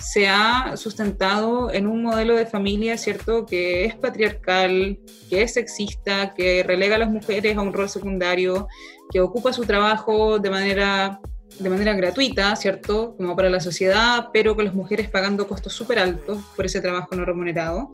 se 0.00 0.28
ha 0.28 0.76
sustentado 0.76 1.70
en 1.70 1.86
un 1.86 2.02
modelo 2.02 2.34
de 2.34 2.46
familia, 2.46 2.96
¿cierto?, 2.96 3.44
que 3.44 3.84
es 3.84 3.94
patriarcal, 3.94 4.98
que 5.28 5.42
es 5.42 5.54
sexista, 5.54 6.32
que 6.34 6.62
relega 6.62 6.96
a 6.96 6.98
las 6.98 7.10
mujeres 7.10 7.56
a 7.56 7.60
un 7.60 7.72
rol 7.72 7.88
secundario, 7.88 8.68
que 9.12 9.20
ocupa 9.20 9.52
su 9.52 9.64
trabajo 9.64 10.38
de 10.38 10.50
manera, 10.50 11.20
de 11.58 11.68
manera 11.68 11.92
gratuita, 11.92 12.56
¿cierto?, 12.56 13.14
como 13.16 13.36
para 13.36 13.50
la 13.50 13.60
sociedad, 13.60 14.30
pero 14.32 14.56
con 14.56 14.64
las 14.64 14.74
mujeres 14.74 15.10
pagando 15.10 15.46
costos 15.46 15.74
súper 15.74 15.98
altos 15.98 16.38
por 16.56 16.64
ese 16.64 16.80
trabajo 16.80 17.14
no 17.14 17.24
remunerado. 17.24 17.90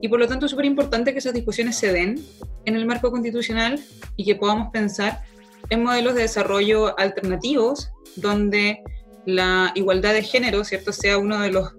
Y 0.00 0.08
por 0.08 0.18
lo 0.18 0.28
tanto 0.28 0.46
es 0.46 0.50
súper 0.50 0.66
importante 0.66 1.12
que 1.12 1.18
esas 1.18 1.34
discusiones 1.34 1.76
se 1.76 1.92
den 1.92 2.22
en 2.64 2.76
el 2.76 2.86
marco 2.86 3.10
constitucional 3.10 3.82
y 4.16 4.24
que 4.24 4.36
podamos 4.36 4.70
pensar 4.72 5.22
en 5.70 5.82
modelos 5.82 6.14
de 6.14 6.22
desarrollo 6.22 6.98
alternativos 6.98 7.90
donde 8.16 8.82
la 9.24 9.72
igualdad 9.74 10.14
de 10.14 10.22
género, 10.22 10.64
¿cierto?, 10.64 10.92
sea 10.92 11.18
uno 11.18 11.40
de 11.40 11.50
los 11.50 11.74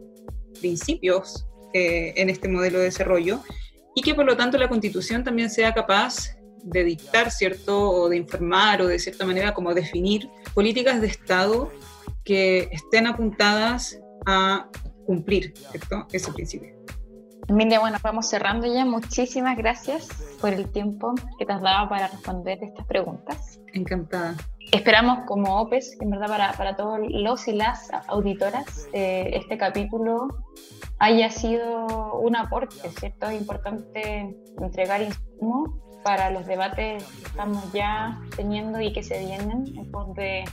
principios 0.59 1.47
eh, 1.74 2.13
en 2.18 2.30
este 2.30 2.47
modelo 2.47 2.80
de 2.80 2.86
desarrollo 2.86 3.41
y 3.95 4.01
que 4.01 4.13
por 4.13 4.26
lo 4.26 4.36
tanto 4.36 4.57
la 4.57 4.68
Constitución 4.68 5.24
también 5.24 5.49
sea 5.49 5.74
capaz 5.74 6.36
de 6.63 6.84
dictar, 6.84 7.32
¿cierto?, 7.32 7.89
o 7.89 8.09
de 8.09 8.18
informar 8.18 8.82
o 8.82 8.88
de 8.88 8.99
cierta 8.99 9.26
manera 9.26 9.53
como 9.53 9.74
definir 9.74 10.30
políticas 10.53 11.01
de 11.01 11.07
Estado 11.07 11.72
que 12.26 12.68
estén 12.72 13.07
apuntadas 13.07 13.99
a 14.26 14.70
cumplir, 15.05 15.53
¿cierto?, 15.72 16.07
ese 16.11 16.32
principio. 16.34 16.76
Emilia, 17.47 17.79
bueno, 17.79 17.97
vamos 18.03 18.27
cerrando 18.27 18.67
ya. 18.67 18.83
Muchísimas 18.83 19.57
gracias 19.57 20.09
por 20.41 20.51
el 20.51 20.69
tiempo 20.69 21.15
que 21.39 21.45
te 21.45 21.53
has 21.53 21.61
dado 21.61 21.87
para 21.87 22.09
responder 22.09 22.61
estas 22.61 22.85
preguntas. 22.85 23.59
Encantada. 23.73 24.35
Esperamos 24.73 25.19
como 25.25 25.61
OPES, 25.61 25.97
en 26.01 26.09
verdad 26.09 26.27
para, 26.27 26.51
para 26.53 26.75
todos 26.75 26.99
los 27.09 27.47
y 27.47 27.53
las 27.53 27.89
auditoras, 28.07 28.89
eh, 28.91 29.31
este 29.33 29.57
capítulo 29.57 30.27
haya 30.99 31.31
sido 31.31 32.19
un 32.19 32.35
aporte, 32.35 32.89
¿cierto? 32.99 33.27
Es 33.27 33.39
importante 33.39 34.35
entregar 34.59 35.01
insumos 35.01 35.69
para 36.03 36.31
los 36.31 36.45
debates 36.47 37.03
que 37.03 37.25
estamos 37.27 37.71
ya 37.71 38.19
teniendo 38.35 38.81
y 38.81 38.91
que 38.91 39.03
se 39.03 39.19
vienen 39.19 39.73
en 39.77 39.89
pos 39.89 40.13
de, 40.15 40.43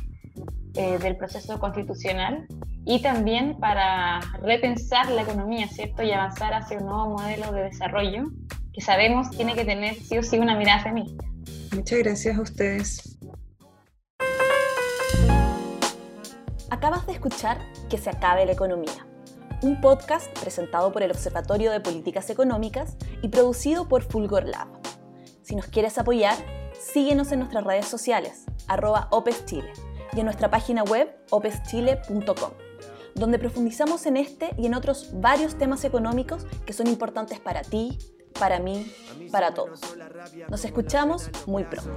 eh, 0.74 0.98
del 0.98 1.16
proceso 1.16 1.58
constitucional 1.58 2.46
y 2.86 3.00
también 3.00 3.58
para 3.58 4.20
repensar 4.42 5.10
la 5.10 5.22
economía, 5.22 5.68
¿cierto? 5.68 6.02
Y 6.02 6.12
avanzar 6.12 6.52
hacia 6.54 6.78
un 6.78 6.86
nuevo 6.86 7.18
modelo 7.18 7.52
de 7.52 7.64
desarrollo 7.64 8.24
que 8.72 8.80
sabemos 8.80 9.30
tiene 9.30 9.54
que 9.54 9.64
tener 9.64 9.94
sí 9.94 10.18
o 10.18 10.22
sí 10.22 10.38
una 10.38 10.56
mirada 10.56 10.82
feminista. 10.82 11.24
Muchas 11.74 11.98
gracias 12.00 12.36
a 12.36 12.40
ustedes. 12.40 13.18
Acabas 16.70 17.06
de 17.06 17.12
escuchar 17.12 17.58
Que 17.88 17.98
se 17.98 18.10
acabe 18.10 18.44
la 18.46 18.52
economía, 18.52 19.06
un 19.62 19.80
podcast 19.80 20.36
presentado 20.38 20.92
por 20.92 21.02
el 21.02 21.10
Observatorio 21.10 21.70
de 21.70 21.80
Políticas 21.80 22.28
Económicas 22.30 22.96
y 23.22 23.28
producido 23.28 23.88
por 23.88 24.02
Fulgor 24.02 24.44
Lab. 24.44 24.68
Si 25.42 25.54
nos 25.54 25.66
quieres 25.66 25.98
apoyar, 25.98 26.36
síguenos 26.78 27.30
en 27.32 27.40
nuestras 27.40 27.64
redes 27.64 27.86
sociales, 27.86 28.44
arroba 28.66 29.08
opeschile, 29.10 29.72
y 30.14 30.20
en 30.20 30.26
nuestra 30.26 30.50
página 30.50 30.82
web 30.84 31.14
opeschile.com, 31.30 32.52
donde 33.14 33.38
profundizamos 33.38 34.06
en 34.06 34.16
este 34.16 34.50
y 34.58 34.66
en 34.66 34.74
otros 34.74 35.10
varios 35.14 35.56
temas 35.56 35.84
económicos 35.84 36.46
que 36.66 36.72
son 36.72 36.86
importantes 36.86 37.40
para 37.40 37.62
ti, 37.62 37.98
para 38.38 38.58
mí, 38.58 38.92
para 39.30 39.54
todos. 39.54 39.80
Nos 40.48 40.64
escuchamos 40.64 41.30
muy 41.46 41.64
pronto. 41.64 41.94